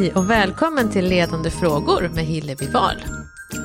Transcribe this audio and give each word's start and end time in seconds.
Hej 0.00 0.12
och 0.14 0.30
välkommen 0.30 0.90
till 0.90 1.08
Ledande 1.08 1.50
frågor 1.50 2.10
med 2.14 2.24
Hillevi 2.24 2.66
Wahl. 2.66 2.96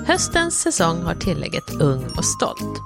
Höstens 0.06 0.62
säsong 0.62 1.02
har 1.02 1.16
tillägget 1.16 1.72
Ung 1.82 2.06
och 2.18 2.26
stolt. 2.26 2.82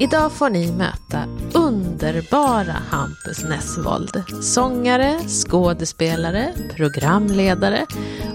Idag 0.00 0.32
får 0.32 0.50
ni 0.50 0.72
möta 0.72 1.24
underbara 1.54 2.76
Hampus 2.90 3.44
Nessvold. 3.48 4.22
Sångare, 4.42 5.20
skådespelare, 5.28 6.54
programledare 6.76 7.86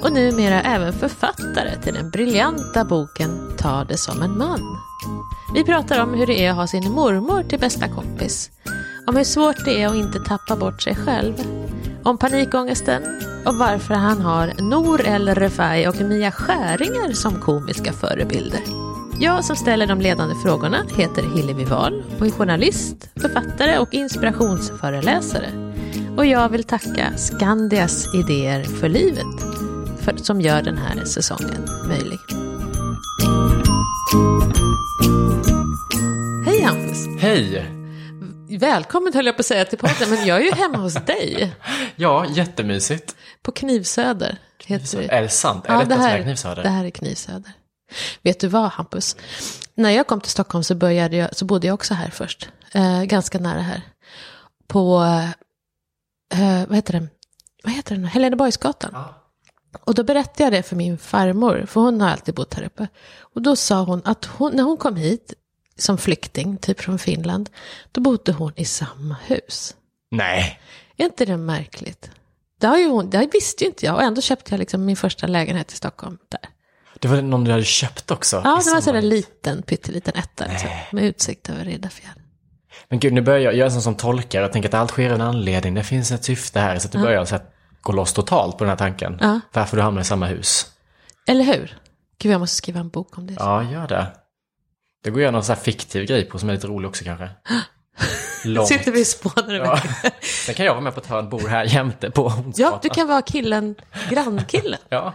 och 0.01 0.13
numera 0.13 0.61
även 0.61 0.93
författare 0.93 1.81
till 1.83 1.93
den 1.93 2.11
briljanta 2.11 2.85
boken 2.85 3.53
Ta 3.57 3.83
det 3.83 3.97
som 3.97 4.21
en 4.21 4.37
man. 4.37 4.77
Vi 5.53 5.63
pratar 5.63 6.03
om 6.03 6.13
hur 6.13 6.27
det 6.27 6.45
är 6.45 6.49
att 6.49 6.55
ha 6.55 6.67
sin 6.67 6.91
mormor 6.91 7.43
till 7.43 7.59
bästa 7.59 7.87
kompis. 7.87 8.49
Om 9.07 9.15
hur 9.15 9.23
svårt 9.23 9.65
det 9.65 9.81
är 9.81 9.87
att 9.87 9.95
inte 9.95 10.19
tappa 10.19 10.55
bort 10.55 10.81
sig 10.81 10.95
själv. 10.95 11.33
Om 12.05 12.17
panikångesten 12.17 13.03
och 13.45 13.55
varför 13.55 13.93
han 13.93 14.21
har 14.21 14.61
Nour 14.61 15.07
El 15.07 15.35
Refai 15.35 15.87
och 15.87 16.01
Mia 16.01 16.31
Skäringer 16.31 17.13
som 17.13 17.41
komiska 17.41 17.93
förebilder. 17.93 18.59
Jag 19.19 19.45
som 19.45 19.55
ställer 19.55 19.87
de 19.87 20.01
ledande 20.01 20.35
frågorna 20.43 20.77
heter 20.97 21.35
Hillevi 21.35 21.65
Wahl 21.65 22.03
och 22.19 22.25
är 22.25 22.31
journalist, 22.31 23.09
författare 23.21 23.77
och 23.77 23.93
inspirationsföreläsare. 23.93 25.73
Och 26.17 26.25
jag 26.25 26.49
vill 26.49 26.63
tacka 26.63 27.17
Skandias 27.17 28.15
idéer 28.15 28.63
för 28.63 28.89
livet 28.89 29.41
för, 29.99 30.17
som 30.17 30.41
gör 30.41 30.61
den 30.61 30.77
här 30.77 31.05
säsongen 31.05 31.65
möjlig. 31.87 32.19
Hej 36.45 36.61
Hampus! 36.61 37.07
Hej! 37.19 37.82
Välkommen 38.49 39.13
höll 39.13 39.25
jag 39.25 39.35
på 39.35 39.39
att 39.39 39.45
säga 39.45 39.65
till 39.65 39.77
podden, 39.77 40.09
men 40.09 40.25
jag 40.25 40.37
är 40.37 40.43
ju 40.45 40.51
hemma 40.51 40.77
hos 40.77 40.93
dig. 40.93 41.55
Ja, 41.95 42.25
jättemysigt. 42.29 43.15
På 43.41 43.51
Knivsöder. 43.51 44.37
Heter 44.65 44.97
det. 44.97 45.07
Är 45.13 45.21
det 45.21 45.29
sant? 45.29 45.65
Är 45.65 45.73
Ja, 45.73 45.79
detta 45.79 45.89
det 45.89 45.95
som 45.95 46.03
här, 46.03 46.17
är 46.17 46.23
Knivsöder? 46.23 46.63
det 46.63 46.69
här 46.69 46.85
är 46.85 46.89
Knivsöder. 46.89 47.51
Vet 48.21 48.39
du 48.39 48.47
vad 48.47 48.69
Hampus? 48.69 49.15
När 49.75 49.89
jag 49.89 50.07
kom 50.07 50.21
till 50.21 50.31
Stockholm 50.31 50.63
så, 50.63 50.75
började 50.75 51.15
jag, 51.17 51.35
så 51.35 51.45
bodde 51.45 51.67
jag 51.67 51.73
också 51.73 51.93
här 51.93 52.09
först. 52.09 52.49
Eh, 52.71 53.03
ganska 53.03 53.39
nära 53.39 53.61
här. 53.61 53.81
På, 54.67 55.03
eh, 56.33 56.67
vad 56.67 56.75
heter 56.75 56.93
det? 56.99 57.07
Vad 57.63 57.73
heter 57.73 57.95
den? 57.95 58.05
Heleneborgsgatan. 58.05 58.89
Ja. 58.93 59.13
Och 59.83 59.95
då 59.95 60.03
berättade 60.03 60.43
jag 60.43 60.53
det 60.53 60.63
för 60.63 60.75
min 60.75 60.97
farmor, 60.97 61.65
för 61.67 61.81
hon 61.81 62.01
har 62.01 62.09
alltid 62.09 62.35
bott 62.35 62.53
här 62.53 62.63
uppe. 62.63 62.87
Och 63.19 63.41
då 63.41 63.55
sa 63.55 63.83
hon 63.83 64.01
att 64.05 64.25
hon, 64.25 64.55
när 64.55 64.63
hon 64.63 64.77
kom 64.77 64.95
hit 64.95 65.33
som 65.77 65.97
flykting, 65.97 66.57
typ 66.57 66.79
från 66.81 66.99
Finland, 66.99 67.49
då 67.91 68.01
bodde 68.01 68.31
hon 68.31 68.53
i 68.55 68.65
samma 68.65 69.15
hus. 69.25 69.75
Nej. 70.11 70.59
Är 70.97 71.05
inte 71.05 71.25
det 71.25 71.37
märkligt? 71.37 72.11
Det, 72.59 72.67
har 72.67 72.77
ju 72.77 72.87
hon, 72.89 73.09
det 73.09 73.29
visste 73.33 73.63
ju 73.63 73.69
inte 73.69 73.85
jag 73.85 73.95
och 73.95 74.01
ändå 74.03 74.21
köpte 74.21 74.53
jag 74.53 74.59
liksom 74.59 74.85
min 74.85 74.95
första 74.95 75.27
lägenhet 75.27 75.71
i 75.73 75.75
Stockholm 75.75 76.17
där. 76.29 76.39
Det 76.99 77.07
var 77.07 77.21
någon 77.21 77.43
du 77.43 77.51
hade 77.51 77.63
köpt 77.63 78.11
också? 78.11 78.35
Ja, 78.35 78.41
det 78.41 78.49
var 78.49 78.61
samma- 78.61 78.81
sådär 78.81 79.01
liten, 79.01 79.61
pytteliten 79.61 80.13
etta 80.15 80.45
liksom, 80.47 80.69
med 80.91 81.03
utsikt 81.03 81.49
över 81.49 81.65
Riddarfjärd. 81.65 82.17
Men 82.89 82.99
gud, 82.99 83.13
nu 83.13 83.21
börjar 83.21 83.39
jag, 83.39 83.53
jag 83.53 83.59
är 83.59 83.65
en 83.65 83.71
sån 83.71 83.81
som 83.81 83.95
tolkar 83.95 84.41
och 84.43 84.51
tänker 84.51 84.69
att 84.69 84.73
allt 84.73 84.91
sker 84.91 85.09
av 85.09 85.15
en 85.15 85.21
anledning. 85.21 85.73
Det 85.73 85.83
finns 85.83 86.11
ett 86.11 86.23
syfte 86.23 86.59
här. 86.59 86.79
Så 86.79 86.85
att 86.87 86.91
du 86.91 86.99
börjar 86.99 87.25
så 87.25 87.35
här, 87.35 87.45
gå 87.81 87.91
loss 87.93 88.13
totalt 88.13 88.57
på 88.57 88.63
den 88.63 88.69
här 88.69 88.77
tanken. 88.77 89.17
Ja. 89.21 89.39
Varför 89.53 89.77
du 89.77 89.83
hamnar 89.83 90.01
i 90.01 90.05
samma 90.05 90.25
hus. 90.25 90.65
Eller 91.27 91.43
hur? 91.43 91.77
Gud, 92.19 92.31
jag 92.31 92.39
måste 92.39 92.55
skriva 92.55 92.79
en 92.79 92.89
bok 92.89 93.17
om 93.17 93.27
det. 93.27 93.33
Ja, 93.39 93.63
gör 93.71 93.87
det. 93.87 94.07
Det 95.03 95.09
går 95.09 95.19
att 95.19 95.21
göra 95.21 95.31
någon 95.31 95.43
sån 95.43 95.55
här 95.55 95.63
fiktiv 95.63 96.05
grej 96.05 96.25
på 96.25 96.39
som 96.39 96.49
är 96.49 96.53
lite 96.53 96.67
rolig 96.67 96.89
också 96.89 97.03
kanske. 97.03 97.29
Långt. 98.45 98.67
Sitter 98.67 98.91
vi 98.91 99.03
och 99.03 99.07
spånar 99.07 99.53
Ja. 99.55 99.79
ja. 100.03 100.09
Sen 100.21 100.55
kan 100.55 100.65
jag 100.65 100.73
vara 100.73 100.83
med 100.83 100.93
på 100.93 100.99
ett 100.99 101.07
hörn, 101.07 101.29
bor 101.29 101.47
här 101.47 101.65
jämte 101.65 102.11
på 102.11 102.21
ja, 102.23 102.29
Hornsgatan. 102.29 102.79
du 102.83 102.89
kan 102.89 103.07
vara 103.07 103.21
killen, 103.21 103.75
grannkillen. 104.09 104.79
Ja, 104.89 105.13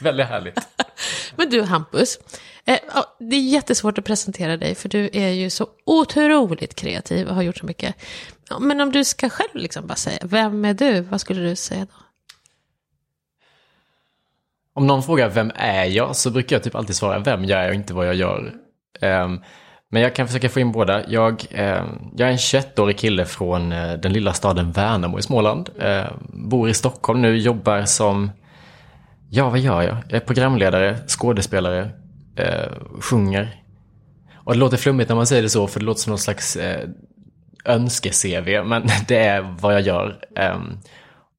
väldigt 0.00 0.26
härligt. 0.26 0.58
Men 1.36 1.50
du 1.50 1.62
Hampus, 1.62 2.18
eh, 2.64 2.78
ja, 2.94 3.16
det 3.18 3.36
är 3.36 3.40
jättesvårt 3.40 3.98
att 3.98 4.04
presentera 4.04 4.56
dig 4.56 4.74
för 4.74 4.88
du 4.88 5.10
är 5.12 5.28
ju 5.28 5.50
så 5.50 5.66
otroligt 5.86 6.74
kreativ 6.74 7.28
och 7.28 7.34
har 7.34 7.42
gjort 7.42 7.56
så 7.58 7.66
mycket. 7.66 7.94
Ja, 8.50 8.58
Men 8.58 8.80
om 8.80 8.92
du 8.92 9.04
ska 9.04 9.28
själv 9.28 9.50
liksom 9.54 9.86
bara 9.86 9.96
säga, 9.96 10.18
vem 10.22 10.64
är 10.64 10.74
du? 10.74 11.00
Vad 11.00 11.20
skulle 11.20 11.40
du 11.40 11.56
säga 11.56 11.80
då? 11.80 12.02
Om 14.74 14.86
någon 14.86 15.02
frågar 15.02 15.28
vem 15.28 15.52
är 15.54 15.84
jag 15.84 16.16
så 16.16 16.30
brukar 16.30 16.56
jag 16.56 16.62
typ 16.62 16.74
alltid 16.74 16.96
svara 16.96 17.18
vem 17.18 17.44
jag 17.44 17.64
är 17.64 17.68
och 17.68 17.74
inte 17.74 17.94
vad 17.94 18.06
jag 18.08 18.14
gör. 18.14 18.54
Ehm, 19.00 19.40
men 19.90 20.02
jag 20.02 20.14
kan 20.14 20.26
försöka 20.26 20.48
få 20.48 20.60
in 20.60 20.72
båda. 20.72 21.08
Jag, 21.08 21.44
eh, 21.50 21.84
jag 22.16 22.28
är 22.28 22.32
en 22.32 22.38
21-årig 22.38 22.98
kille 22.98 23.24
från 23.24 23.72
eh, 23.72 23.92
den 23.92 24.12
lilla 24.12 24.32
staden 24.32 24.72
Värnamo 24.72 25.18
i 25.18 25.22
Småland. 25.22 25.70
Eh, 25.78 26.04
bor 26.28 26.68
i 26.68 26.74
Stockholm 26.74 27.22
nu, 27.22 27.36
jobbar 27.36 27.84
som, 27.84 28.30
ja 29.30 29.50
vad 29.50 29.58
gör 29.58 29.82
jag? 29.82 29.96
Jag 30.08 30.16
är 30.16 30.26
programledare, 30.26 30.96
skådespelare, 31.06 31.90
eh, 32.36 32.72
sjunger. 33.00 33.62
Och 34.34 34.52
det 34.52 34.58
låter 34.58 34.76
flummigt 34.76 35.08
när 35.08 35.16
man 35.16 35.26
säger 35.26 35.42
det 35.42 35.48
så 35.48 35.66
för 35.66 35.80
det 35.80 35.86
låter 35.86 36.00
som 36.00 36.10
någon 36.10 36.18
slags 36.18 36.56
eh, 36.56 36.88
önske-CV. 37.64 38.64
Men 38.64 38.86
det 39.08 39.18
är 39.18 39.56
vad 39.60 39.74
jag 39.74 39.80
gör. 39.80 40.18
Ehm, 40.36 40.78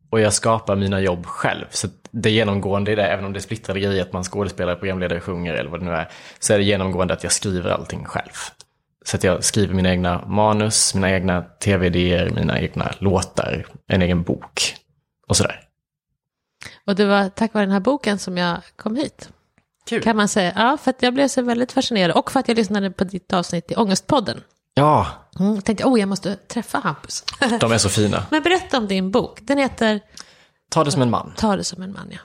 och 0.09 0.19
jag 0.19 0.33
skapar 0.33 0.75
mina 0.75 0.99
jobb 1.01 1.25
själv. 1.25 1.65
Så 1.69 1.87
det 2.11 2.31
genomgående 2.31 2.91
i 2.91 2.95
det, 2.95 3.07
även 3.07 3.25
om 3.25 3.33
det 3.33 3.39
är 3.39 3.41
splittrade 3.41 3.79
grejer, 3.79 4.01
att 4.01 4.13
man 4.13 4.23
skådespelar, 4.23 4.75
programledare, 4.75 5.19
sjunger 5.19 5.53
eller 5.53 5.69
vad 5.69 5.79
det 5.79 5.85
nu 5.85 5.91
är, 5.91 6.09
så 6.39 6.53
är 6.53 6.57
det 6.57 6.63
genomgående 6.63 7.13
att 7.13 7.23
jag 7.23 7.31
skriver 7.31 7.69
allting 7.69 8.05
själv. 8.05 8.33
Så 9.05 9.17
att 9.17 9.23
jag 9.23 9.43
skriver 9.43 9.73
mina 9.73 9.89
egna 9.89 10.25
manus, 10.27 10.95
mina 10.95 11.11
egna 11.11 11.41
tv-idéer, 11.41 12.29
mina 12.29 12.59
egna 12.59 12.91
låtar, 12.99 13.65
en 13.87 14.01
egen 14.01 14.23
bok 14.23 14.75
och 15.27 15.37
sådär. 15.37 15.61
Och 16.85 16.95
det 16.95 17.05
var 17.05 17.29
tack 17.29 17.53
vare 17.53 17.65
den 17.65 17.71
här 17.71 17.79
boken 17.79 18.19
som 18.19 18.37
jag 18.37 18.57
kom 18.75 18.95
hit. 18.95 19.29
Kul. 19.89 20.03
Kan 20.03 20.15
man 20.17 20.27
säga. 20.27 20.53
Ja, 20.55 20.77
för 20.77 20.89
att 20.89 21.03
jag 21.03 21.13
blev 21.13 21.27
så 21.27 21.41
väldigt 21.41 21.71
fascinerad. 21.71 22.11
Och 22.11 22.31
för 22.31 22.39
att 22.39 22.47
jag 22.47 22.57
lyssnade 22.57 22.91
på 22.91 23.03
ditt 23.03 23.33
avsnitt 23.33 23.71
i 23.71 23.75
Ångestpodden. 23.75 24.41
Ja, 24.77 25.07
Mm, 25.39 25.55
jag 25.55 25.65
tänkte, 25.65 25.85
oh, 25.85 25.99
jag 25.99 26.09
måste 26.09 26.35
träffa 26.35 26.77
Hampus. 26.77 27.23
de 27.59 27.71
är 27.71 27.77
så 27.77 27.89
fina. 27.89 28.23
Men 28.31 28.43
berätta 28.43 28.77
om 28.77 28.87
din 28.87 29.11
bok. 29.11 29.39
Den 29.41 29.57
heter 29.57 29.99
Ta 30.71 30.83
det 30.83 30.91
som 30.91 31.01
en 31.01 31.09
man. 31.09 31.33
Ta 31.37 31.55
det 31.55 31.63
som 31.63 31.83
en 31.83 31.91
man, 31.91 32.07
ja. 32.11 32.17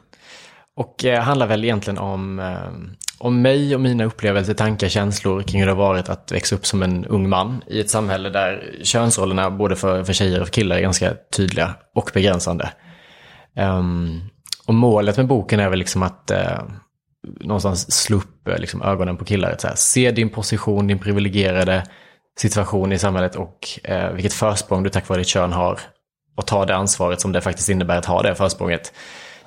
Och 0.76 1.04
eh, 1.04 1.22
handlar 1.22 1.46
väl 1.46 1.64
egentligen 1.64 1.98
om, 1.98 2.38
eh, 2.38 2.96
om 3.18 3.42
mig 3.42 3.74
och 3.74 3.80
mina 3.80 4.04
upplevelser, 4.04 4.54
tankar, 4.54 4.88
känslor 4.88 5.42
kring 5.42 5.60
hur 5.60 5.66
det 5.66 5.72
har 5.72 5.78
varit 5.78 6.08
att 6.08 6.32
växa 6.32 6.54
upp 6.54 6.66
som 6.66 6.82
en 6.82 7.04
ung 7.04 7.28
man 7.28 7.62
i 7.66 7.80
ett 7.80 7.90
samhälle 7.90 8.30
där 8.30 8.78
könsrollerna 8.82 9.50
både 9.50 9.76
för, 9.76 10.04
för 10.04 10.12
tjejer 10.12 10.40
och 10.40 10.46
för 10.46 10.52
killar 10.52 10.76
är 10.76 10.80
ganska 10.80 11.14
tydliga 11.36 11.74
och 11.94 12.10
begränsande. 12.14 12.70
Ehm, 13.56 14.20
och 14.66 14.74
målet 14.74 15.16
med 15.16 15.26
boken 15.26 15.60
är 15.60 15.68
väl 15.68 15.78
liksom 15.78 16.02
att 16.02 16.30
eh, 16.30 16.62
någonstans 17.40 17.92
slå 17.92 18.16
upp 18.16 18.48
eh, 18.48 18.58
liksom 18.58 18.82
ögonen 18.82 19.16
på 19.16 19.24
killar. 19.24 19.56
Så 19.58 19.68
här, 19.68 19.74
se 19.74 20.10
din 20.10 20.30
position, 20.30 20.86
din 20.86 20.98
privilegierade 20.98 21.84
situation 22.38 22.92
i 22.92 22.98
samhället 22.98 23.36
och 23.36 23.80
eh, 23.84 24.12
vilket 24.12 24.32
försprång 24.32 24.82
du 24.82 24.90
tack 24.90 25.08
vare 25.08 25.20
ditt 25.20 25.28
kön 25.28 25.52
har. 25.52 25.80
Och 26.36 26.46
ta 26.46 26.66
det 26.66 26.76
ansvaret 26.76 27.20
som 27.20 27.32
det 27.32 27.40
faktiskt 27.40 27.68
innebär 27.68 27.98
att 27.98 28.06
ha 28.06 28.22
det 28.22 28.34
försprånget. 28.34 28.92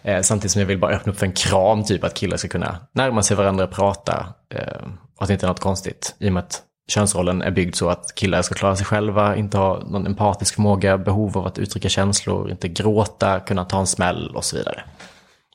Eh, 0.03 0.21
samtidigt 0.21 0.51
som 0.51 0.59
jag 0.59 0.67
vill 0.67 0.79
bara 0.79 0.95
öppna 0.95 1.11
upp 1.11 1.19
för 1.19 1.25
en 1.25 1.33
kram, 1.33 1.83
typ 1.83 2.03
att 2.03 2.13
killar 2.13 2.37
ska 2.37 2.47
kunna 2.47 2.77
närma 2.91 3.23
sig 3.23 3.37
varandra, 3.37 3.67
prata. 3.67 4.33
Eh, 4.49 4.87
och 5.15 5.21
att 5.21 5.27
det 5.27 5.33
inte 5.33 5.45
är 5.45 5.47
något 5.47 5.59
konstigt. 5.59 6.15
I 6.19 6.29
och 6.29 6.33
med 6.33 6.43
att 6.43 6.61
könsrollen 6.87 7.41
är 7.41 7.51
byggd 7.51 7.75
så 7.75 7.89
att 7.89 8.15
killar 8.15 8.41
ska 8.41 8.55
klara 8.55 8.75
sig 8.75 8.85
själva, 8.85 9.35
inte 9.35 9.57
ha 9.57 9.79
någon 9.79 10.05
empatisk 10.05 10.55
förmåga, 10.55 10.97
behov 10.97 11.37
av 11.37 11.47
att 11.47 11.57
uttrycka 11.57 11.89
känslor, 11.89 12.51
inte 12.51 12.67
gråta, 12.67 13.39
kunna 13.39 13.65
ta 13.65 13.79
en 13.79 13.87
smäll 13.87 14.35
och 14.35 14.45
så 14.45 14.57
vidare. 14.57 14.83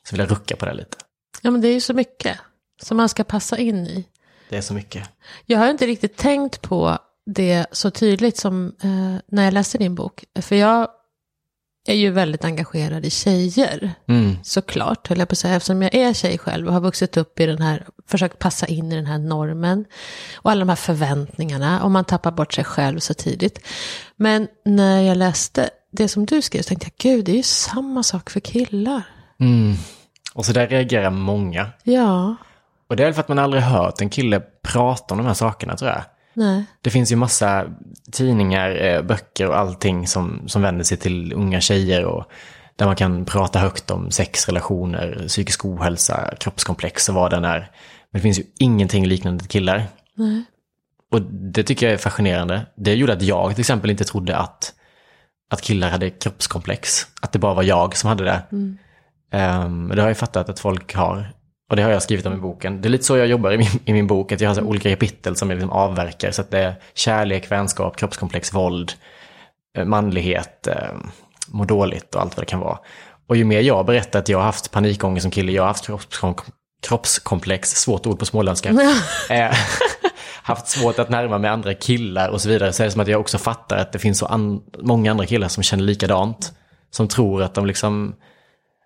Så 0.03 0.15
vill 0.15 0.19
jag 0.19 0.31
rucka 0.31 0.55
på 0.55 0.65
det 0.65 0.73
lite. 0.73 0.97
Ja, 1.41 1.51
men 1.51 1.61
det 1.61 1.67
är 1.67 1.73
ju 1.73 1.81
så 1.81 1.93
mycket 1.93 2.37
som 2.81 2.97
man 2.97 3.09
ska 3.09 3.23
passa 3.23 3.57
in 3.57 3.87
i. 3.87 4.05
Det 4.49 4.57
är 4.57 4.61
så 4.61 4.73
mycket. 4.73 5.09
Jag 5.45 5.59
har 5.59 5.69
inte 5.69 5.87
riktigt 5.87 6.17
tänkt 6.17 6.61
på 6.61 6.97
det 7.25 7.65
så 7.71 7.91
tydligt 7.91 8.37
som 8.37 8.75
eh, 8.83 9.15
när 9.27 9.43
jag 9.43 9.53
läste 9.53 9.77
din 9.77 9.95
bok. 9.95 10.23
För 10.39 10.55
jag 10.55 10.87
är 11.87 11.95
ju 11.95 12.11
väldigt 12.11 12.45
engagerad 12.45 13.05
i 13.05 13.09
tjejer. 13.09 13.91
Mm. 14.07 14.35
Såklart, 14.43 15.07
höll 15.07 15.19
jag 15.19 15.27
på 15.27 15.33
att 15.33 15.37
säga. 15.37 15.55
Eftersom 15.55 15.81
jag 15.81 15.95
är 15.95 16.13
tjej 16.13 16.37
själv 16.37 16.67
och 16.67 16.73
har 16.73 16.81
vuxit 16.81 17.17
upp 17.17 17.39
i 17.39 17.45
den 17.45 17.61
här, 17.61 17.85
försökt 18.07 18.39
passa 18.39 18.67
in 18.67 18.91
i 18.91 18.95
den 18.95 19.05
här 19.05 19.17
normen. 19.17 19.85
Och 20.35 20.51
alla 20.51 20.59
de 20.59 20.69
här 20.69 20.75
förväntningarna. 20.75 21.83
Och 21.83 21.91
man 21.91 22.05
tappar 22.05 22.31
bort 22.31 22.53
sig 22.53 22.63
själv 22.63 22.99
så 22.99 23.13
tidigt. 23.13 23.67
Men 24.15 24.47
när 24.65 25.01
jag 25.01 25.17
läste 25.17 25.69
det 25.91 26.07
som 26.07 26.25
du 26.25 26.41
skrev 26.41 26.61
så 26.61 26.67
tänkte 26.67 26.87
jag, 26.87 27.13
gud, 27.13 27.25
det 27.25 27.31
är 27.31 27.35
ju 27.35 27.43
samma 27.43 28.03
sak 28.03 28.29
för 28.29 28.39
killar. 28.39 29.03
Mm. 29.39 29.75
Och 30.33 30.45
så 30.45 30.53
där 30.53 30.67
reagerar 30.67 31.09
många. 31.09 31.67
Ja, 31.83 32.35
Och 32.89 32.95
det 32.95 33.03
är 33.03 33.13
för 33.13 33.21
att 33.21 33.27
man 33.27 33.39
aldrig 33.39 33.63
hört 33.63 34.01
en 34.01 34.09
kille 34.09 34.41
prata 34.63 35.13
om 35.13 35.17
de 35.17 35.27
här 35.27 35.33
sakerna 35.33 35.77
tror 35.77 35.91
jag. 35.91 36.03
Nej. 36.33 36.65
Det 36.81 36.89
finns 36.89 37.11
ju 37.11 37.15
massa 37.15 37.65
tidningar, 38.11 38.83
eh, 38.83 39.01
böcker 39.01 39.47
och 39.47 39.57
allting 39.57 40.07
som, 40.07 40.43
som 40.47 40.61
vänder 40.61 40.83
sig 40.83 40.97
till 40.97 41.33
unga 41.33 41.61
tjejer 41.61 42.05
och 42.05 42.25
där 42.75 42.85
man 42.85 42.95
kan 42.95 43.25
prata 43.25 43.59
högt 43.59 43.91
om 43.91 44.11
sex, 44.11 44.47
relationer, 44.47 45.25
psykisk 45.27 45.65
ohälsa, 45.65 46.33
kroppskomplex 46.39 47.09
och 47.09 47.15
vad 47.15 47.31
den 47.31 47.45
är. 47.45 47.59
Men 48.11 48.19
det 48.19 48.19
finns 48.19 48.39
ju 48.39 48.43
ingenting 48.59 49.07
liknande 49.07 49.39
till 49.39 49.49
killar. 49.49 49.87
nej. 50.15 50.45
Och 51.11 51.21
det 51.21 51.63
tycker 51.63 51.85
jag 51.85 51.93
är 51.93 51.97
fascinerande. 51.97 52.65
Det 52.75 52.93
gjorde 52.93 53.13
att 53.13 53.21
jag 53.21 53.51
till 53.51 53.59
exempel 53.59 53.89
inte 53.89 54.03
trodde 54.03 54.37
att, 54.37 54.73
att 55.49 55.61
killar 55.61 55.89
hade 55.89 56.09
kroppskomplex. 56.09 57.07
Att 57.21 57.31
det 57.31 57.39
bara 57.39 57.53
var 57.53 57.63
jag 57.63 57.97
som 57.97 58.07
hade 58.07 58.23
det. 58.23 58.43
Um, 58.51 59.87
det 59.95 60.01
har 60.01 60.07
jag 60.07 60.17
fattat 60.17 60.49
att 60.49 60.59
folk 60.59 60.95
har. 60.95 61.33
Och 61.71 61.77
det 61.77 61.83
har 61.83 61.91
jag 61.91 62.03
skrivit 62.03 62.25
om 62.25 62.33
i 62.33 62.37
boken. 62.37 62.81
Det 62.81 62.87
är 62.87 62.89
lite 62.89 63.03
så 63.03 63.17
jag 63.17 63.27
jobbar 63.27 63.51
i 63.51 63.57
min, 63.57 63.67
i 63.85 63.93
min 63.93 64.07
bok, 64.07 64.31
att 64.31 64.41
jag 64.41 64.49
har 64.49 64.55
så 64.55 64.61
olika 64.61 64.89
kapitel 64.89 65.35
som 65.35 65.49
jag 65.49 65.55
liksom 65.55 65.71
avverkar. 65.71 66.31
Så 66.31 66.41
att 66.41 66.51
det 66.51 66.59
är 66.59 66.75
kärlek, 66.93 67.51
vänskap, 67.51 67.97
kroppskomplex, 67.97 68.53
våld, 68.53 68.91
eh, 69.77 69.85
manlighet, 69.85 70.67
eh, 70.67 70.75
må 71.47 71.65
dåligt 71.65 72.15
och 72.15 72.21
allt 72.21 72.37
vad 72.37 72.41
det 72.45 72.49
kan 72.49 72.59
vara. 72.59 72.77
Och 73.27 73.35
ju 73.35 73.45
mer 73.45 73.61
jag 73.61 73.85
berättar 73.85 74.19
att 74.19 74.29
jag 74.29 74.37
har 74.37 74.45
haft 74.45 74.71
panikångest 74.71 75.21
som 75.21 75.31
kille, 75.31 75.51
jag 75.51 75.63
har 75.63 75.67
haft 75.67 75.85
kroppskom 75.85 76.35
kroppskomplex, 76.87 77.69
svårt 77.69 78.05
ord 78.05 78.19
på 78.19 78.25
småländska, 78.25 78.69
eh, 79.29 79.55
haft 80.43 80.67
svårt 80.67 80.99
att 80.99 81.09
närma 81.09 81.37
mig 81.37 81.49
andra 81.49 81.73
killar 81.73 82.29
och 82.29 82.41
så 82.41 82.49
vidare, 82.49 82.73
så 82.73 82.83
är 82.83 82.85
det 82.85 82.91
som 82.91 83.01
att 83.01 83.07
jag 83.07 83.21
också 83.21 83.37
fattar 83.37 83.77
att 83.77 83.91
det 83.91 83.99
finns 83.99 84.19
så 84.19 84.25
an 84.25 84.61
många 84.79 85.11
andra 85.11 85.25
killar 85.25 85.47
som 85.47 85.63
känner 85.63 85.83
likadant. 85.83 86.53
Som 86.89 87.07
tror 87.07 87.43
att 87.43 87.53
de 87.53 87.65
liksom 87.65 88.15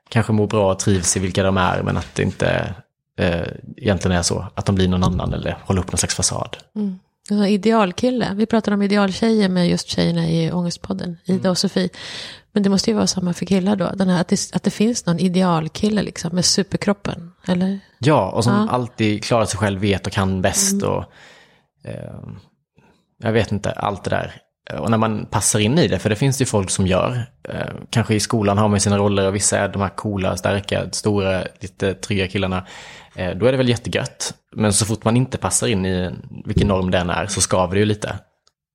kanske 0.09 0.33
mår 0.33 0.47
bra 0.47 0.71
och 0.71 0.79
trivs 0.79 1.17
i 1.17 1.19
vilka 1.19 1.43
de 1.43 1.57
är, 1.57 1.83
men 1.83 1.97
att 1.97 2.15
det 2.15 2.23
inte 2.23 2.75
eh, 3.19 3.47
egentligen 3.77 4.17
är 4.17 4.21
så. 4.21 4.45
Att 4.55 4.65
de 4.65 4.75
blir 4.75 4.87
någon 4.87 5.03
annan 5.03 5.33
eller 5.33 5.57
håller 5.63 5.81
upp 5.81 5.91
någon 5.91 5.97
slags 5.97 6.15
fasad. 6.15 6.57
Mm. 6.75 6.99
Idealkille, 7.47 8.33
vi 8.33 8.45
pratar 8.45 8.71
om 8.71 8.81
idealtjejer 8.81 9.49
med 9.49 9.69
just 9.69 9.87
tjejerna 9.87 10.27
i 10.27 10.51
Ångestpodden, 10.51 11.17
Ida 11.25 11.39
mm. 11.39 11.51
och 11.51 11.57
Sofie. 11.57 11.89
Men 12.51 12.63
det 12.63 12.69
måste 12.69 12.89
ju 12.89 12.95
vara 12.95 13.07
samma 13.07 13.33
för 13.33 13.45
killar 13.45 13.75
då, 13.75 13.91
den 13.95 14.09
här, 14.09 14.21
att, 14.21 14.27
det, 14.27 14.51
att 14.53 14.63
det 14.63 14.71
finns 14.71 15.05
någon 15.05 15.19
idealkille 15.19 16.03
liksom 16.03 16.35
med 16.35 16.45
superkroppen, 16.45 17.31
eller? 17.47 17.79
Ja, 17.99 18.31
och 18.31 18.43
som 18.43 18.53
ja. 18.53 18.69
alltid 18.69 19.23
klarar 19.23 19.45
sig 19.45 19.59
själv, 19.59 19.79
vet 19.79 20.07
och 20.07 20.13
kan 20.13 20.41
bäst 20.41 20.71
mm. 20.71 20.89
och 20.89 21.03
eh, 21.83 22.19
jag 23.17 23.31
vet 23.31 23.51
inte, 23.51 23.71
allt 23.71 24.03
det 24.03 24.09
där. 24.09 24.41
Och 24.73 24.91
när 24.91 24.97
man 24.97 25.25
passar 25.25 25.59
in 25.59 25.77
i 25.77 25.87
det, 25.87 25.99
för 25.99 26.09
det 26.09 26.15
finns 26.15 26.37
det 26.37 26.41
ju 26.41 26.45
folk 26.45 26.69
som 26.69 26.87
gör. 26.87 27.25
Eh, 27.49 27.67
kanske 27.89 28.15
i 28.15 28.19
skolan 28.19 28.57
har 28.57 28.67
man 28.67 28.79
sina 28.79 28.97
roller 28.97 29.27
och 29.27 29.35
vissa 29.35 29.59
är 29.59 29.69
de 29.69 29.81
här 29.81 29.89
coola, 29.89 30.37
starka, 30.37 30.91
stora, 30.91 31.43
lite 31.59 31.93
trygga 31.93 32.27
killarna. 32.27 32.67
Eh, 33.15 33.37
då 33.37 33.45
är 33.45 33.51
det 33.51 33.57
väl 33.57 33.69
jättegött. 33.69 34.33
Men 34.55 34.73
så 34.73 34.85
fort 34.85 35.03
man 35.03 35.17
inte 35.17 35.37
passar 35.37 35.67
in 35.67 35.85
i 35.85 36.11
vilken 36.45 36.67
norm 36.67 36.91
den 36.91 37.09
är 37.09 37.27
så 37.27 37.41
skaver 37.41 37.73
det 37.73 37.79
ju 37.79 37.85
lite. 37.85 38.19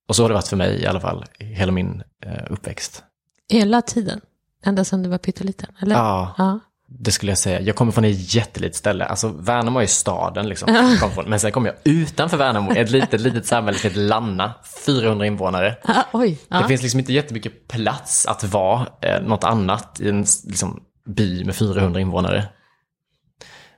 Och 0.09 0.17
så 0.17 0.23
har 0.23 0.29
det 0.29 0.35
varit 0.35 0.49
för 0.49 0.57
mig 0.57 0.83
i 0.83 0.87
alla 0.87 1.01
fall, 1.01 1.25
hela 1.39 1.73
min 1.73 2.03
eh, 2.27 2.45
uppväxt. 2.51 3.03
Hela 3.49 3.83
tiden? 3.83 4.21
Ända 4.65 4.85
sedan 4.85 5.03
du 5.03 5.09
var 5.09 5.19
pytteliten? 5.19 5.71
Eller? 5.81 5.97
Ja. 5.97 6.35
ja. 6.39 6.61
Det 6.93 7.13
skulle 7.13 7.31
jag 7.31 7.39
säga. 7.39 7.61
Jag 7.61 7.77
kommer 7.77 7.93
från 7.93 8.05
ett 8.05 8.35
jättelitet 8.35 8.77
ställe. 8.77 9.05
Alltså 9.05 9.29
Värnamo 9.29 9.81
är 9.81 9.87
staden 9.87 10.49
liksom. 10.49 10.97
Men 11.27 11.41
sen 11.41 11.53
kommer 11.53 11.69
jag 11.69 11.77
utanför 11.85 12.37
Värnamo, 12.37 12.73
ett 12.73 12.91
litet, 12.91 13.21
litet 13.21 13.47
samhälle 13.47 13.79
som 13.79 13.89
heter 13.89 14.01
Lanna. 14.01 14.55
400 14.87 15.27
invånare. 15.27 15.77
Ah, 15.85 16.03
oj, 16.13 16.39
ah. 16.49 16.63
Det 16.63 16.69
finns 16.69 16.83
liksom 16.83 17.01
inte 17.01 17.13
jättemycket 17.13 17.69
plats 17.69 18.27
att 18.27 18.45
vara 18.45 18.87
eh, 19.01 19.23
något 19.23 19.45
annat 19.45 20.01
i 20.01 20.09
en 20.09 20.25
liksom, 20.47 20.81
by 21.07 21.45
med 21.45 21.55
400 21.55 22.01
invånare. 22.01 22.49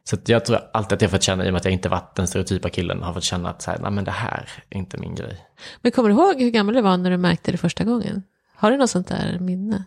Så 0.05 0.17
jag 0.27 0.45
tror 0.45 0.59
alltid 0.73 0.97
att 0.97 1.03
jag 1.03 1.11
fått 1.11 1.23
känna, 1.23 1.45
i 1.45 1.49
och 1.49 1.53
med 1.53 1.61
att 1.61 1.65
jag 1.65 1.75
inte 1.75 1.89
varit 1.89 2.17
den 2.17 2.27
stereotypa 2.27 2.71
killen, 2.71 3.03
har 3.03 3.15
fått 3.15 3.25
känna 3.25 3.51
att 3.51 3.63
så 3.63 3.71
här, 3.71 3.79
nej 3.79 3.91
men 3.91 4.05
det 4.05 4.11
här 4.11 4.49
är 4.71 4.77
inte 4.79 4.99
min 4.99 5.15
grej. 5.15 5.47
Men 5.83 5.93
kommer 5.93 6.09
du 6.09 6.15
ihåg 6.15 6.41
hur 6.41 6.51
gammal 6.51 6.75
du 6.75 6.81
var 6.81 6.97
när 6.97 7.11
du 7.11 7.17
märkte 7.17 7.53
det 7.53 7.59
första 7.59 7.85
gången? 7.85 8.23
Har 8.55 8.71
du 8.71 8.77
något 8.77 8.91
sånt 8.91 9.09
där 9.09 9.39
minne? 9.41 9.85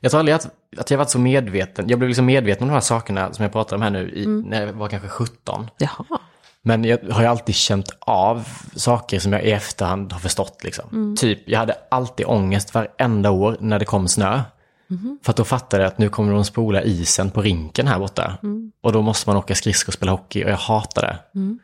Jag 0.00 0.10
tror 0.10 0.18
aldrig 0.18 0.34
att, 0.34 0.48
att 0.76 0.90
jag 0.90 0.98
varit 0.98 1.10
så 1.10 1.18
medveten. 1.18 1.88
Jag 1.88 1.98
blev 1.98 2.08
liksom 2.08 2.26
medveten 2.26 2.62
om 2.62 2.68
de 2.68 2.74
här 2.74 2.80
sakerna 2.80 3.32
som 3.32 3.42
jag 3.42 3.52
pratar 3.52 3.76
om 3.76 3.82
här 3.82 3.90
nu 3.90 4.10
i, 4.10 4.24
mm. 4.24 4.40
när 4.40 4.66
jag 4.66 4.72
var 4.72 4.88
kanske 4.88 5.08
17. 5.08 5.70
Jaha. 5.78 6.18
Men 6.62 6.84
jag 6.84 6.98
har 7.10 7.20
ju 7.20 7.26
alltid 7.26 7.54
känt 7.54 7.90
av 8.00 8.48
saker 8.74 9.18
som 9.18 9.32
jag 9.32 9.44
i 9.44 9.50
efterhand 9.50 10.12
har 10.12 10.20
förstått. 10.20 10.64
Liksom. 10.64 10.84
Mm. 10.92 11.16
Typ, 11.16 11.38
jag 11.44 11.58
hade 11.58 11.76
alltid 11.90 12.26
ångest 12.26 12.74
varenda 12.74 13.30
år 13.30 13.56
när 13.60 13.78
det 13.78 13.84
kom 13.84 14.08
snö. 14.08 14.42
Mm. 14.90 15.18
För 15.22 15.30
att 15.30 15.36
då 15.36 15.44
fattade 15.44 15.82
jag 15.82 15.88
att 15.92 15.98
nu 15.98 16.08
kommer 16.08 16.32
de 16.32 16.44
spola 16.44 16.82
isen 16.82 17.30
på 17.30 17.42
rinken 17.42 17.86
här 17.86 17.98
borta. 17.98 18.38
Mm. 18.42 18.72
Och 18.80 18.92
då 18.92 19.02
måste 19.02 19.30
man 19.30 19.36
åka 19.36 19.54
skridskor 19.54 19.90
och 19.90 19.94
spela 19.94 20.12
hockey 20.12 20.44
och 20.44 20.50
jag 20.50 20.56
hatar 20.56 21.02
det. 21.02 21.38
Mm. 21.38 21.58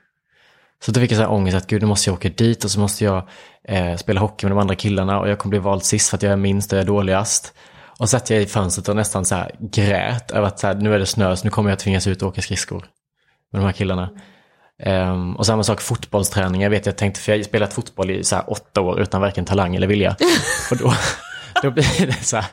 Så 0.84 0.92
då 0.92 1.00
fick 1.00 1.10
jag 1.10 1.16
så 1.16 1.22
här 1.22 1.30
ångest 1.30 1.56
att 1.56 1.66
gud, 1.66 1.82
nu 1.82 1.88
måste 1.88 2.10
jag 2.10 2.14
åka 2.14 2.28
dit 2.28 2.64
och 2.64 2.70
så 2.70 2.80
måste 2.80 3.04
jag 3.04 3.28
eh, 3.64 3.96
spela 3.96 4.20
hockey 4.20 4.46
med 4.46 4.52
de 4.52 4.58
andra 4.58 4.74
killarna 4.74 5.20
och 5.20 5.28
jag 5.28 5.38
kommer 5.38 5.50
bli 5.50 5.58
vald 5.58 5.84
sist 5.84 6.10
för 6.10 6.16
att 6.16 6.22
jag 6.22 6.32
är 6.32 6.36
minst 6.36 6.72
och 6.72 6.78
jag 6.78 6.82
är 6.82 6.86
dåligast. 6.86 7.54
Och 7.98 8.08
satt 8.08 8.30
jag 8.30 8.42
i 8.42 8.46
fönstret 8.46 8.88
och 8.88 8.96
nästan 8.96 9.24
så 9.24 9.34
här 9.34 9.50
grät 9.58 10.30
över 10.30 10.46
att 10.46 10.58
så 10.58 10.66
här, 10.66 10.74
nu 10.74 10.94
är 10.94 10.98
det 10.98 11.06
snö 11.06 11.36
så 11.36 11.44
nu 11.44 11.50
kommer 11.50 11.70
jag 11.70 11.78
tvingas 11.78 12.06
ut 12.06 12.22
och 12.22 12.28
åka 12.28 12.42
skridskor 12.42 12.84
med 13.52 13.60
de 13.60 13.64
här 13.64 13.72
killarna. 13.72 14.10
Um, 14.86 15.36
och 15.36 15.46
samma 15.46 15.62
sak 15.62 15.80
fotbollsträning. 15.80 16.62
Jag 16.62 16.70
vet, 16.70 16.86
jag 16.86 16.96
tänkte, 16.96 17.20
för 17.20 17.32
jag 17.32 17.38
har 17.38 17.44
spelat 17.44 17.72
fotboll 17.72 18.10
i 18.10 18.24
så 18.24 18.36
här 18.36 18.50
åtta 18.50 18.80
år 18.80 19.00
utan 19.00 19.20
varken 19.20 19.44
talang 19.44 19.76
eller 19.76 19.86
vilja. 19.86 20.16
och 20.70 20.76
då, 20.76 20.94
då 21.62 21.70
blir 21.70 22.06
det 22.06 22.24
så 22.24 22.36
här, 22.36 22.46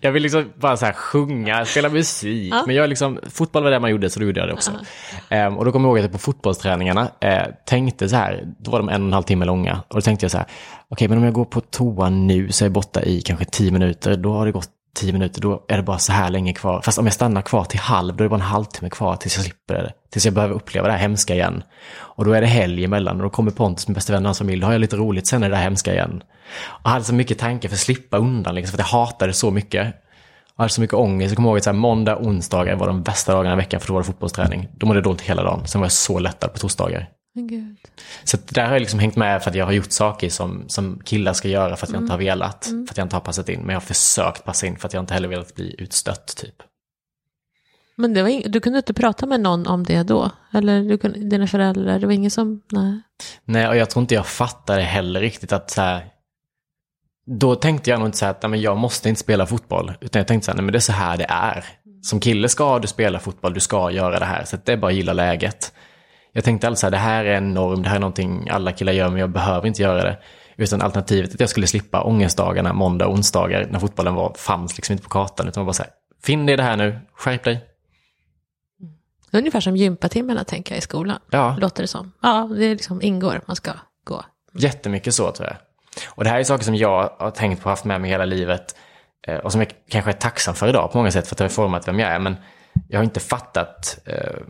jag 0.00 0.12
vill 0.12 0.22
liksom 0.22 0.52
bara 0.60 0.76
så 0.76 0.86
här 0.86 0.92
sjunga, 0.92 1.64
spela 1.64 1.88
musik. 1.88 2.52
Ja. 2.52 2.64
Men 2.66 2.76
jag 2.76 2.88
liksom, 2.88 3.18
fotboll 3.30 3.62
var 3.62 3.70
det 3.70 3.80
man 3.80 3.90
gjorde 3.90 4.10
så 4.10 4.20
då 4.20 4.26
gjorde 4.26 4.40
jag 4.40 4.48
det 4.48 4.52
också. 4.52 4.72
Ja. 5.28 5.46
Um, 5.46 5.58
och 5.58 5.64
då 5.64 5.72
kommer 5.72 5.88
jag 5.88 5.90
ihåg 5.90 5.98
att 5.98 6.04
jag 6.04 6.12
på 6.12 6.18
fotbollsträningarna 6.18 7.02
uh, 7.02 7.54
tänkte 7.66 8.08
så 8.08 8.16
här, 8.16 8.54
då 8.58 8.70
var 8.70 8.78
de 8.78 8.88
en 8.88 9.02
och 9.02 9.06
en 9.06 9.12
halv 9.12 9.24
timme 9.24 9.44
långa. 9.44 9.82
Och 9.88 9.94
då 9.94 10.00
tänkte 10.00 10.24
jag 10.24 10.30
så 10.30 10.38
här, 10.38 10.46
okej 10.46 10.84
okay, 10.88 11.08
men 11.08 11.18
om 11.18 11.24
jag 11.24 11.32
går 11.32 11.44
på 11.44 11.60
toan 11.60 12.26
nu 12.26 12.52
så 12.52 12.64
är 12.64 12.66
jag 12.66 12.72
borta 12.72 13.02
i 13.02 13.20
kanske 13.20 13.44
tio 13.44 13.70
minuter, 13.70 14.16
då 14.16 14.32
har 14.32 14.46
det 14.46 14.52
gått 14.52 14.70
tio 14.96 15.12
minuter, 15.12 15.40
då 15.40 15.64
är 15.68 15.76
det 15.76 15.82
bara 15.82 15.98
så 15.98 16.12
här 16.12 16.30
länge 16.30 16.52
kvar. 16.52 16.80
Fast 16.82 16.98
om 16.98 17.06
jag 17.06 17.14
stannar 17.14 17.42
kvar 17.42 17.64
till 17.64 17.80
halv, 17.80 18.16
då 18.16 18.22
är 18.22 18.24
det 18.24 18.28
bara 18.28 18.34
en 18.34 18.40
halvtimme 18.40 18.90
kvar 18.90 19.16
tills 19.16 19.36
jag 19.36 19.44
slipper 19.44 19.74
det. 19.74 19.92
Tills 20.10 20.24
jag 20.24 20.34
behöver 20.34 20.54
uppleva 20.54 20.86
det 20.86 20.92
här 20.92 21.00
hemska 21.00 21.34
igen. 21.34 21.62
Och 21.96 22.24
då 22.24 22.32
är 22.32 22.40
det 22.40 22.46
helg 22.46 22.84
emellan 22.84 23.16
och 23.16 23.22
då 23.22 23.30
kommer 23.30 23.50
Pontus, 23.50 23.88
min 23.88 23.94
bästa 23.94 24.12
vän 24.12 24.22
och 24.22 24.28
hans 24.28 24.38
familj. 24.38 24.60
Då 24.60 24.66
har 24.66 24.72
jag 24.72 24.80
lite 24.80 24.96
roligt, 24.96 25.26
sen 25.26 25.42
är 25.42 25.50
det 25.50 25.56
här 25.56 25.62
hemska 25.62 25.92
igen. 25.92 26.22
Och 26.64 26.80
jag 26.84 26.90
hade 26.90 27.04
så 27.04 27.14
mycket 27.14 27.38
tankar 27.38 27.68
för 27.68 27.76
att 27.76 27.80
slippa 27.80 28.16
undan, 28.16 28.54
liksom, 28.54 28.70
för 28.70 28.82
att 28.82 28.90
jag 28.90 28.98
hatade 28.98 29.30
det 29.30 29.34
så 29.34 29.50
mycket. 29.50 29.84
Jag 30.56 30.62
hade 30.62 30.72
så 30.72 30.80
mycket 30.80 30.94
ångest. 30.94 31.30
Jag 31.30 31.36
kommer 31.36 31.48
ihåg 31.48 31.58
att 31.58 31.64
så 31.64 31.70
här, 31.70 31.76
måndag, 31.76 32.16
onsdagar 32.16 32.76
var 32.76 32.86
de 32.86 33.02
bästa 33.02 33.32
dagarna 33.32 33.54
i 33.54 33.56
veckan 33.56 33.80
för 33.80 33.88
då 33.88 33.92
var 33.94 34.00
det 34.00 34.06
fotbollsträning. 34.06 34.68
Då 34.76 34.86
mådde 34.86 34.98
jag 34.98 35.04
dåligt 35.04 35.20
hela 35.20 35.42
dagen. 35.42 35.66
Sen 35.66 35.80
var 35.80 35.84
jag 35.84 35.92
så 35.92 36.18
lättad 36.18 36.52
på 36.52 36.58
torsdagar. 36.58 37.08
Gud. 37.42 37.76
Så 38.24 38.36
där 38.48 38.66
har 38.66 38.72
jag 38.72 38.80
liksom 38.80 38.98
hängt 38.98 39.16
med 39.16 39.42
för 39.42 39.50
att 39.50 39.56
jag 39.56 39.64
har 39.64 39.72
gjort 39.72 39.92
saker 39.92 40.30
som, 40.30 40.64
som 40.68 41.00
killar 41.04 41.32
ska 41.32 41.48
göra 41.48 41.76
för 41.76 41.86
att 41.86 41.92
jag 41.92 42.02
inte 42.02 42.12
har 42.12 42.18
mm. 42.18 42.26
velat. 42.26 42.66
Mm. 42.66 42.86
För 42.86 42.92
att 42.92 42.98
jag 42.98 43.04
inte 43.04 43.16
har 43.16 43.20
passat 43.20 43.48
in. 43.48 43.60
Men 43.60 43.68
jag 43.68 43.76
har 43.76 43.86
försökt 43.86 44.44
passa 44.44 44.66
in 44.66 44.76
för 44.76 44.88
att 44.88 44.94
jag 44.94 45.02
inte 45.02 45.14
heller 45.14 45.28
velat 45.28 45.54
bli 45.54 45.74
utstött 45.78 46.36
typ. 46.36 46.62
Men 47.96 48.14
det 48.14 48.22
var 48.22 48.28
ing- 48.28 48.48
du 48.48 48.60
kunde 48.60 48.78
inte 48.78 48.94
prata 48.94 49.26
med 49.26 49.40
någon 49.40 49.66
om 49.66 49.84
det 49.84 50.02
då? 50.02 50.30
Eller 50.52 50.82
du 50.82 50.98
kunde, 50.98 51.18
dina 51.18 51.46
föräldrar, 51.46 51.98
det 51.98 52.06
var 52.06 52.12
ingen 52.12 52.30
som, 52.30 52.62
nej? 52.72 53.00
Nej, 53.44 53.68
och 53.68 53.76
jag 53.76 53.90
tror 53.90 54.00
inte 54.00 54.14
jag 54.14 54.26
fattade 54.26 54.82
heller 54.82 55.20
riktigt 55.20 55.52
att 55.52 55.70
så 55.70 55.80
här, 55.80 56.06
då 57.26 57.54
tänkte 57.54 57.90
jag 57.90 57.98
nog 57.98 58.08
inte 58.08 58.18
så 58.18 58.24
här 58.24 58.32
att 58.32 58.50
men 58.50 58.60
jag 58.60 58.76
måste 58.76 59.08
inte 59.08 59.20
spela 59.20 59.46
fotboll. 59.46 59.92
Utan 60.00 60.20
jag 60.20 60.28
tänkte 60.28 60.44
så 60.44 60.50
här, 60.50 60.56
nej 60.56 60.64
men 60.64 60.72
det 60.72 60.78
är 60.78 60.80
så 60.80 60.92
här 60.92 61.16
det 61.16 61.26
är. 61.28 61.64
Som 62.02 62.20
kille 62.20 62.48
ska 62.48 62.78
du 62.78 62.88
spela 62.88 63.18
fotboll, 63.18 63.54
du 63.54 63.60
ska 63.60 63.90
göra 63.90 64.18
det 64.18 64.24
här. 64.24 64.44
Så 64.44 64.56
det 64.64 64.72
är 64.72 64.76
bara 64.76 64.90
att 64.90 64.96
gilla 64.96 65.12
läget. 65.12 65.72
Jag 66.36 66.44
tänkte 66.44 66.68
alltså 66.68 66.90
det 66.90 66.96
här 66.96 67.24
är 67.24 67.34
en 67.34 67.54
norm, 67.54 67.82
det 67.82 67.88
här 67.88 67.96
är 67.96 68.00
någonting 68.00 68.48
alla 68.48 68.72
killar 68.72 68.92
gör, 68.92 69.08
men 69.08 69.18
jag 69.18 69.30
behöver 69.30 69.66
inte 69.66 69.82
göra 69.82 70.02
det. 70.02 70.18
Utan 70.56 70.82
alternativet 70.82 71.34
att 71.34 71.40
jag 71.40 71.48
skulle 71.48 71.66
slippa 71.66 72.02
ångestdagarna, 72.02 72.72
måndag 72.72 73.06
och 73.06 73.14
onsdagar, 73.14 73.66
när 73.70 73.78
fotbollen 73.78 74.14
var, 74.14 74.34
fanns 74.36 74.76
liksom 74.76 74.92
inte 74.92 75.04
på 75.04 75.10
kartan. 75.10 75.48
Utan 75.48 75.60
man 75.60 75.66
bara 75.66 75.72
så 75.72 75.82
här, 75.82 75.92
finn 76.22 76.46
dig 76.46 76.52
i 76.52 76.56
det 76.56 76.62
här 76.62 76.76
nu, 76.76 77.00
skärp 77.14 77.44
dig. 77.44 77.64
Ungefär 79.32 79.60
som 79.60 79.76
gympatimmarna 79.76 80.44
tänker 80.44 80.74
jag 80.74 80.78
i 80.78 80.82
skolan. 80.82 81.18
Ja. 81.30 81.56
Låter 81.60 81.82
det 81.82 81.86
som. 81.86 82.12
Ja, 82.22 82.50
det 82.56 82.70
liksom 82.70 83.02
ingår, 83.02 83.40
man 83.46 83.56
ska 83.56 83.70
gå. 84.04 84.24
Jättemycket 84.54 85.14
så 85.14 85.30
tror 85.30 85.48
jag. 85.48 85.56
Och 86.06 86.24
det 86.24 86.30
här 86.30 86.38
är 86.38 86.44
saker 86.44 86.64
som 86.64 86.74
jag 86.74 87.10
har 87.18 87.30
tänkt 87.30 87.62
på 87.62 87.66
och 87.66 87.70
haft 87.70 87.84
med 87.84 88.00
mig 88.00 88.10
hela 88.10 88.24
livet. 88.24 88.76
Eh, 89.26 89.36
och 89.36 89.52
som 89.52 89.60
jag 89.60 89.70
kanske 89.88 90.10
är 90.10 90.12
tacksam 90.12 90.54
för 90.54 90.68
idag 90.68 90.92
på 90.92 90.98
många 90.98 91.10
sätt 91.10 91.28
för 91.28 91.34
att 91.34 91.38
det 91.38 91.44
har 91.44 91.48
format 91.48 91.88
vem 91.88 91.98
jag 91.98 92.10
är. 92.10 92.18
Men 92.18 92.36
jag 92.88 92.98
har 92.98 93.04
inte 93.04 93.20
fattat 93.20 93.98
eh, 94.04 94.40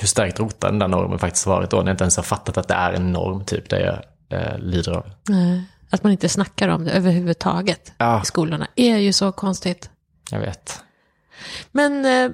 hur 0.00 0.06
starkt 0.08 0.40
rotad 0.40 0.70
den 0.70 0.78
där 0.78 0.88
normen 0.88 1.18
faktiskt 1.18 1.46
varit 1.46 1.70
då. 1.70 1.76
När 1.76 1.86
jag 1.86 1.94
inte 1.94 2.04
ens 2.04 2.16
har 2.16 2.24
fattat 2.24 2.58
att 2.58 2.68
det 2.68 2.74
är 2.74 2.92
en 2.92 3.12
norm 3.12 3.44
typ 3.44 3.70
det 3.70 3.80
jag 3.80 3.98
eh, 4.40 4.58
lider 4.58 4.92
av. 4.92 5.10
Nej, 5.28 5.62
att 5.90 6.02
man 6.02 6.12
inte 6.12 6.28
snackar 6.28 6.68
om 6.68 6.84
det 6.84 6.90
överhuvudtaget 6.90 7.92
ja. 7.98 8.22
i 8.22 8.24
skolorna 8.24 8.66
är 8.76 8.96
ju 8.96 9.12
så 9.12 9.32
konstigt. 9.32 9.90
Jag 10.30 10.40
vet. 10.40 10.80
Men, 11.72 12.04
eh, 12.04 12.30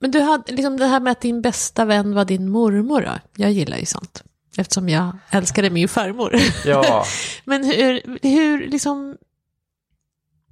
men 0.00 0.10
du 0.10 0.20
hade 0.20 0.52
liksom 0.52 0.76
det 0.76 0.86
här 0.86 1.00
med 1.00 1.10
att 1.10 1.20
din 1.20 1.42
bästa 1.42 1.84
vän 1.84 2.14
var 2.14 2.24
din 2.24 2.50
mormor 2.50 3.00
då. 3.00 3.42
Jag 3.42 3.52
gillar 3.52 3.76
ju 3.76 3.86
sånt. 3.86 4.22
Eftersom 4.58 4.88
jag 4.88 5.18
älskade 5.30 5.70
min 5.70 5.88
farmor. 5.88 6.36
Ja. 6.64 7.04
men 7.44 7.64
hur, 7.64 8.18
hur 8.22 8.66
liksom, 8.66 9.16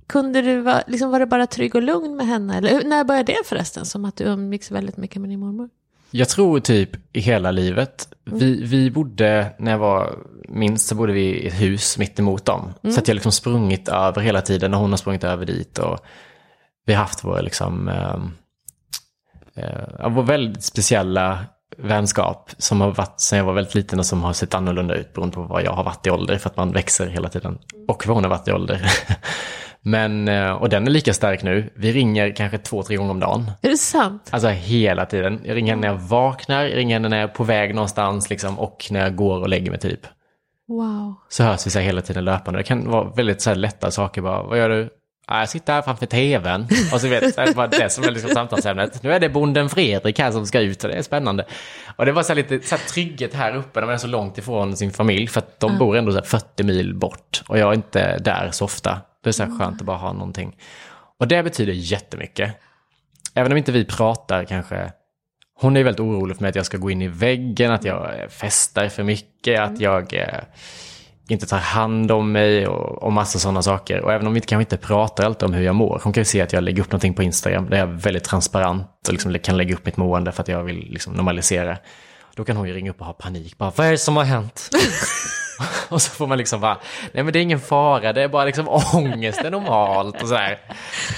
kunde 0.07 0.43
du 0.43 0.61
vara, 0.61 0.83
liksom 0.87 1.11
var 1.11 1.21
det 1.21 1.27
bara 1.27 1.47
trygg 1.47 1.75
och 1.75 1.83
lugn 1.83 2.17
med 2.17 2.27
henne? 2.27 2.59
Eller 2.59 2.85
när 2.85 3.05
började 3.05 3.33
det 3.33 3.47
förresten? 3.47 3.85
Som 3.85 4.05
att 4.05 4.17
du 4.17 4.25
umgicks 4.25 4.71
väldigt 4.71 4.97
mycket 4.97 5.21
med 5.21 5.31
din 5.31 5.41
mormor? 5.41 5.69
Jag 6.11 6.29
tror 6.29 6.61
typ 6.61 6.91
i 7.13 7.21
hela 7.21 7.51
livet. 7.51 8.09
Mm. 8.27 8.39
Vi, 8.39 8.63
vi 8.65 8.91
bodde, 8.91 9.55
när 9.59 9.71
jag 9.71 9.79
var 9.79 10.19
minst 10.49 10.87
så 10.87 10.95
bodde 10.95 11.13
vi 11.13 11.21
i 11.21 11.47
ett 11.47 11.61
hus 11.61 11.99
mitt 11.99 12.19
emot 12.19 12.45
dem. 12.45 12.73
Mm. 12.83 12.95
Så 12.95 13.01
att 13.01 13.09
jag 13.09 13.15
liksom 13.15 13.33
sprungit 13.33 13.89
över 13.89 14.23
hela 14.23 14.41
tiden 14.41 14.75
och 14.75 14.81
hon 14.81 14.91
har 14.91 14.97
sprungit 14.97 15.25
över 15.25 15.47
dit. 15.47 15.79
Och 15.79 15.99
vi 16.87 16.95
har 16.95 17.01
haft 17.01 17.25
vår 17.25 17.43
liksom, 17.43 17.89
äh, 17.89 18.17
äh, 19.65 20.09
vår 20.09 20.23
väldigt 20.23 20.65
speciella 20.65 21.47
vänskap 21.79 22.51
som 22.59 22.81
har 22.81 22.91
varit 22.91 23.21
sen 23.21 23.39
jag 23.39 23.47
var 23.47 23.53
väldigt 23.53 23.75
liten 23.75 23.99
och 23.99 24.07
som 24.07 24.23
har 24.23 24.33
sett 24.33 24.55
annorlunda 24.55 24.95
ut 24.95 25.13
beroende 25.13 25.35
på 25.35 25.43
vad 25.43 25.63
jag 25.63 25.73
har 25.73 25.85
varit 25.85 26.07
i 26.07 26.11
ålder 26.11 26.39
för 26.39 26.51
att 26.51 26.57
man 26.57 26.73
växer 26.73 27.07
hela 27.07 27.29
tiden. 27.29 27.59
Och 27.89 28.07
vad 28.07 28.17
hon 28.17 28.25
har 28.25 28.31
varit 28.31 28.49
i 28.49 28.53
ålder. 28.53 28.93
Men, 29.87 30.29
eh, 30.29 30.51
och 30.53 30.69
den 30.69 30.87
är 30.87 30.91
lika 30.91 31.15
stark 31.15 31.43
nu. 31.43 31.71
Vi 31.75 31.93
ringer 31.93 32.31
kanske 32.37 32.59
två, 32.59 32.83
tre 32.83 32.97
gånger 32.97 33.11
om 33.11 33.21
dagen. 33.21 33.51
Är 33.63 33.69
det 33.71 33.77
sant? 33.77 34.29
Alltså 34.31 34.49
hela 34.49 35.07
tiden. 35.07 35.41
Jag 35.45 35.57
ringer 35.57 35.73
henne 35.73 35.81
när 35.81 35.89
jag 35.89 36.01
vaknar, 36.09 36.63
jag 36.65 36.77
ringer 36.77 36.95
henne 36.97 37.09
när 37.09 37.17
jag 37.21 37.31
är 37.31 37.35
på 37.35 37.45
väg 37.45 37.75
någonstans 37.75 38.31
liksom, 38.31 38.59
och 38.59 38.87
när 38.91 39.01
jag 39.01 39.17
går 39.17 39.41
och 39.41 39.49
lägger 39.49 39.71
mig 39.71 39.81
typ. 39.81 40.01
Wow. 40.69 41.15
Så 41.29 41.43
hörs 41.45 41.67
vi 41.67 41.71
så 41.71 41.79
hela 41.79 42.01
tiden 42.01 42.25
löpande. 42.25 42.61
Det 42.61 42.65
kan 42.65 42.91
vara 42.91 43.05
väldigt 43.05 43.41
så 43.43 43.51
här 43.51 43.57
lätta 43.57 43.91
saker 43.91 44.23
bara. 44.23 44.43
Vad 44.43 44.59
gör 44.59 44.69
du? 44.69 44.89
"Ah, 45.27 45.39
Jag 45.39 45.49
sitter 45.49 45.73
här 45.73 45.83
framför 45.83 46.07
tvn. 46.07 46.67
Och 46.93 47.01
så 47.01 47.09
vet 47.09 47.37
jag 47.37 47.55
bara 47.55 47.67
det 47.67 47.91
som 47.93 48.05
är 48.05 48.11
liksom 48.11 48.31
samtalsämnet. 48.31 49.03
Nu 49.03 49.13
är 49.13 49.21
det 49.21 49.29
bonden 49.29 49.69
Fredrik 49.69 50.19
här 50.19 50.31
som 50.31 50.47
ska 50.47 50.61
ut 50.61 50.85
och 50.85 50.91
det 50.91 50.97
är 50.97 51.03
spännande. 51.03 51.45
Och 51.97 52.07
det 52.07 52.13
var 52.13 52.23
så 52.23 52.29
här 52.29 52.35
lite 52.35 52.61
så 52.67 52.75
här 52.77 52.83
trygghet 52.89 53.35
här 53.35 53.57
uppe 53.57 53.81
när 53.81 53.87
man 53.87 53.95
är 53.95 53.99
så 53.99 54.07
långt 54.07 54.39
ifrån 54.39 54.77
sin 54.77 54.91
familj. 54.93 55.27
För 55.27 55.39
att 55.39 55.61
de 55.61 55.79
bor 55.79 55.97
ändå 55.97 56.13
så 56.13 56.19
här 56.19 56.25
40 56.25 56.63
mil 56.63 56.95
bort. 56.95 57.43
Och 57.49 57.59
jag 57.59 57.69
är 57.71 57.75
inte 57.75 58.19
där 58.19 58.49
så 58.53 58.65
ofta. 58.65 58.99
Det 59.25 59.31
är 59.31 59.33
så 59.33 59.45
här 59.45 59.59
skönt 59.59 59.81
att 59.81 59.87
bara 59.87 59.97
ha 59.97 60.13
någonting. 60.13 60.57
Och 61.21 61.29
det 61.29 61.43
betyder 61.43 61.73
jättemycket. 61.73 62.55
Även 63.35 63.53
om 63.53 63.59
inte 63.59 63.73
vi 63.73 63.85
pratar 63.85 64.45
kanske. 64.45 64.93
Hon 65.61 65.77
är 65.77 65.85
väldigt 65.85 66.01
orolig 66.01 66.37
för 66.37 66.43
mig 66.43 66.49
att 66.49 66.57
jag 66.57 66.67
ska 66.67 66.79
gå 66.79 66.91
in 66.91 67.03
i 67.03 67.09
väggen, 67.09 67.73
att 67.73 67.85
jag 67.85 68.11
festar 68.31 68.89
för 68.89 69.03
mycket, 69.03 69.61
att 69.61 69.81
jag 69.81 70.15
eh, 70.15 70.45
inte 71.29 71.47
tar 71.47 71.59
hand 71.59 72.11
om 72.11 72.33
mig 72.33 72.67
och, 72.67 73.03
och 73.03 73.13
massa 73.13 73.39
sådana 73.39 73.63
saker. 73.63 74.01
Och 74.01 74.13
även 74.13 74.27
om 74.27 74.35
vi 74.35 74.41
kanske 74.41 74.63
inte 74.63 74.87
pratar 74.87 75.25
alltid 75.25 75.43
om 75.43 75.53
hur 75.55 75.65
jag 75.65 75.75
mår. 75.75 76.01
Hon 76.05 76.13
kan 76.13 76.21
ju 76.21 76.25
se 76.25 76.41
att 76.41 76.53
jag 76.53 76.65
lägger 76.65 76.83
upp 76.83 76.93
någonting 76.93 77.15
på 77.15 77.23
Instagram 77.23 77.71
där 77.71 77.79
jag 77.79 77.89
är 77.89 77.93
väldigt 77.93 78.25
transparent 78.25 78.89
och 79.07 79.13
liksom 79.13 79.39
kan 79.39 79.57
lägga 79.57 79.75
upp 79.75 79.87
mitt 79.87 79.97
mående 79.97 80.33
för 80.33 80.43
att 80.43 80.49
jag 80.49 80.65
vill 80.65 80.77
liksom 80.77 81.13
normalisera. 81.13 81.79
Då 82.35 82.45
kan 82.45 82.57
hon 82.57 82.69
ju 82.69 82.75
ringa 82.75 82.91
upp 82.91 83.01
och 83.01 83.07
ha 83.07 83.13
panik. 83.13 83.59
Bara, 83.59 83.73
vad 83.77 83.87
är 83.87 83.91
det 83.91 83.99
som 83.99 84.17
har 84.17 84.25
hänt? 84.25 84.71
och 85.89 86.03
så 86.03 86.11
får 86.11 86.27
man 86.27 86.39
liksom 86.39 86.61
bara, 86.61 86.79
nej 87.13 87.25
men 87.25 87.33
det 87.33 87.39
är 87.39 87.43
ingen 87.43 87.61
fara, 87.61 88.13
det 88.13 88.23
är 88.23 88.29
bara 88.29 88.45
liksom 88.45 88.69
ångest, 88.95 89.39
det 89.43 89.47
är 89.47 89.51
normalt 89.51 90.23
och 90.23 90.29
så 90.29 90.35
här. 90.35 90.59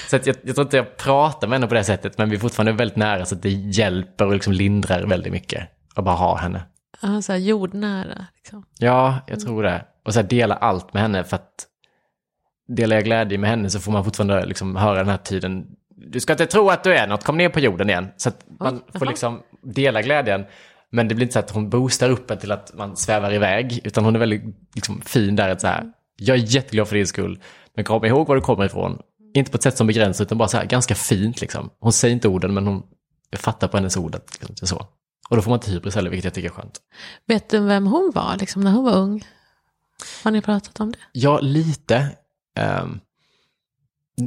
Så 0.09 0.16
att 0.16 0.26
jag, 0.26 0.37
jag 0.43 0.55
tror 0.55 0.64
inte 0.64 0.76
jag 0.76 0.97
pratar 0.97 1.49
med 1.49 1.57
henne 1.57 1.66
på 1.66 1.75
det 1.75 1.85
sättet, 1.85 2.19
men 2.19 2.31
vi 2.31 2.37
är 2.37 2.40
fortfarande 2.40 2.73
väldigt 2.73 2.97
nära 2.97 3.25
så 3.25 3.35
att 3.35 3.43
det 3.43 3.50
hjälper 3.50 4.26
och 4.26 4.33
liksom 4.33 4.52
lindrar 4.52 5.02
väldigt 5.02 5.33
mycket 5.33 5.69
att 5.95 6.05
bara 6.05 6.16
ha 6.16 6.37
henne. 6.37 6.62
Ja, 7.02 7.23
så 7.23 7.33
här 7.33 7.38
jordnära. 7.38 8.26
Liksom. 8.37 8.64
Ja, 8.78 9.19
jag 9.26 9.40
tror 9.40 9.62
det. 9.62 9.85
Och 10.05 10.14
så 10.14 10.21
här, 10.21 10.28
dela 10.28 10.55
allt 10.55 10.95
med 10.95 11.02
henne 11.02 11.25
för 11.25 11.37
att 11.37 11.66
delar 12.69 12.97
jag 12.97 13.05
glädje 13.05 13.38
med 13.38 13.50
henne 13.50 13.71
så 13.71 13.81
får 13.81 13.93
man 13.93 14.05
fortfarande 14.05 14.47
liksom 14.47 14.76
höra 14.76 14.99
den 14.99 15.09
här 15.09 15.16
tiden. 15.16 15.66
Du 15.88 16.21
ska 16.21 16.33
inte 16.33 16.47
tro 16.47 16.71
att 16.71 16.85
du 16.85 16.95
är 16.95 17.07
något, 17.07 17.25
kom 17.25 17.37
ner 17.37 17.49
på 17.49 17.61
jorden 17.61 17.90
igen. 17.90 18.09
Så 18.16 18.28
att 18.28 18.45
man 18.61 18.76
får 18.76 18.85
jaha. 18.93 19.05
liksom 19.05 19.43
dela 19.62 20.02
glädjen. 20.02 20.45
Men 20.93 21.09
det 21.09 21.14
blir 21.14 21.25
inte 21.25 21.33
så 21.33 21.38
att 21.38 21.50
hon 21.50 21.71
boostar 21.71 22.11
upp 22.11 22.31
en 22.31 22.38
till 22.38 22.52
att 22.52 22.75
man 22.75 22.97
svävar 22.97 23.35
iväg. 23.35 23.81
Utan 23.85 24.05
hon 24.05 24.14
är 24.14 24.19
väldigt 24.19 24.43
liksom, 24.75 25.00
fin 25.00 25.37
där. 25.37 25.49
Att 25.49 25.61
så 25.61 25.66
här, 25.66 25.93
jag 26.16 26.37
är 26.37 26.40
jätteglad 26.40 26.88
för 26.88 26.97
din 26.97 27.07
skull. 27.07 27.38
Men 27.75 27.85
kom 27.85 28.05
ihåg 28.05 28.28
var 28.28 28.35
du 28.35 28.40
kommer 28.40 28.64
ifrån. 28.64 28.99
Inte 29.35 29.50
på 29.50 29.57
ett 29.57 29.62
sätt 29.62 29.76
som 29.76 29.87
begränsar 29.87 30.25
utan 30.25 30.38
bara 30.38 30.49
så 30.49 30.57
här, 30.57 30.64
ganska 30.64 30.95
fint. 30.95 31.40
Liksom. 31.40 31.71
Hon 31.81 31.93
säger 31.93 32.14
inte 32.14 32.28
orden 32.28 32.55
men 32.55 32.66
hon 32.66 32.83
fattar 33.37 33.69
på 33.69 33.76
hennes 33.76 33.97
ord 33.97 34.14
att 34.14 34.49
liksom, 34.49 34.69
så. 34.69 34.87
Och 35.28 35.37
då 35.37 35.43
får 35.43 35.50
man 35.50 35.59
inte 35.59 35.71
hybris 35.71 35.95
heller, 35.95 36.11
vilket 36.11 36.25
jag 36.25 36.35
tycker 36.35 36.49
är 36.49 36.52
skönt. 36.52 36.81
Vet 37.26 37.50
du 37.50 37.61
vem 37.61 37.87
hon 37.87 38.12
var 38.14 38.37
liksom, 38.40 38.62
när 38.62 38.71
hon 38.71 38.85
var 38.85 38.95
ung? 38.95 39.25
Har 40.25 40.31
ni 40.31 40.43
pratat 40.43 40.81
om 40.81 40.93
det? 40.93 40.99
Ja, 41.12 41.40
lite. 41.40 42.09
Ehm, 42.59 43.00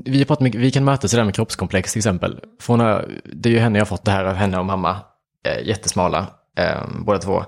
vi, 0.06 0.18
har 0.18 0.26
pratat 0.26 0.44
mycket, 0.44 0.62
vi 0.62 0.72
kan 0.72 0.84
mötas 0.84 1.14
i 1.14 1.16
det 1.16 1.22
här 1.22 1.26
med 1.26 1.36
kroppskomplex 1.36 1.92
till 1.92 2.00
exempel. 2.00 2.40
För 2.62 2.74
hon 2.74 2.80
har, 2.80 3.22
det 3.34 3.50
är 3.50 3.54
ju 3.54 3.60
henne 3.60 3.78
jag 3.78 3.86
har 3.86 3.90
fått 3.90 4.06
det 4.06 4.12
här 4.12 4.26
av 4.26 4.36
henne 4.36 4.58
och 4.58 4.66
mamma. 4.66 4.98
Eh, 5.46 5.68
jättesmala, 5.68 6.28
um, 6.60 7.04
båda 7.06 7.20
två. 7.20 7.46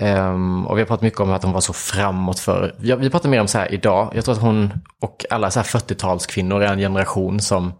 Um, 0.00 0.66
och 0.66 0.76
vi 0.76 0.80
har 0.80 0.86
pratat 0.86 1.02
mycket 1.02 1.20
om 1.20 1.32
att 1.32 1.42
hon 1.42 1.52
var 1.52 1.60
så 1.60 1.72
framåt 1.72 2.38
för. 2.38 2.74
Ja, 2.80 2.96
vi 2.96 3.10
pratar 3.10 3.28
mer 3.28 3.40
om 3.40 3.48
så 3.48 3.58
här 3.58 3.74
idag. 3.74 4.12
Jag 4.14 4.24
tror 4.24 4.34
att 4.34 4.40
hon 4.40 4.70
och 5.00 5.24
alla 5.30 5.50
så 5.50 5.60
här 5.60 5.66
40-talskvinnor 5.66 6.62
är 6.62 6.72
en 6.72 6.78
generation 6.78 7.40
som 7.40 7.72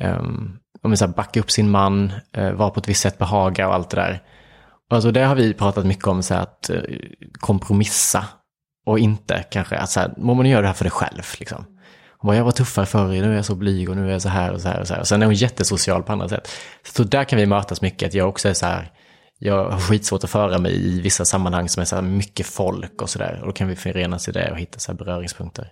um, 0.00 0.58
om 0.82 0.90
vi 0.90 0.96
så 0.96 1.06
här 1.06 1.12
backar 1.12 1.40
upp 1.40 1.50
sin 1.50 1.70
man, 1.70 2.12
eh, 2.32 2.44
uh, 2.44 2.52
var 2.52 2.70
på 2.70 2.80
ett 2.80 2.88
visst 2.88 3.02
sätt 3.02 3.18
behaga 3.18 3.68
och 3.68 3.74
allt 3.74 3.90
det 3.90 3.96
där. 3.96 4.22
Alltså 4.90 5.10
det 5.10 5.24
har 5.24 5.34
vi 5.34 5.54
pratat 5.54 5.86
mycket 5.86 6.06
om, 6.06 6.22
så 6.22 6.34
här, 6.34 6.40
att 6.42 6.70
uh, 6.72 6.80
kompromissa 7.40 8.24
och 8.86 8.98
inte 8.98 9.44
kanske 9.50 9.76
att 9.76 9.90
så 9.90 10.00
här, 10.00 10.14
må 10.16 10.34
man 10.34 10.46
göra 10.46 10.60
det 10.60 10.66
här 10.66 10.74
för 10.74 10.84
dig 10.84 10.90
själv. 10.90 11.22
Liksom. 11.38 11.64
Hon 12.18 12.28
bara, 12.28 12.36
jag 12.36 12.44
var 12.44 12.52
tuffare 12.52 12.86
förr, 12.86 13.08
nu 13.08 13.32
är 13.32 13.36
jag 13.36 13.44
så 13.44 13.54
blyg 13.54 13.90
och 13.90 13.96
nu 13.96 14.08
är 14.08 14.12
jag 14.12 14.22
så 14.22 14.28
här 14.28 14.52
och 14.52 14.60
så 14.60 14.68
här 14.68 14.80
och 14.80 14.86
så 14.86 14.94
här. 14.94 15.00
Och 15.00 15.08
sen 15.08 15.22
är 15.22 15.26
hon 15.26 15.34
jättesocial 15.34 16.02
på 16.02 16.12
andra 16.12 16.28
sätt. 16.28 16.48
Så 16.96 17.04
där 17.04 17.24
kan 17.24 17.38
vi 17.38 17.46
mötas 17.46 17.80
mycket, 17.80 18.06
att 18.06 18.14
jag 18.14 18.28
också 18.28 18.48
är 18.48 18.54
så 18.54 18.66
här, 18.66 18.92
jag 19.38 19.70
har 19.70 19.80
skitsvårt 19.80 20.24
att 20.24 20.30
föra 20.30 20.58
mig 20.58 20.72
i 20.72 21.00
vissa 21.00 21.24
sammanhang 21.24 21.68
som 21.68 21.80
är 21.80 21.84
så 21.84 21.94
här 21.94 22.02
mycket 22.02 22.46
folk 22.46 23.02
och 23.02 23.10
sådär. 23.10 23.38
Och 23.40 23.46
då 23.46 23.52
kan 23.52 23.68
vi 23.68 23.76
förenas 23.76 24.28
i 24.28 24.32
det 24.32 24.50
och 24.50 24.58
hitta 24.58 24.78
så 24.78 24.92
här 24.92 24.98
beröringspunkter. 24.98 25.68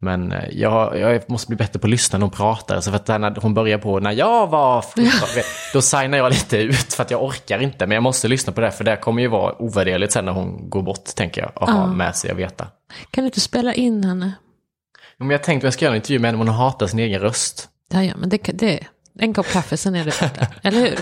Men 0.00 0.32
eh, 0.32 0.48
jag, 0.50 0.98
jag 0.98 1.30
måste 1.30 1.48
bli 1.48 1.56
bättre 1.56 1.78
på 1.78 1.86
att 1.86 1.90
lyssna 1.90 2.18
när 2.18 2.26
hon 2.26 2.36
pratar. 2.36 2.80
Så 2.80 2.90
för 2.90 2.96
att 2.96 3.08
när 3.08 3.40
hon 3.40 3.54
börjar 3.54 3.78
på 3.78 4.00
när 4.00 4.12
jag 4.12 4.46
var 4.46 4.82
14, 4.82 5.12
då 5.72 5.82
signar 5.82 6.18
jag 6.18 6.30
lite 6.30 6.58
ut 6.58 6.92
för 6.92 7.02
att 7.02 7.10
jag 7.10 7.24
orkar 7.24 7.62
inte. 7.62 7.86
Men 7.86 7.94
jag 7.94 8.02
måste 8.02 8.28
lyssna 8.28 8.52
på 8.52 8.60
det 8.60 8.70
för 8.70 8.84
det 8.84 8.96
kommer 8.96 9.22
ju 9.22 9.28
vara 9.28 9.62
ovärderligt 9.62 10.12
sen 10.12 10.24
när 10.24 10.32
hon 10.32 10.70
går 10.70 10.82
bort, 10.82 11.04
tänker 11.04 11.40
jag. 11.40 11.62
Och 11.62 11.70
ha 11.70 11.86
med 11.86 12.16
sig 12.16 12.30
att 12.30 12.36
veta. 12.36 12.66
Kan 13.10 13.24
du 13.24 13.26
inte 13.26 13.40
spela 13.40 13.74
in 13.74 14.04
henne? 14.04 14.32
Men 15.16 15.30
jag 15.30 15.42
tänkte 15.42 15.66
att 15.66 15.66
jag 15.66 15.74
ska 15.74 15.84
göra 15.84 15.94
en 15.94 15.96
intervju 15.96 16.18
med 16.18 16.28
henne 16.28 16.38
men 16.38 16.48
hon 16.48 16.56
hatar 16.56 16.86
sin 16.86 16.98
egen 16.98 17.20
röst. 17.20 17.68
Ja, 17.92 18.04
ja, 18.04 18.14
men 18.16 18.28
det, 18.28 18.38
det 18.38 18.86
en 19.18 19.34
kopp 19.34 19.46
kaffe, 19.46 19.76
sen 19.76 19.94
är 19.94 20.04
det 20.04 20.20
borta. 20.20 20.46
Eller 20.62 20.80
hur? 20.80 20.98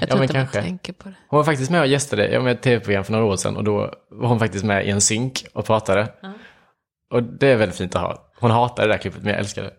Jag 0.00 0.08
tror 0.08 0.18
men 0.18 0.22
inte 0.22 0.34
kanske. 0.34 0.58
man 0.58 0.64
tänker 0.64 0.92
på 0.92 1.08
det. 1.08 1.14
Hon 1.28 1.36
var 1.36 1.44
faktiskt 1.44 1.70
med 1.70 1.80
och 1.80 1.86
gästade, 1.86 2.28
jag 2.28 2.44
med 2.44 2.52
ett 2.52 2.62
tv-program 2.62 3.04
för 3.04 3.12
några 3.12 3.24
år 3.24 3.36
sedan 3.36 3.56
och 3.56 3.64
då 3.64 3.94
var 4.10 4.28
hon 4.28 4.38
faktiskt 4.38 4.64
med 4.64 4.86
i 4.86 4.90
en 4.90 5.00
synk 5.00 5.44
och 5.52 5.66
pratade. 5.66 6.12
Och 7.10 7.22
det 7.22 7.46
är 7.46 7.56
väldigt 7.56 7.78
fint 7.78 7.94
att 7.94 8.02
ha. 8.02 8.30
Hon 8.40 8.50
hatar 8.50 8.82
det 8.86 8.92
där 8.92 8.98
klippet 8.98 9.22
men 9.22 9.30
jag 9.30 9.38
älskar 9.38 9.62
det. 9.62 9.72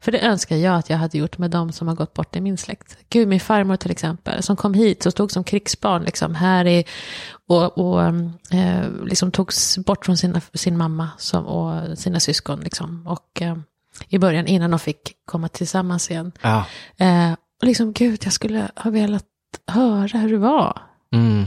För 0.00 0.12
det 0.12 0.20
önskar 0.20 0.56
jag 0.56 0.76
att 0.76 0.90
jag 0.90 0.96
hade 0.96 1.18
gjort 1.18 1.38
med 1.38 1.50
de 1.50 1.72
som 1.72 1.88
har 1.88 1.94
gått 1.94 2.14
bort 2.14 2.36
i 2.36 2.40
min 2.40 2.58
släkt. 2.58 2.98
Gud, 3.10 3.28
min 3.28 3.40
farmor 3.40 3.76
till 3.76 3.90
exempel, 3.90 4.42
som 4.42 4.56
kom 4.56 4.74
hit 4.74 5.06
och 5.06 5.12
stod 5.12 5.32
som 5.32 5.44
krigsbarn 5.44 6.02
liksom 6.02 6.34
här 6.34 6.66
i, 6.66 6.84
och, 7.48 7.78
och 7.78 8.02
eh, 8.52 8.90
liksom 9.04 9.30
togs 9.30 9.78
bort 9.78 10.04
från 10.06 10.16
sina, 10.16 10.40
sin 10.54 10.76
mamma 10.76 11.10
som, 11.18 11.46
och 11.46 11.98
sina 11.98 12.20
syskon 12.20 12.60
liksom. 12.60 13.06
Och 13.06 13.42
eh, 13.42 13.56
i 14.08 14.18
början 14.18 14.46
innan 14.46 14.70
de 14.70 14.80
fick 14.80 15.12
komma 15.24 15.48
tillsammans 15.48 16.10
igen. 16.10 16.32
Ja. 16.42 16.64
Eh, 16.96 17.32
liksom, 17.62 17.92
gud, 17.92 18.20
jag 18.24 18.32
skulle 18.32 18.70
ha 18.76 18.90
velat 18.90 19.24
höra 19.66 20.18
hur 20.18 20.30
det 20.30 20.38
var. 20.38 20.82
Mm. 21.14 21.44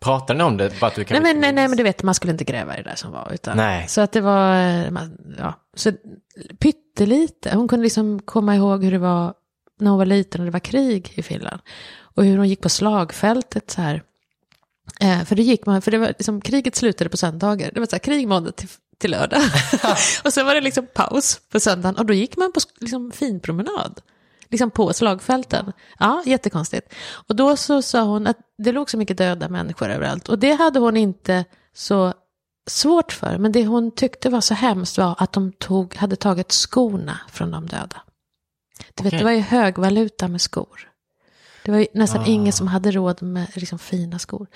Pratar 0.00 0.34
ni 0.34 0.42
om 0.44 0.56
det? 0.56 0.80
Bara 0.80 0.86
att 0.86 0.94
du 0.94 1.04
kan 1.04 1.22
Nej 1.22 1.34
men, 1.34 1.40
nej, 1.40 1.52
nej, 1.52 1.68
men 1.68 1.76
du 1.76 1.82
vet, 1.82 2.02
man 2.02 2.14
skulle 2.14 2.32
inte 2.32 2.44
gräva 2.44 2.74
i 2.74 2.82
det 2.82 2.90
där 2.90 2.96
som 2.96 3.12
var. 3.12 3.30
Utan, 3.34 3.56
Nej. 3.56 3.88
Så 3.88 4.00
att 4.00 4.12
det 4.12 4.20
var, 4.20 4.62
eh, 4.62 4.90
man, 4.90 5.18
ja, 5.38 5.54
så 5.76 5.92
pyttelite. 6.58 7.54
Hon 7.54 7.68
kunde 7.68 7.84
liksom 7.84 8.22
komma 8.24 8.56
ihåg 8.56 8.84
hur 8.84 8.92
det 8.92 8.98
var 8.98 9.34
när 9.80 9.90
hon 9.90 9.98
var 9.98 10.06
liten 10.06 10.40
och 10.40 10.44
det 10.44 10.50
var 10.50 10.60
krig 10.60 11.12
i 11.14 11.22
Finland. 11.22 11.60
Och 12.00 12.24
hur 12.24 12.38
hon 12.38 12.48
gick 12.48 12.60
på 12.60 12.68
slagfältet 12.68 13.70
så 13.70 13.80
här. 13.82 14.02
Eh, 15.00 15.24
för 15.24 15.36
det 15.36 15.42
gick 15.42 15.66
man, 15.66 15.82
för 15.82 15.90
det 15.90 15.98
var 15.98 16.06
liksom, 16.06 16.40
kriget 16.40 16.76
slutade 16.76 17.10
på 17.10 17.16
söndagar. 17.16 17.70
Det 17.74 17.80
var 17.80 17.86
så 17.86 17.96
här, 17.96 18.00
krig 18.00 18.28
måndag 18.28 18.52
till, 18.52 18.68
till 18.98 19.10
lördag. 19.10 19.40
och 20.24 20.32
sen 20.32 20.46
var 20.46 20.54
det 20.54 20.60
liksom 20.60 20.86
paus 20.94 21.40
på 21.52 21.60
söndagen 21.60 21.96
och 21.96 22.06
då 22.06 22.14
gick 22.14 22.36
man 22.36 22.52
på 22.52 22.60
liksom, 22.80 23.12
finpromenad. 23.12 24.00
Liksom 24.50 24.70
på 24.70 24.92
slagfälten. 24.92 25.72
Ja, 25.98 26.22
jättekonstigt. 26.26 26.94
Och 27.28 27.36
då 27.36 27.56
så 27.56 27.82
sa 27.82 28.02
hon 28.02 28.26
att 28.26 28.36
det 28.58 28.72
låg 28.72 28.90
så 28.90 28.98
mycket 28.98 29.18
döda 29.18 29.48
människor 29.48 29.88
överallt. 29.88 30.28
Och 30.28 30.38
det 30.38 30.52
hade 30.52 30.78
hon 30.78 30.96
inte 30.96 31.44
så 31.74 32.14
svårt 32.66 33.12
för. 33.12 33.38
Men 33.38 33.52
det 33.52 33.66
hon 33.66 33.90
tyckte 33.90 34.30
var 34.30 34.40
så 34.40 34.54
hemskt 34.54 34.98
var 34.98 35.14
att 35.18 35.32
de 35.32 35.52
tog, 35.52 35.94
hade 35.94 36.16
tagit 36.16 36.52
skorna 36.52 37.20
från 37.30 37.50
de 37.50 37.66
döda. 37.66 38.02
Du 38.94 39.02
vet, 39.02 39.18
det 39.18 39.24
var 39.24 39.30
ju 39.30 39.40
högvaluta 39.40 40.28
med 40.28 40.40
skor. 40.40 40.88
Det 41.64 41.70
var 41.72 41.78
ju 41.78 41.86
nästan 41.94 42.20
Ah. 42.22 42.26
ingen 42.26 42.52
som 42.52 42.66
hade 42.68 42.90
råd 42.90 43.22
med 43.22 43.46
liksom, 43.54 43.78
fina 43.78 44.18
skor. 44.18 44.46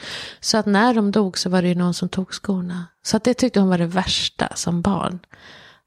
Så 0.41 0.59
att 0.59 0.67
när 0.67 0.95
de 0.95 1.11
dog 1.11 1.39
så 1.39 1.51
var 1.51 1.63
det 1.63 1.69
ju 1.69 1.75
någon 1.75 1.95
som 1.95 2.09
tog 2.09 2.35
skorna. 2.35 2.87
Så 3.03 3.17
att 3.17 3.25
det 3.25 3.35
tyckte 3.35 3.61
hon 3.61 3.69
var 3.69 3.79
det 3.79 3.87
värsta 3.87 4.49
som 4.55 4.83
barn. 4.83 5.19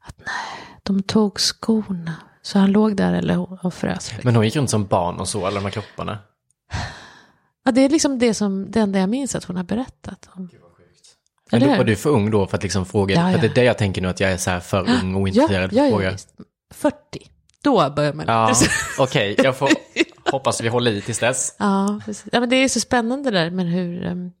Att 0.00 0.18
nej, 0.18 0.78
de 0.82 1.02
tog 1.02 1.40
skorna. 1.40 2.14
Så 2.46 2.58
han 2.58 2.72
låg 2.72 2.96
där 2.96 3.12
eller 3.12 3.66
och 3.66 3.74
frös. 3.74 4.12
Men 4.22 4.36
hon 4.36 4.44
gick 4.44 4.56
runt 4.56 4.70
som 4.70 4.86
barn 4.86 5.20
och 5.20 5.28
så 5.28 5.46
alla 5.46 5.54
de 5.54 5.64
här 5.64 5.70
kropparna. 5.70 6.18
Ja, 7.64 7.72
det 7.72 7.80
är 7.80 7.88
liksom 7.88 8.18
det, 8.18 8.34
som, 8.34 8.70
det 8.70 8.80
enda 8.80 8.98
jag 8.98 9.08
minns 9.08 9.34
att 9.34 9.44
hon 9.44 9.56
har 9.56 9.64
berättat 9.64 10.28
om. 10.32 10.50
Men 11.50 11.60
då 11.60 11.66
var 11.66 11.84
du 11.84 11.96
för 11.96 12.10
ung 12.10 12.30
då 12.30 12.46
för 12.46 12.56
att 12.56 12.62
liksom 12.62 12.86
fråga? 12.86 13.14
Ja, 13.14 13.22
För 13.22 13.30
ja. 13.30 13.38
det 13.38 13.46
är 13.46 13.54
det 13.54 13.64
jag 13.64 13.78
tänker 13.78 14.02
nu 14.02 14.08
att 14.08 14.20
jag 14.20 14.30
är 14.32 14.36
så 14.36 14.50
här 14.50 14.60
för 14.60 14.90
ung 14.90 15.14
och 15.14 15.28
intresserad 15.28 15.72
ja, 15.72 15.84
ja, 15.84 15.90
fråga. 15.90 16.04
ja, 16.04 16.12
visst. 16.12 16.28
40. 16.74 16.96
Då 17.62 17.90
börjar 17.90 18.12
man. 18.12 18.24
Ja, 18.28 18.54
okej. 18.98 19.34
Jag 19.38 19.56
får 19.56 19.70
hoppas 20.30 20.60
vi 20.60 20.68
håller 20.68 20.90
i 20.90 21.00
tills 21.00 21.18
dess. 21.18 21.56
Ja, 21.58 22.00
precis. 22.04 22.26
ja, 22.32 22.40
men 22.40 22.48
det 22.48 22.56
är 22.56 22.68
så 22.68 22.80
spännande 22.80 23.30
där 23.30 23.50
med 23.50 23.66
hur... 23.66 24.06
um, 24.06 24.32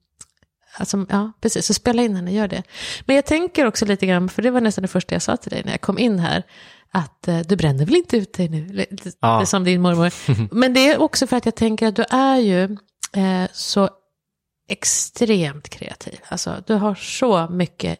Alltså, 0.78 1.06
ja, 1.08 1.32
precis. 1.40 1.66
Så 1.66 1.74
spela 1.74 2.02
in 2.02 2.16
henne, 2.16 2.32
gör 2.32 2.48
det. 2.48 2.62
Men 3.06 3.16
jag 3.16 3.24
tänker 3.26 3.66
också 3.66 3.84
lite 3.84 4.06
grann, 4.06 4.28
för 4.28 4.42
det 4.42 4.50
var 4.50 4.60
nästan 4.60 4.82
det 4.82 4.88
första 4.88 5.14
jag 5.14 5.22
sa 5.22 5.36
till 5.36 5.50
dig 5.50 5.62
när 5.64 5.72
jag 5.72 5.80
kom 5.80 5.98
in 5.98 6.18
här, 6.18 6.42
att 6.90 7.28
eh, 7.28 7.38
du 7.40 7.56
bränner 7.56 7.84
väl 7.84 7.96
inte 7.96 8.16
ut 8.16 8.32
dig 8.32 8.48
nu? 8.48 8.86
Ja. 9.20 9.46
som 9.46 9.64
din 9.64 9.80
mormor. 9.82 10.12
Men 10.54 10.74
det 10.74 10.90
är 10.90 10.98
också 11.00 11.26
för 11.26 11.36
att 11.36 11.44
jag 11.44 11.54
tänker 11.54 11.86
att 11.86 11.96
du 11.96 12.04
är 12.10 12.36
ju 12.36 12.62
eh, 13.12 13.48
så 13.52 13.90
extremt 14.68 15.68
kreativ. 15.68 16.20
Alltså, 16.28 16.62
du 16.66 16.74
har 16.74 16.94
så 16.94 17.48
mycket 17.50 17.98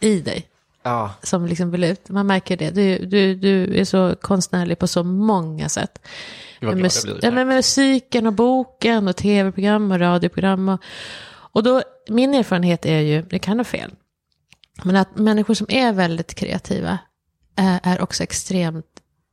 i 0.00 0.20
dig. 0.20 0.48
Ja. 0.82 1.14
som 1.22 1.46
liksom 1.46 1.70
vill 1.70 1.84
ut. 1.84 2.08
Man 2.08 2.26
märker 2.26 2.56
det. 2.56 2.70
Du, 2.70 3.06
du, 3.06 3.34
du 3.34 3.80
är 3.80 3.84
så 3.84 4.14
konstnärlig 4.20 4.78
på 4.78 4.86
så 4.86 5.02
många 5.04 5.68
sätt. 5.68 5.98
Med, 6.60 6.76
mus- 6.76 7.18
ja, 7.22 7.30
med 7.30 7.46
musiken 7.46 8.26
och 8.26 8.32
boken 8.32 9.08
och 9.08 9.16
tv-program 9.16 9.92
och 9.92 9.98
radioprogram. 9.98 10.68
Och, 10.68 10.80
och 11.30 11.62
då, 11.62 11.82
min 12.08 12.34
erfarenhet 12.34 12.86
är 12.86 13.00
ju, 13.00 13.22
det 13.22 13.38
kan 13.38 13.58
ha 13.58 13.64
fel, 13.64 13.90
men 14.82 14.96
att 14.96 15.16
människor 15.16 15.54
som 15.54 15.66
är 15.70 15.92
väldigt 15.92 16.34
kreativa 16.34 16.98
är, 17.58 17.80
är 17.82 18.00
också 18.00 18.22
extremt 18.22 18.86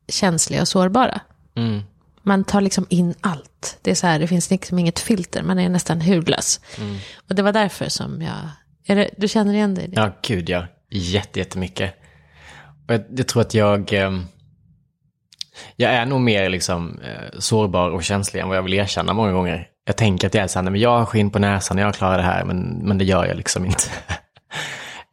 känsliga 0.08 0.62
och 0.62 0.68
sårbara. 0.68 1.22
Mm. 1.56 1.82
Man 2.24 2.44
tar 2.44 2.62
liksom 2.62 2.86
in 2.90 3.16
allt. 3.22 3.80
Det 3.82 3.92
är 3.92 3.96
så 3.96 4.08
här, 4.08 4.20
det 4.20 4.28
finns 4.28 4.50
liksom 4.50 4.80
inget 4.80 5.00
filter, 5.00 5.44
man 5.44 5.60
är 5.60 5.70
nästan 5.70 6.02
hudlös. 6.02 6.62
Mm. 6.78 6.98
Och 7.30 7.36
det 7.36 7.42
var 7.42 7.52
därför 7.52 7.90
som 7.90 8.22
jag, 8.22 8.98
det, 8.98 9.10
du 9.18 9.28
känner 9.28 9.54
igen 9.54 9.76
dig? 9.76 9.90
Ja, 9.94 10.12
gud 10.22 10.50
ja. 10.50 10.66
Jätte, 10.90 11.40
jättemycket. 11.40 11.94
Och 12.88 12.94
jag, 12.94 13.04
jag 13.16 13.28
tror 13.28 13.42
att 13.42 13.54
jag... 13.54 13.94
ehm, 13.94 14.26
jag 15.76 15.92
är 15.92 16.06
nog 16.06 16.22
mer 16.22 16.50
liksom 16.50 17.00
eh, 17.00 17.40
sårbar 17.40 17.90
och 17.90 18.04
känslig 18.04 18.42
än 18.42 18.48
vad 18.48 18.58
jag 18.58 18.64
vill 18.64 18.74
erkänna 18.74 19.14
många 19.14 19.32
gånger. 19.32 19.68
Jag 19.86 19.98
tänker 19.98 20.28
att 20.28 20.34
jag 20.34 20.44
är 20.44 20.48
så 20.48 20.60
här, 20.60 20.64
nej, 20.64 20.72
men 20.72 20.82
jag 20.82 20.98
har 20.98 21.06
skinn 21.06 21.30
på 21.30 21.40
näsan, 21.40 21.78
jag 21.78 21.96
klarar 21.96 22.18
det 22.18 22.24
här, 22.24 22.46
men, 22.46 22.80
men 22.84 22.98
det 22.98 23.06
gör 23.06 23.26
jag 23.26 23.38
liksom 23.38 23.66
inte. 23.66 23.84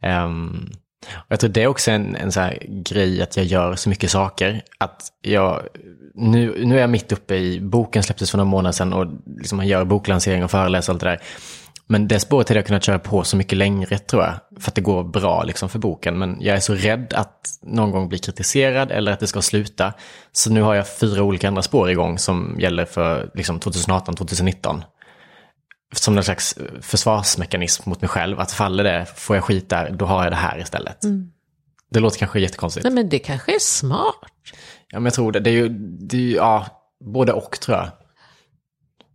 Och 0.01 0.07
jag 1.27 1.39
tror 1.39 1.49
det 1.49 1.63
är 1.63 1.67
också 1.67 1.91
en, 1.91 2.15
en 2.15 2.31
så 2.31 2.39
här 2.39 2.57
grej 2.67 3.21
att 3.21 3.37
jag 3.37 3.45
gör 3.45 3.75
så 3.75 3.89
mycket 3.89 4.11
saker. 4.11 4.61
Att 4.77 5.07
jag, 5.21 5.61
nu, 6.15 6.65
nu 6.65 6.75
är 6.75 6.81
jag 6.81 6.89
mitt 6.89 7.11
uppe 7.11 7.35
i, 7.35 7.59
boken 7.59 8.03
släpptes 8.03 8.31
för 8.31 8.37
några 8.37 8.49
månader 8.49 8.73
sedan 8.73 8.93
och 8.93 9.07
liksom 9.37 9.57
man 9.57 9.67
gör 9.67 9.85
boklansering 9.85 10.43
och 10.43 10.51
föreläser 10.51 10.91
och 10.91 10.95
allt 10.95 11.01
det 11.01 11.09
där. 11.09 11.21
Men 11.87 12.07
det 12.07 12.19
spåret 12.19 12.49
hade 12.49 12.59
jag 12.59 12.65
kunnat 12.65 12.83
köra 12.83 12.99
på 12.99 13.23
så 13.23 13.37
mycket 13.37 13.57
längre 13.57 13.97
tror 13.97 14.23
jag. 14.23 14.33
För 14.61 14.71
att 14.71 14.75
det 14.75 14.81
går 14.81 15.03
bra 15.03 15.43
liksom 15.43 15.69
för 15.69 15.79
boken. 15.79 16.17
Men 16.17 16.37
jag 16.39 16.55
är 16.55 16.59
så 16.59 16.73
rädd 16.73 17.13
att 17.13 17.49
någon 17.61 17.91
gång 17.91 18.09
bli 18.09 18.19
kritiserad 18.19 18.91
eller 18.91 19.11
att 19.11 19.19
det 19.19 19.27
ska 19.27 19.41
sluta. 19.41 19.93
Så 20.31 20.51
nu 20.51 20.61
har 20.61 20.75
jag 20.75 20.87
fyra 20.87 21.23
olika 21.23 21.47
andra 21.47 21.61
spår 21.61 21.91
igång 21.91 22.17
som 22.17 22.55
gäller 22.59 22.85
för 22.85 23.29
liksom 23.33 23.59
2018-2019. 23.59 24.81
Som 25.95 26.15
någon 26.15 26.23
slags 26.23 26.55
försvarsmekanism 26.81 27.89
mot 27.89 28.01
mig 28.01 28.09
själv. 28.09 28.39
Att 28.39 28.51
faller 28.51 28.83
det, 28.83 29.05
får 29.15 29.35
jag 29.35 29.43
skit 29.43 29.69
där, 29.69 29.91
då 29.91 30.05
har 30.05 30.23
jag 30.23 30.31
det 30.31 30.37
här 30.37 30.59
istället. 30.59 30.97
Det 31.89 31.99
låter 31.99 32.19
kanske 32.19 32.39
jättekonstigt. 32.39 32.83
Nej 32.83 32.93
men 32.93 33.09
det 33.09 33.19
kanske 33.19 33.55
är 33.55 33.59
smart. 33.59 34.15
Ja, 34.87 34.99
men 34.99 35.05
jag 35.05 35.13
tror 35.13 35.31
det. 35.31 35.39
Det 35.39 35.49
är 35.49 35.53
ju, 35.53 35.69
det 35.79 36.17
är 36.17 36.21
ju 36.21 36.35
ja, 36.35 36.65
både 37.05 37.33
och 37.33 37.59
tror 37.59 37.77
jag. 37.77 37.87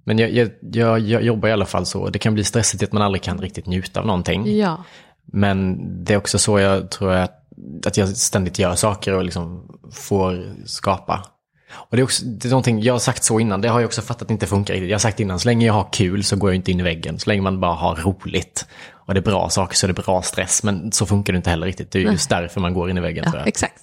Men 0.05 0.19
jag, 0.19 0.31
jag, 0.31 0.51
jag, 0.61 1.01
jag 1.01 1.23
jobbar 1.23 1.49
i 1.49 1.53
alla 1.53 1.67
fall 1.67 1.87
så. 1.87 2.09
Det 2.09 2.19
kan 2.19 2.35
bli 2.35 2.45
stressigt 2.45 2.83
att 2.83 2.93
man 2.93 3.03
aldrig 3.03 3.23
kan 3.23 3.41
riktigt 3.41 3.67
njuta 3.67 4.01
av 4.01 4.07
någonting. 4.07 4.57
Ja. 4.57 4.85
Men 5.33 5.79
det 6.05 6.15
är 6.15 6.19
också 6.19 6.39
så 6.39 6.59
jag 6.59 6.91
tror 6.91 7.13
att, 7.13 7.49
att 7.87 7.97
jag 7.97 8.09
ständigt 8.09 8.59
gör 8.59 8.75
saker 8.75 9.15
och 9.15 9.25
liksom 9.25 9.79
får 9.93 10.55
skapa. 10.67 11.25
Och 11.71 11.97
det 11.97 12.01
är 12.01 12.05
också 12.05 12.25
det 12.25 12.49
är 12.49 12.51
någonting, 12.51 12.83
jag 12.83 12.95
har 12.95 12.99
sagt 12.99 13.25
så 13.25 13.41
innan, 13.41 13.61
det 13.61 13.69
har 13.69 13.81
jag 13.81 13.87
också 13.87 14.03
fattat 14.03 14.31
inte 14.31 14.47
funkar 14.47 14.75
riktigt. 14.75 14.91
Jag 14.91 14.95
har 14.95 15.01
sagt 15.01 15.21
innan, 15.21 15.41
så 15.41 15.49
länge 15.49 15.67
jag 15.67 15.75
har 15.75 15.89
kul 15.93 16.25
så 16.25 16.37
går 16.37 16.51
jag 16.51 16.57
inte 16.57 16.71
in 16.71 16.81
i 16.81 16.83
väggen. 16.83 17.19
Så 17.19 17.31
länge 17.31 17.43
man 17.43 17.61
bara 17.61 17.75
har 17.75 17.97
roligt 17.97 18.67
och 18.93 19.15
det 19.15 19.21
är 19.21 19.25
bra 19.25 19.51
saker 19.51 19.77
så 19.77 19.87
är 19.87 19.89
det 19.89 20.03
bra 20.03 20.23
stress. 20.23 20.63
Men 20.63 20.93
så 20.93 21.07
funkar 21.07 21.33
det 21.33 21.37
inte 21.37 21.51
heller 21.51 21.67
riktigt. 21.67 21.91
Det 21.91 21.99
är 21.99 22.03
just 22.03 22.29
därför 22.29 22.61
man 22.61 22.75
går 22.75 22.91
in 22.91 22.99
i 22.99 23.01
väggen 23.01 23.25
Ja, 23.35 23.45
exakt. 23.47 23.83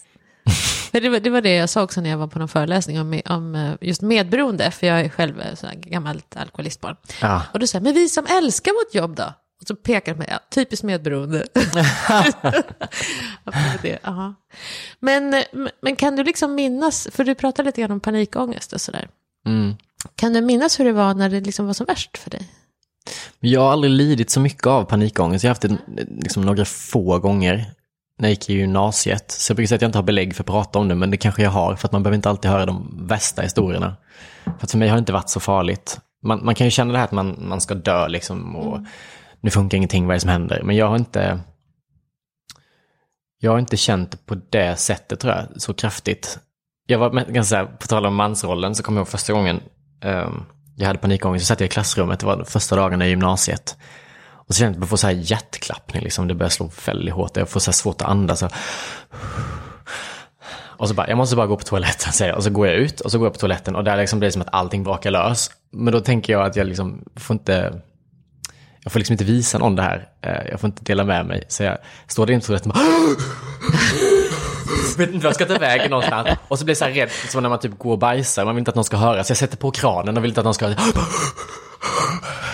Det, 0.91 1.09
var, 1.09 1.19
det 1.19 1.29
var 1.29 1.41
det 1.41 1.55
jag 1.55 1.69
sa 1.69 1.83
också 1.83 2.01
när 2.01 2.09
jag 2.09 2.17
var 2.17 2.27
på 2.27 2.39
någon 2.39 2.47
föreläsning 2.47 2.99
om, 2.99 3.21
om 3.25 3.55
eh, 3.55 3.73
just 3.81 4.01
medberoende, 4.01 4.71
för 4.71 4.87
jag 4.87 4.99
är 4.99 5.09
själv 5.09 5.41
eh, 5.41 5.55
så 5.55 5.67
gammalt 5.75 6.35
alkoholistbarn. 6.37 6.95
Ja. 7.21 7.41
Och 7.53 7.59
då 7.59 7.67
sa 7.67 7.75
jag, 7.75 7.83
men 7.83 7.93
vi 7.93 8.09
som 8.09 8.25
älskar 8.25 8.71
vårt 8.71 8.95
jobb 8.95 9.15
då? 9.15 9.33
Och 9.61 9.67
så 9.67 9.75
pekar 9.75 10.13
de 10.13 10.25
på 10.25 10.31
ja, 10.31 10.39
typiskt 10.49 10.83
medberoende. 10.83 11.45
Det, 13.81 13.99
aha. 14.03 14.35
men, 14.99 15.43
men 15.81 15.95
kan 15.95 16.15
du 16.15 16.23
liksom 16.23 16.55
minnas, 16.55 17.07
för 17.11 17.23
du 17.23 17.35
pratade 17.35 17.65
lite 17.67 17.81
grann 17.81 17.91
om 17.91 17.99
panikångest 17.99 18.73
och 18.73 18.81
sådär. 18.81 19.07
Mm. 19.45 19.75
Kan 20.15 20.33
du 20.33 20.41
minnas 20.41 20.79
hur 20.79 20.85
det 20.85 20.93
var 20.93 21.13
när 21.13 21.29
det 21.29 21.41
liksom 21.41 21.65
var 21.65 21.73
som 21.73 21.85
värst 21.85 22.17
för 22.17 22.29
dig? 22.29 22.49
Jag 23.39 23.61
har 23.61 23.71
aldrig 23.71 23.93
lidit 23.93 24.29
så 24.29 24.39
mycket 24.39 24.67
av 24.67 24.83
panikångest. 24.83 25.43
Jag 25.43 25.49
har 25.49 25.51
haft 25.51 25.61
det 25.61 25.77
liksom 26.09 26.43
några 26.43 26.65
få 26.65 27.19
gånger 27.19 27.65
när 28.17 28.27
jag 28.27 28.29
gick 28.29 28.49
i 28.49 28.53
gymnasiet. 28.53 29.31
Så 29.31 29.51
jag 29.51 29.55
brukar 29.55 29.67
säga 29.67 29.75
att 29.75 29.81
jag 29.81 29.89
inte 29.89 29.97
har 29.97 30.03
belägg 30.03 30.35
för 30.35 30.43
att 30.43 30.47
prata 30.47 30.79
om 30.79 30.87
det, 30.87 30.95
men 30.95 31.11
det 31.11 31.17
kanske 31.17 31.43
jag 31.43 31.51
har. 31.51 31.75
För 31.75 31.87
att 31.87 31.91
man 31.91 32.03
behöver 32.03 32.15
inte 32.15 32.29
alltid 32.29 32.51
höra 32.51 32.65
de 32.65 33.07
värsta 33.07 33.41
historierna. 33.41 33.95
För 34.43 34.51
att 34.61 34.71
för 34.71 34.77
mig 34.77 34.89
har 34.89 34.95
det 34.95 34.99
inte 34.99 35.13
varit 35.13 35.29
så 35.29 35.39
farligt. 35.39 35.99
Man, 36.23 36.45
man 36.45 36.55
kan 36.55 36.67
ju 36.67 36.71
känna 36.71 36.91
det 36.91 36.97
här 36.97 37.05
att 37.05 37.11
man, 37.11 37.35
man 37.39 37.61
ska 37.61 37.75
dö 37.75 38.07
liksom 38.07 38.55
och 38.55 38.79
nu 39.45 39.51
funkar 39.51 39.77
ingenting, 39.77 40.07
vad 40.07 40.13
är 40.13 40.15
det 40.15 40.21
som 40.21 40.29
händer? 40.29 40.61
Men 40.63 40.75
jag 40.75 40.87
har 40.87 40.95
inte... 40.95 41.39
Jag 43.39 43.51
har 43.51 43.59
inte 43.59 43.77
känt 43.77 44.25
på 44.25 44.35
det 44.35 44.75
sättet 44.75 45.19
tror 45.19 45.33
jag, 45.33 45.61
så 45.61 45.73
kraftigt. 45.73 46.39
Jag 46.87 46.99
var 46.99 47.09
ganska 47.09 47.43
såhär, 47.43 47.65
på 47.65 47.87
tal 47.87 48.05
om 48.05 48.15
mansrollen, 48.15 48.75
så 48.75 48.83
kommer 48.83 48.99
jag 48.99 49.01
ihåg 49.01 49.07
första 49.07 49.33
gången 49.33 49.59
um, 50.03 50.45
jag 50.75 50.87
hade 50.87 50.99
panikångest, 50.99 51.45
så 51.45 51.47
satt 51.47 51.59
jag 51.59 51.67
i 51.67 51.69
klassrummet, 51.69 52.19
det 52.19 52.25
var 52.25 52.37
de 52.37 52.45
första 52.45 52.75
dagarna 52.75 53.05
i 53.05 53.09
gymnasiet. 53.09 53.77
Och 54.27 54.55
så 54.55 54.59
kände 54.59 54.69
jag 54.69 54.77
att 54.77 54.81
jag 54.81 54.89
får 54.89 54.97
så 54.97 55.07
här 55.07 55.13
hjärtklappning, 55.13 56.03
liksom. 56.03 56.27
det 56.27 56.35
börjar 56.35 56.49
slå 56.49 56.71
väldigt 56.85 57.13
hårt, 57.13 57.37
jag 57.37 57.49
får 57.49 57.59
så 57.59 57.71
här 57.71 57.73
svårt 57.73 58.01
att 58.01 58.07
andas. 58.07 58.43
Och, 58.43 58.51
och 60.77 60.87
så 60.87 60.93
bara, 60.93 61.09
jag 61.09 61.17
måste 61.17 61.35
bara 61.35 61.47
gå 61.47 61.57
på 61.57 61.63
toaletten, 61.63 62.13
säger 62.13 62.31
jag. 62.31 62.37
Och 62.37 62.43
så 62.43 62.49
går 62.49 62.67
jag 62.67 62.75
ut 62.75 63.01
och 63.01 63.11
så 63.11 63.17
går 63.17 63.25
jag 63.25 63.33
på 63.33 63.39
toaletten 63.39 63.75
och 63.75 63.83
där 63.83 63.97
liksom 63.97 64.19
blir 64.19 64.27
det 64.27 64.33
som 64.33 64.41
att 64.41 64.53
allting 64.53 64.83
brakar 64.83 65.11
lös. 65.11 65.51
Men 65.71 65.93
då 65.93 65.99
tänker 65.99 66.33
jag 66.33 66.45
att 66.45 66.55
jag 66.55 66.67
liksom 66.67 67.03
får 67.15 67.33
inte, 67.33 67.81
jag 68.85 68.91
får 68.91 68.99
liksom 68.99 69.13
inte 69.13 69.23
visa 69.23 69.57
någon 69.57 69.75
det 69.75 69.81
här. 69.81 70.07
Eh, 70.21 70.49
jag 70.51 70.59
får 70.59 70.67
inte 70.67 70.83
dela 70.83 71.03
med 71.03 71.25
mig. 71.25 71.43
Så 71.47 71.63
jag 71.63 71.77
står 72.07 72.25
där 72.25 72.33
inte 72.33 72.45
så 72.45 72.53
och 72.53 72.59
bara 72.63 72.79
vet 74.97 75.09
inte 75.09 75.23
vad 75.23 75.29
jag 75.29 75.35
ska 75.35 75.45
ta 75.45 75.57
vägen 75.57 75.89
någonstans. 75.89 76.29
Och 76.47 76.59
så 76.59 76.65
blir 76.65 76.71
jag 76.71 76.77
så 76.77 76.85
här 76.85 76.91
rädd, 76.91 77.09
som 77.29 77.43
när 77.43 77.49
man 77.49 77.59
typ 77.59 77.77
går 77.77 77.91
och 77.91 77.99
bajsar, 77.99 78.45
man 78.45 78.55
vill 78.55 78.61
inte 78.61 78.71
att 78.71 78.75
någon 78.75 78.85
ska 78.85 78.97
höra. 78.97 79.23
Så 79.23 79.31
jag 79.31 79.37
sätter 79.37 79.57
på 79.57 79.71
kranen 79.71 80.17
och 80.17 80.23
vill 80.23 80.31
inte 80.31 80.41
att 80.41 80.45
någon 80.45 80.53
ska 80.53 80.67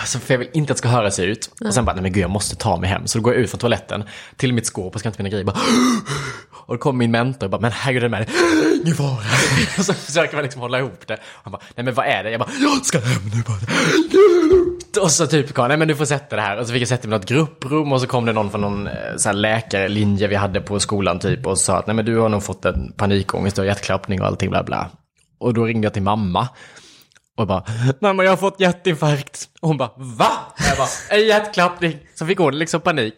så 0.06 0.20
för 0.20 0.34
jag 0.34 0.40
vill 0.40 0.50
inte 0.54 0.72
att 0.72 0.78
det 0.78 0.80
ska 0.80 0.90
höra 0.90 1.12
sig 1.12 1.26
ut. 1.26 1.52
Och 1.66 1.74
sen 1.74 1.86
bara, 1.86 1.94
nej 1.94 2.02
men 2.02 2.12
gud 2.12 2.24
jag 2.24 2.30
måste 2.30 2.56
ta 2.56 2.78
mig 2.78 2.90
hem. 2.90 3.08
Så 3.08 3.18
då 3.18 3.24
går 3.24 3.34
jag 3.34 3.44
ut 3.44 3.50
från 3.50 3.60
toaletten 3.60 4.04
till 4.38 4.54
mitt 4.54 4.66
skåp 4.66 4.94
och 4.94 5.00
ska 5.00 5.10
inte 5.10 5.24
mina 5.24 5.30
grejer. 5.30 5.46
Bara, 5.46 5.58
och 6.52 6.76
då 6.76 6.78
kommer 6.78 6.98
min 6.98 7.12
mentor 7.12 7.48
och 7.48 7.52
bara, 7.52 7.62
men 7.62 7.72
herregud 7.72 8.04
är 8.04 8.10
det 8.10 8.10
med 8.10 8.22
dig? 8.22 8.36
Ingen 8.84 8.96
fara. 8.96 9.18
Och 9.78 9.86
så 9.86 9.94
försöker 9.94 10.36
man 10.36 10.44
liksom 10.44 10.62
hålla 10.62 10.80
ihop 10.80 11.08
det. 11.08 11.18
Han 11.44 11.52
bara, 11.52 11.62
nej 11.76 11.86
men 11.86 11.94
vad 11.94 12.06
är 12.06 12.24
det? 12.24 12.32
Jag 12.32 12.40
bara, 12.40 12.52
jag 12.60 12.86
ska 12.86 13.00
hem 13.00 13.32
nu 13.34 13.44
bara. 13.48 13.58
Och 15.04 15.12
så 15.12 15.28
typ 15.28 15.58
nej 15.58 15.78
men 15.78 15.88
du 15.88 15.96
får 15.96 16.06
sätta 16.06 16.36
det 16.36 16.42
här. 16.42 16.58
Och 16.60 16.68
så 16.68 16.74
fick 16.74 16.82
jag 16.82 16.88
sätta 16.88 17.08
mig 17.08 17.16
i 17.16 17.20
något 17.20 17.28
grupprum 17.28 17.92
och 17.92 18.02
så 18.02 18.08
kom 18.08 18.26
det 18.26 18.34
någon 18.34 18.52
från 18.52 18.62
någon 18.62 18.88
eh, 18.88 18.94
så 19.18 19.30
här 19.30 19.34
läkarlinje 19.34 20.28
vi 20.28 20.36
hade 20.36 20.62
på 20.62 20.80
skolan 20.80 21.20
typ 21.20 21.48
och 21.48 21.58
sa 21.58 21.78
att 21.78 21.88
nej 21.88 21.96
men 21.96 22.06
du 22.06 22.18
har 22.18 22.30
nog 22.30 22.44
fått 22.44 22.66
en 22.66 22.94
panikångest 22.98 23.60
och 23.60 23.66
hjärtklappning 23.66 24.22
och 24.22 24.28
allting 24.28 24.50
bla 24.50 24.64
bla. 24.64 24.90
Och 25.40 25.54
då 25.54 25.66
ringde 25.66 25.86
jag 25.86 25.94
till 25.94 26.04
mamma. 26.04 26.48
Och 27.42 27.48
bara, 27.48 27.64
mamma 28.00 28.24
jag 28.24 28.32
har 28.32 28.38
fått 28.38 28.60
hjärtinfarkt. 28.60 29.50
Och 29.60 29.68
hon 29.68 29.78
bara, 29.78 29.92
va? 29.98 30.32
Jag 30.70 30.78
bara, 30.78 31.20
en 31.20 31.28
hjärtklappning. 31.28 31.98
Så 32.16 32.26
fick 32.26 32.38
hon 32.38 32.60
liksom 32.60 32.82
panik. 32.82 33.14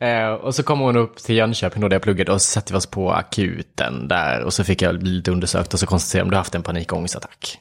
Eh, 0.00 0.28
och 0.28 0.54
så 0.54 0.62
kom 0.62 0.80
hon 0.80 0.96
upp 0.96 1.16
till 1.16 1.36
Jönköping 1.36 1.80
då 1.80 1.88
där 1.88 1.94
jag 1.94 2.02
pluggade 2.02 2.32
och 2.32 2.42
så 2.42 2.46
satte 2.46 2.72
vi 2.72 2.78
oss 2.78 2.86
på 2.86 3.12
akuten 3.12 4.08
där. 4.08 4.42
Och 4.42 4.52
så 4.52 4.64
fick 4.64 4.82
jag 4.82 4.98
bli 4.98 5.10
lite 5.10 5.30
undersökt 5.30 5.74
och 5.74 5.80
så 5.80 5.86
konstaterade 5.86 6.24
de 6.24 6.30
du 6.30 6.36
har 6.36 6.40
haft 6.40 6.54
en 6.54 6.62
panikångestattack. 6.62 7.58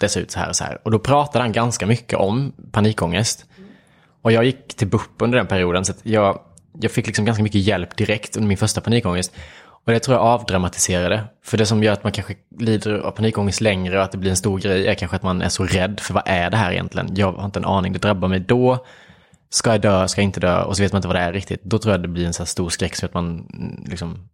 Det 0.00 0.08
ser 0.08 0.20
ut 0.20 0.30
så 0.30 0.38
här 0.38 0.48
och 0.48 0.56
så 0.56 0.64
här. 0.64 0.78
Och 0.82 0.90
då 0.90 0.98
pratade 0.98 1.44
han 1.44 1.52
ganska 1.52 1.86
mycket 1.86 2.18
om 2.18 2.52
panikångest. 2.72 3.44
Och 4.22 4.32
jag 4.32 4.44
gick 4.44 4.76
till 4.76 4.88
BUP 4.88 5.22
under 5.22 5.38
den 5.38 5.46
perioden 5.46 5.84
så 5.84 5.92
att 5.92 6.00
jag, 6.02 6.40
jag 6.80 6.90
fick 6.90 7.06
liksom 7.06 7.24
ganska 7.24 7.42
mycket 7.42 7.60
hjälp 7.60 7.96
direkt 7.96 8.36
under 8.36 8.48
min 8.48 8.58
första 8.58 8.80
panikångest. 8.80 9.32
Och 9.86 9.92
det 9.92 10.00
tror 10.00 10.16
jag 10.16 10.26
avdramatiserade. 10.26 11.24
För 11.44 11.58
det 11.58 11.66
som 11.66 11.82
gör 11.82 11.92
att 11.92 12.04
man 12.04 12.12
kanske 12.12 12.34
lider 12.58 12.98
av 12.98 13.10
panikångest 13.10 13.60
längre 13.60 13.98
och 13.98 14.04
att 14.04 14.12
det 14.12 14.18
blir 14.18 14.30
en 14.30 14.36
stor 14.36 14.58
grej 14.58 14.86
är 14.86 14.94
kanske 14.94 15.16
att 15.16 15.22
man 15.22 15.42
är 15.42 15.48
så 15.48 15.64
rädd 15.64 16.00
för 16.00 16.14
vad 16.14 16.22
är 16.26 16.50
det 16.50 16.56
här 16.56 16.72
egentligen? 16.72 17.16
Jag 17.16 17.32
har 17.32 17.44
inte 17.44 17.58
en 17.58 17.64
aning, 17.64 17.92
det 17.92 17.98
drabbar 17.98 18.28
mig 18.28 18.40
då. 18.40 18.86
Ska 19.50 19.70
jag 19.70 19.80
dö, 19.80 20.08
ska 20.08 20.20
jag 20.20 20.28
inte 20.28 20.40
dö? 20.40 20.62
Och 20.62 20.76
så 20.76 20.82
vet 20.82 20.92
man 20.92 20.98
inte 20.98 21.08
vad 21.08 21.16
det 21.16 21.20
är 21.20 21.32
riktigt. 21.32 21.62
Då 21.64 21.78
tror 21.78 21.94
jag 21.94 22.02
det 22.02 22.08
blir 22.08 22.26
en 22.26 22.32
så 22.32 22.42
här 22.42 22.46
stor 22.46 22.68
skräck 22.68 22.96
så 22.96 23.06
att 23.06 23.14
man 23.14 23.48
mm, 23.54 23.84
liksom 23.86 24.28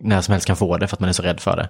när 0.00 0.20
som 0.20 0.32
helst 0.32 0.46
kan 0.46 0.56
få 0.56 0.76
det 0.76 0.86
för 0.86 0.96
att 0.96 1.00
man 1.00 1.08
är 1.08 1.12
så 1.12 1.22
rädd 1.22 1.40
för 1.40 1.56
det. 1.56 1.68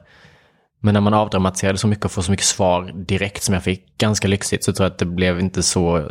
Men 0.81 0.95
när 0.95 1.01
man 1.01 1.15
avdramatiserade 1.15 1.79
så 1.79 1.89
mycket 1.89 2.05
och 2.05 2.13
får 2.13 2.23
så 2.23 2.31
mycket 2.31 2.47
svar 2.47 2.93
direkt 2.95 3.43
som 3.43 3.55
jag 3.55 3.65
fick, 3.65 3.99
ganska 3.99 4.29
lyxigt, 4.29 4.65
så 4.65 4.73
tror 4.73 4.85
jag 4.85 4.93
att 4.93 4.99
det 4.99 5.07
blev 5.07 5.41
inte 5.41 5.63
så, 5.63 6.11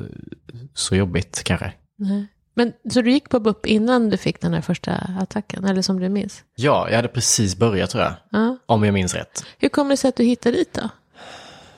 så 0.73 0.95
jobbigt 0.95 1.43
kanske. 1.43 1.73
Nej. 1.97 2.27
Men, 2.57 2.73
så 2.89 3.01
du 3.01 3.11
gick 3.11 3.29
på 3.29 3.39
BUP 3.39 3.65
innan 3.65 4.09
du 4.09 4.17
fick 4.17 4.41
den 4.41 4.53
här 4.53 4.61
första 4.61 4.91
attacken, 5.19 5.65
eller 5.65 5.81
som 5.81 5.99
du 5.99 6.09
minns? 6.09 6.43
Ja, 6.55 6.89
jag 6.89 6.95
hade 6.95 7.07
precis 7.07 7.55
börjat 7.55 7.89
tror 7.89 8.03
jag. 8.03 8.13
Ja. 8.31 8.57
Om 8.65 8.83
jag 8.83 8.93
minns 8.93 9.13
rätt. 9.13 9.45
Hur 9.57 9.69
kommer 9.69 9.89
det 9.89 9.97
sig 9.97 10.09
att 10.09 10.15
du 10.15 10.23
hittade 10.23 10.57
dit 10.57 10.73
då? 10.73 10.89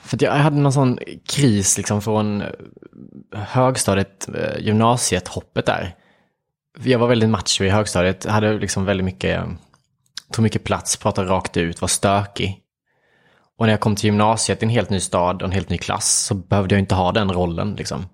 För 0.00 0.16
att 0.16 0.22
jag 0.22 0.32
hade 0.32 0.56
någon 0.56 0.72
sån 0.72 0.98
kris 1.28 1.76
liksom 1.76 2.02
från 2.02 2.42
eh, 2.42 2.48
högstadiet, 3.32 4.28
eh, 4.34 4.58
gymnasiet, 4.60 5.28
hoppet 5.28 5.66
där. 5.66 5.94
Jag 6.82 6.98
var 6.98 7.08
väldigt 7.08 7.28
macho 7.30 7.64
i 7.64 7.70
högstadiet, 7.70 8.24
hade 8.24 8.58
liksom 8.58 8.84
väldigt 8.84 9.04
mycket, 9.04 9.44
tog 10.32 10.42
mycket 10.42 10.64
plats, 10.64 10.96
pratade 10.96 11.28
rakt 11.28 11.56
ut, 11.56 11.80
var 11.80 11.88
stökig. 11.88 12.60
Och 13.58 13.66
när 13.66 13.72
jag 13.72 13.80
kom 13.80 13.96
till 13.96 14.04
gymnasiet 14.04 14.62
i 14.62 14.66
en 14.66 14.70
helt 14.70 14.90
ny 14.90 15.00
stad 15.00 15.42
och 15.42 15.48
en 15.48 15.52
helt 15.52 15.70
ny 15.70 15.78
klass 15.78 16.24
så 16.24 16.34
behövde 16.34 16.74
jag 16.74 16.80
inte 16.80 16.94
ha 16.94 17.12
den 17.12 17.32
rollen 17.32 17.74
liksom. 17.74 18.06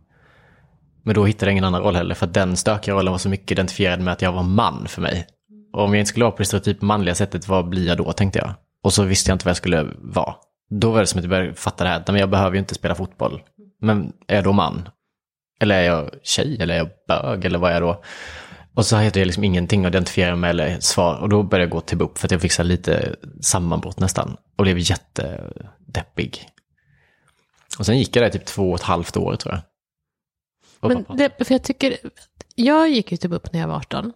Men 1.06 1.14
då 1.14 1.24
hittade 1.24 1.50
jag 1.50 1.52
ingen 1.52 1.64
annan 1.64 1.82
roll 1.82 1.96
heller 1.96 2.14
för 2.14 2.26
att 2.26 2.34
den 2.34 2.56
stökiga 2.56 2.94
rollen 2.94 3.12
var 3.12 3.18
så 3.18 3.28
mycket 3.28 3.50
identifierad 3.50 4.00
med 4.00 4.12
att 4.12 4.22
jag 4.22 4.32
var 4.32 4.42
man 4.42 4.86
för 4.88 5.02
mig. 5.02 5.26
Och 5.72 5.82
om 5.82 5.94
jag 5.94 6.00
inte 6.00 6.08
skulle 6.08 6.24
vara 6.24 6.32
på 6.32 6.38
det 6.38 6.44
stereotyp 6.44 6.82
manliga 6.82 7.14
sättet, 7.14 7.48
vad 7.48 7.68
blir 7.68 7.86
jag 7.86 7.96
då, 7.96 8.12
tänkte 8.12 8.38
jag. 8.38 8.54
Och 8.82 8.92
så 8.92 9.02
visste 9.02 9.30
jag 9.30 9.34
inte 9.34 9.44
vad 9.44 9.50
jag 9.50 9.56
skulle 9.56 9.86
vara. 9.98 10.34
Då 10.70 10.90
var 10.90 11.00
det 11.00 11.06
som 11.06 11.18
att 11.18 11.24
jag 11.24 11.30
började 11.30 11.54
fatta 11.54 11.84
det 11.84 11.90
här, 11.90 12.04
men 12.06 12.16
jag 12.16 12.30
behöver 12.30 12.52
ju 12.52 12.58
inte 12.58 12.74
spela 12.74 12.94
fotboll. 12.94 13.42
Men 13.80 14.12
är 14.26 14.34
jag 14.34 14.44
då 14.44 14.52
man? 14.52 14.88
Eller 15.60 15.74
är 15.74 15.82
jag 15.82 16.10
tjej? 16.22 16.56
Eller 16.60 16.74
är 16.74 16.78
jag 16.78 16.88
bög? 17.08 17.44
Eller 17.44 17.58
vad 17.58 17.70
är 17.70 17.74
jag 17.74 17.82
då? 17.82 18.02
Och 18.74 18.86
så 18.86 18.96
hade 18.96 19.18
jag 19.18 19.26
liksom 19.26 19.44
ingenting 19.44 19.84
att 19.84 19.90
identifiera 19.90 20.36
med 20.36 20.50
eller 20.50 20.80
svar. 20.80 21.14
Och 21.14 21.28
då 21.28 21.42
började 21.42 21.64
jag 21.64 21.70
gå 21.70 21.80
till 21.80 21.98
BUP 21.98 22.18
för 22.18 22.26
att 22.26 22.30
jag 22.30 22.40
fick 22.40 22.52
så 22.52 22.62
lite 22.62 23.16
sammanbrott 23.40 24.00
nästan. 24.00 24.36
Och 24.56 24.64
blev 24.64 24.78
jättedeppig. 24.78 26.48
Och 27.78 27.86
sen 27.86 27.98
gick 27.98 28.16
jag 28.16 28.24
där 28.24 28.30
typ 28.30 28.44
två 28.44 28.70
och 28.70 28.76
ett 28.76 28.82
halvt 28.82 29.16
år 29.16 29.36
tror 29.36 29.54
jag. 29.54 29.62
Men 30.88 31.16
det, 31.16 31.44
för 31.46 31.54
jag 31.54 31.62
tycker, 31.62 31.96
jag 32.54 32.88
gick 32.90 33.10
ju 33.12 33.16
till 33.16 33.30
BUP 33.30 33.52
när 33.52 33.60
jag 33.60 33.68
var 33.68 33.76
18. 33.76 34.12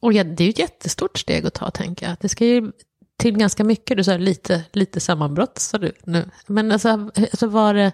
Och 0.00 0.12
jag, 0.12 0.26
det 0.26 0.42
är 0.42 0.46
ju 0.46 0.50
ett 0.50 0.58
jättestort 0.58 1.18
steg 1.18 1.46
att 1.46 1.54
ta, 1.54 1.70
tänker 1.70 2.06
jag. 2.06 2.12
Att 2.12 2.20
Det 2.20 2.28
ska 2.28 2.44
ju 2.46 2.72
till 3.18 3.38
ganska 3.38 3.64
mycket, 3.64 3.96
du 3.96 4.04
sa 4.04 4.16
lite, 4.16 4.64
lite 4.72 5.00
sammanbrott, 5.00 5.58
sa 5.58 5.78
du 5.78 5.92
nu. 6.04 6.24
Men 6.46 6.72
alltså, 6.72 6.88
alltså 7.16 7.46
var 7.46 7.74
det, 7.74 7.92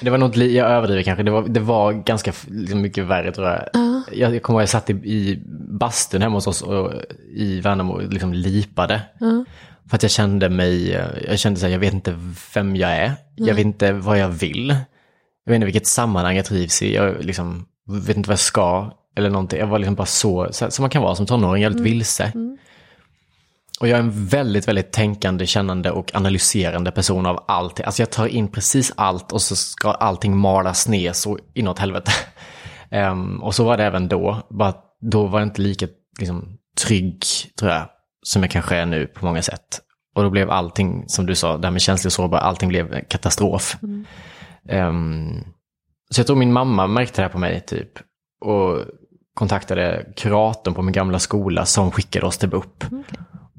Det 0.00 0.10
var 0.10 0.36
li- 0.36 0.56
jag 0.56 0.70
överdriver 0.70 1.02
kanske, 1.02 1.22
det 1.22 1.30
var, 1.30 1.48
det 1.48 1.60
var 1.60 1.92
ganska 1.92 2.32
liksom 2.48 2.80
mycket 2.82 3.04
värre 3.04 3.32
tror 3.32 3.46
jag. 3.48 3.68
Jag, 4.12 4.34
jag 4.34 4.42
kommer 4.42 4.58
ihåg 4.58 4.62
jag 4.62 4.68
satt 4.68 4.90
i, 4.90 4.92
i 4.92 5.42
bastun 5.70 6.22
hemma 6.22 6.34
hos 6.36 6.46
oss 6.46 6.62
och, 6.62 6.92
i 7.36 7.60
Värnamo 7.60 7.92
och 7.94 8.12
liksom 8.12 8.32
lipade. 8.34 9.00
För 9.88 9.96
att 9.96 10.02
jag 10.02 10.10
kände 10.12 10.48
mig, 10.48 10.90
jag 11.28 11.38
kände 11.38 11.60
så 11.60 11.66
här, 11.66 11.72
jag 11.72 11.78
vet 11.78 11.92
inte 11.94 12.18
vem 12.54 12.76
jag 12.76 12.90
är, 12.90 13.12
jag 13.36 13.54
vet 13.54 13.64
inte 13.64 13.92
vad 13.92 14.18
jag 14.18 14.28
vill. 14.28 14.76
Jag 15.44 15.52
vet 15.52 15.54
inte 15.56 15.64
vilket 15.64 15.86
sammanhang 15.86 16.36
jag 16.36 16.44
trivs 16.44 16.82
i, 16.82 16.94
jag 16.94 17.24
liksom, 17.24 17.66
vet 17.86 18.16
inte 18.16 18.28
vad 18.28 18.32
jag 18.32 18.38
ska, 18.38 18.90
eller 19.16 19.30
någonting. 19.30 19.58
Jag 19.58 19.66
var 19.66 19.78
liksom 19.78 19.94
bara 19.94 20.06
så, 20.06 20.48
som 20.52 20.82
man 20.82 20.90
kan 20.90 21.02
vara 21.02 21.14
som 21.14 21.26
tonåring, 21.26 21.62
är 21.62 21.70
lite 21.70 21.82
vilse. 21.82 22.32
Och 23.80 23.88
jag 23.88 23.98
är 23.98 24.02
en 24.02 24.26
väldigt, 24.26 24.68
väldigt 24.68 24.92
tänkande, 24.92 25.46
kännande 25.46 25.90
och 25.90 26.14
analyserande 26.14 26.90
person 26.90 27.26
av 27.26 27.44
allt. 27.48 27.80
Alltså 27.80 28.02
jag 28.02 28.10
tar 28.10 28.26
in 28.26 28.48
precis 28.48 28.92
allt 28.96 29.32
och 29.32 29.42
så 29.42 29.56
ska 29.56 29.90
allting 29.90 30.36
malas 30.36 30.88
ner 30.88 31.12
så 31.12 31.38
inåt 31.54 31.78
helvete. 31.78 32.12
Ehm, 32.90 33.42
och 33.42 33.54
så 33.54 33.64
var 33.64 33.76
det 33.76 33.84
även 33.84 34.08
då. 34.08 34.46
Bara 34.50 34.74
då 35.00 35.26
var 35.26 35.40
jag 35.40 35.46
inte 35.46 35.62
lika 35.62 35.86
liksom, 36.18 36.58
trygg, 36.86 37.22
tror 37.58 37.70
jag, 37.70 37.86
som 38.22 38.42
jag 38.42 38.50
kanske 38.50 38.76
är 38.76 38.86
nu 38.86 39.06
på 39.06 39.24
många 39.24 39.42
sätt. 39.42 39.80
Och 40.14 40.22
då 40.22 40.30
blev 40.30 40.50
allting, 40.50 41.04
som 41.08 41.26
du 41.26 41.34
sa, 41.34 41.56
det 41.56 41.66
här 41.66 41.72
med 41.72 41.82
känslig 41.82 42.08
och 42.08 42.12
sårbar, 42.12 42.38
allting 42.38 42.68
blev 42.68 43.04
katastrof. 43.08 43.76
Ehm, 44.68 45.44
så 46.10 46.20
jag 46.20 46.26
tror 46.26 46.36
min 46.36 46.52
mamma 46.52 46.86
märkte 46.86 47.20
det 47.20 47.22
här 47.26 47.32
på 47.32 47.38
mig, 47.38 47.60
typ. 47.60 47.90
Och 48.40 48.78
kontaktade 49.34 50.06
kuratorn 50.16 50.74
på 50.74 50.82
min 50.82 50.92
gamla 50.92 51.18
skola 51.18 51.64
som 51.64 51.90
skickade 51.90 52.26
oss 52.26 52.38
till 52.38 52.48
BUP. 52.48 52.84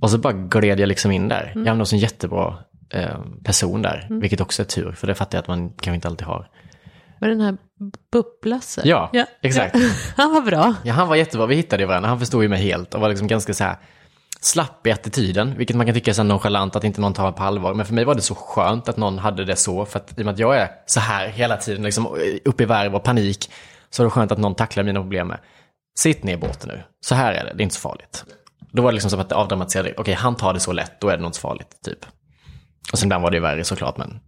Och 0.01 0.11
så 0.11 0.17
bara 0.17 0.33
gled 0.33 0.79
jag 0.79 0.87
liksom 0.87 1.11
in 1.11 1.27
där. 1.27 1.45
Jag 1.53 1.59
hamnade 1.59 1.79
hos 1.79 1.93
en 1.93 1.99
jättebra 1.99 2.57
eh, 2.93 3.19
person 3.43 3.81
där, 3.81 4.07
vilket 4.09 4.41
också 4.41 4.61
är 4.61 4.65
tur, 4.65 4.91
för 4.91 5.07
det 5.07 5.15
fattar 5.15 5.37
jag 5.37 5.41
att 5.41 5.47
man 5.47 5.69
kanske 5.69 5.95
inte 5.95 6.07
alltid 6.07 6.27
har. 6.27 6.49
var 7.19 7.27
den 7.27 7.41
här 7.41 7.57
BUP-Lasse? 8.11 8.81
Ja, 8.85 9.09
exakt. 9.41 9.75
Han 10.17 10.33
var 10.33 10.41
bra. 10.41 10.75
Ja, 10.83 10.93
han 10.93 11.07
var 11.07 11.15
jättebra, 11.15 11.45
vi 11.47 11.55
hittade 11.55 11.85
varandra, 11.85 12.09
han 12.09 12.19
förstod 12.19 12.43
ju 12.43 12.49
mig 12.49 12.61
helt 12.61 12.93
och 12.93 13.01
var 13.01 13.09
liksom 13.09 13.27
ganska 13.27 13.53
så 13.53 13.63
här 13.63 13.77
slapp 14.45 14.87
i 14.87 14.91
attityden, 14.91 15.57
vilket 15.57 15.75
man 15.75 15.85
kan 15.85 15.95
tycka 15.95 16.11
är 16.11 16.15
så 16.15 16.23
nonchalant 16.23 16.75
att 16.75 16.83
inte 16.83 17.01
någon 17.01 17.13
tar 17.13 17.31
på 17.31 17.43
allvar. 17.43 17.73
Men 17.73 17.85
för 17.85 17.93
mig 17.93 18.05
var 18.05 18.15
det 18.15 18.21
så 18.21 18.35
skönt 18.35 18.89
att 18.89 18.97
någon 18.97 19.19
hade 19.19 19.45
det 19.45 19.55
så, 19.55 19.85
för 19.85 19.99
att 19.99 20.19
i 20.19 20.21
och 20.21 20.25
med 20.25 20.33
att 20.33 20.39
jag 20.39 20.57
är 20.57 20.71
så 20.85 20.99
här 20.99 21.27
hela 21.27 21.57
tiden, 21.57 21.83
liksom 21.83 22.07
uppe 22.45 22.63
i 22.63 22.65
varv 22.65 22.95
och 22.95 23.03
panik, 23.03 23.51
så 23.89 24.03
är 24.03 24.05
det 24.05 24.11
skönt 24.11 24.31
att 24.31 24.37
någon 24.37 24.55
tacklar 24.55 24.83
mina 24.83 24.99
problem 24.99 25.27
med, 25.27 25.39
sitt 25.99 26.23
ner 26.23 26.33
i 26.33 26.37
båten 26.37 26.69
nu, 26.69 26.83
så 27.05 27.15
här 27.15 27.33
är 27.33 27.43
det, 27.43 27.53
det 27.53 27.61
är 27.61 27.63
inte 27.63 27.75
så 27.75 27.81
farligt. 27.81 28.25
Då 28.71 28.81
var 28.81 28.91
det 28.91 28.93
liksom 28.93 29.09
som 29.11 29.19
att 29.19 29.29
det 29.29 29.35
avdramatiserade, 29.35 29.93
okej 29.97 30.13
han 30.13 30.35
tar 30.35 30.53
det 30.53 30.59
så 30.59 30.71
lätt, 30.71 31.01
då 31.01 31.09
är 31.09 31.17
det 31.17 31.23
något 31.23 31.37
farligt, 31.37 31.79
typ. 31.85 32.05
Och 32.91 32.99
sen 32.99 33.07
ibland 33.07 33.23
var 33.23 33.31
det 33.31 33.37
ju 33.37 33.41
värre 33.41 33.63
såklart, 33.63 33.97
men 33.97 34.19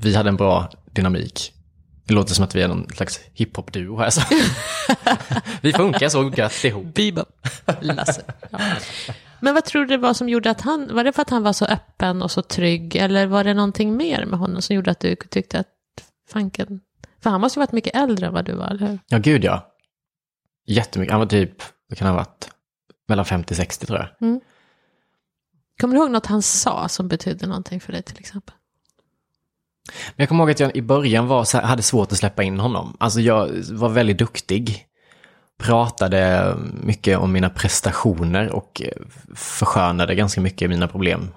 vi 0.00 0.14
hade 0.16 0.28
en 0.28 0.36
bra 0.36 0.68
dynamik. 0.90 1.52
Det 2.06 2.14
låter 2.14 2.34
som 2.34 2.44
att 2.44 2.54
vi 2.54 2.62
är 2.62 2.68
någon 2.68 2.88
slags 2.88 3.20
hiphop-duo 3.34 3.98
här. 3.98 4.10
Så. 4.10 4.20
vi 5.60 5.72
funkar 5.72 6.08
så 6.08 6.32
gött 6.36 6.64
ihop. 6.64 6.94
Bebop. 6.94 7.28
Lasse. 7.80 8.22
Ja. 8.50 8.58
Men 9.40 9.54
vad 9.54 9.64
tror 9.64 9.82
du 9.82 9.88
det 9.88 9.96
var 9.96 10.14
som 10.14 10.28
gjorde 10.28 10.50
att 10.50 10.60
han, 10.60 10.94
var 10.94 11.04
det 11.04 11.12
för 11.12 11.22
att 11.22 11.30
han 11.30 11.42
var 11.42 11.52
så 11.52 11.64
öppen 11.64 12.22
och 12.22 12.30
så 12.30 12.42
trygg, 12.42 12.96
eller 12.96 13.26
var 13.26 13.44
det 13.44 13.54
någonting 13.54 13.96
mer 13.96 14.24
med 14.26 14.38
honom 14.38 14.62
som 14.62 14.76
gjorde 14.76 14.90
att 14.90 15.00
du 15.00 15.16
tyckte 15.16 15.58
att 15.58 15.68
fanken, 16.28 16.80
för 17.22 17.30
han 17.30 17.40
måste 17.40 17.58
ju 17.58 17.60
varit 17.60 17.72
mycket 17.72 17.96
äldre 17.96 18.26
än 18.26 18.32
vad 18.32 18.44
du 18.44 18.52
var, 18.54 18.66
eller 18.66 18.86
hur? 18.86 18.98
Ja, 19.06 19.18
gud 19.18 19.44
ja. 19.44 19.74
Jättemycket. 20.66 21.12
Han 21.12 21.20
var 21.20 21.26
typ, 21.26 21.62
vad 21.88 21.98
kan 21.98 22.06
han 22.06 22.16
ha 22.16 22.24
varit? 22.24 22.50
Mellan 23.08 23.24
50-60 23.24 23.86
tror 23.86 23.98
jag. 23.98 24.40
Kommer 25.80 25.94
du 25.94 26.00
ihåg 26.00 26.10
något 26.10 26.26
han 26.26 26.42
sa 26.42 26.88
som 26.88 27.08
betydde 27.08 27.46
någonting 27.46 27.80
för 27.80 27.92
dig 27.92 28.02
till 28.02 28.18
exempel? 28.18 28.54
Men 29.88 30.14
jag 30.16 30.28
kommer 30.28 30.44
ihåg 30.44 30.50
att 30.50 30.60
jag 30.60 30.76
i 30.76 30.82
början 30.82 31.26
var 31.26 31.44
så 31.44 31.58
här, 31.58 31.64
hade 31.64 31.82
svårt 31.82 32.12
att 32.12 32.18
släppa 32.18 32.42
in 32.42 32.60
honom. 32.60 32.96
Alltså 33.00 33.20
jag 33.20 33.48
var 33.70 33.88
väldigt 33.88 34.18
duktig. 34.18 34.86
Pratade 35.58 36.54
mycket 36.82 37.18
om 37.18 37.32
mina 37.32 37.50
prestationer 37.50 38.50
och 38.50 38.82
eh, 38.84 39.02
förskönade 39.34 40.14
ganska 40.14 40.40
mycket 40.40 40.70
mina 40.70 40.88
problem. 40.88 41.28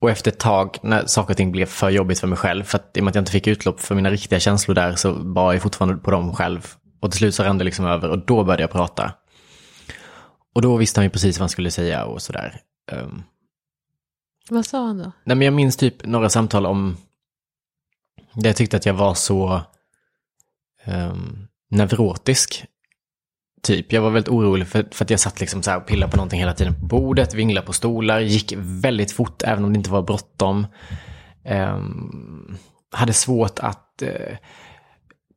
Och 0.00 0.10
efter 0.10 0.30
ett 0.30 0.38
tag 0.38 0.78
när 0.82 1.06
saker 1.06 1.32
och 1.32 1.36
ting 1.36 1.52
blev 1.52 1.66
för 1.66 1.90
jobbigt 1.90 2.20
för 2.20 2.26
mig 2.26 2.38
själv, 2.38 2.64
för 2.64 2.78
att 2.78 2.96
i 2.96 3.00
och 3.00 3.04
med 3.04 3.10
att 3.10 3.14
jag 3.14 3.22
inte 3.22 3.32
fick 3.32 3.46
utlopp 3.46 3.80
för 3.80 3.94
mina 3.94 4.10
riktiga 4.10 4.40
känslor 4.40 4.74
där 4.74 4.94
så 4.94 5.12
var 5.12 5.52
jag 5.52 5.62
fortfarande 5.62 5.96
på 5.96 6.10
dem 6.10 6.34
själv. 6.34 6.74
Och 7.00 7.10
till 7.10 7.18
slut 7.18 7.34
så 7.34 7.42
rann 7.42 7.58
det 7.58 7.64
liksom 7.64 7.86
över 7.86 8.08
och 8.08 8.26
då 8.26 8.44
började 8.44 8.62
jag 8.62 8.70
prata. 8.70 9.12
Och 10.54 10.62
då 10.62 10.76
visste 10.76 11.00
han 11.00 11.04
ju 11.04 11.10
precis 11.10 11.38
vad 11.38 11.42
han 11.42 11.48
skulle 11.48 11.70
säga 11.70 12.04
och 12.04 12.22
sådär. 12.22 12.60
Um, 12.92 13.22
Vad 14.50 14.66
sa 14.66 14.86
han 14.86 14.98
då? 14.98 15.12
Nej, 15.24 15.36
men 15.36 15.44
jag 15.44 15.54
minns 15.54 15.76
typ 15.76 16.06
några 16.06 16.28
samtal 16.28 16.66
om 16.66 16.96
jag 18.34 18.56
tyckte 18.56 18.76
att 18.76 18.86
jag 18.86 18.94
var 18.94 19.14
så 19.14 19.62
um, 20.86 21.48
neurotisk. 21.70 22.64
Typ, 23.62 23.92
jag 23.92 24.02
var 24.02 24.10
väldigt 24.10 24.32
orolig 24.32 24.68
för, 24.68 24.88
för 24.92 25.04
att 25.04 25.10
jag 25.10 25.20
satt 25.20 25.40
liksom 25.40 25.62
så 25.62 25.70
här 25.70 25.78
och 25.78 25.86
pillade 25.86 26.10
på 26.10 26.16
någonting 26.16 26.40
hela 26.40 26.54
tiden 26.54 26.74
på 26.74 26.86
bordet, 26.86 27.34
vinglade 27.34 27.66
på 27.66 27.72
stolar, 27.72 28.20
gick 28.20 28.54
väldigt 28.56 29.12
fort 29.12 29.42
även 29.42 29.64
om 29.64 29.72
det 29.72 29.76
inte 29.76 29.90
var 29.90 30.02
bråttom. 30.02 30.66
Um, 31.44 32.58
hade 32.92 33.12
svårt 33.12 33.58
att 33.58 34.02
uh, 34.02 34.36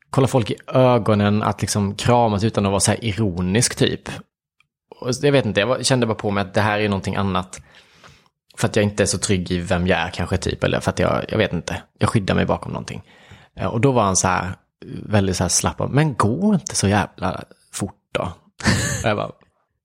kolla 0.09 0.27
folk 0.27 0.51
i 0.51 0.55
ögonen, 0.67 1.43
att 1.43 1.61
liksom 1.61 1.95
kramas 1.95 2.43
utan 2.43 2.65
att 2.65 2.71
vara 2.71 2.79
så 2.79 2.91
här 2.91 3.05
ironisk 3.05 3.75
typ. 3.75 4.09
Och 4.99 5.09
jag 5.21 5.31
vet 5.31 5.45
inte, 5.45 5.59
jag 5.59 5.67
var, 5.67 5.83
kände 5.83 6.05
bara 6.05 6.15
på 6.15 6.31
mig 6.31 6.41
att 6.41 6.53
det 6.53 6.61
här 6.61 6.79
är 6.79 6.89
någonting 6.89 7.15
annat. 7.15 7.61
För 8.57 8.67
att 8.67 8.75
jag 8.75 8.83
inte 8.83 9.03
är 9.03 9.07
så 9.07 9.17
trygg 9.17 9.51
i 9.51 9.59
vem 9.59 9.87
jag 9.87 9.99
är 9.99 10.09
kanske 10.09 10.37
typ, 10.37 10.63
eller 10.63 10.79
för 10.79 10.91
att 10.91 10.99
jag, 10.99 11.25
jag 11.29 11.37
vet 11.37 11.53
inte, 11.53 11.81
jag 11.97 12.09
skyddar 12.09 12.35
mig 12.35 12.45
bakom 12.45 12.71
någonting. 12.71 13.03
Eh, 13.55 13.67
och 13.67 13.81
då 13.81 13.91
var 13.91 14.03
han 14.03 14.15
så 14.15 14.27
här, 14.27 14.55
väldigt 15.05 15.35
så 15.35 15.43
här 15.43 15.49
slapp 15.49 15.81
av, 15.81 15.91
men 15.91 16.13
gå 16.13 16.53
inte 16.53 16.75
så 16.75 16.87
jävla 16.87 17.43
fort 17.71 18.09
då. 18.11 18.21
Och 19.03 19.09
jag 19.09 19.17
bara, 19.17 19.31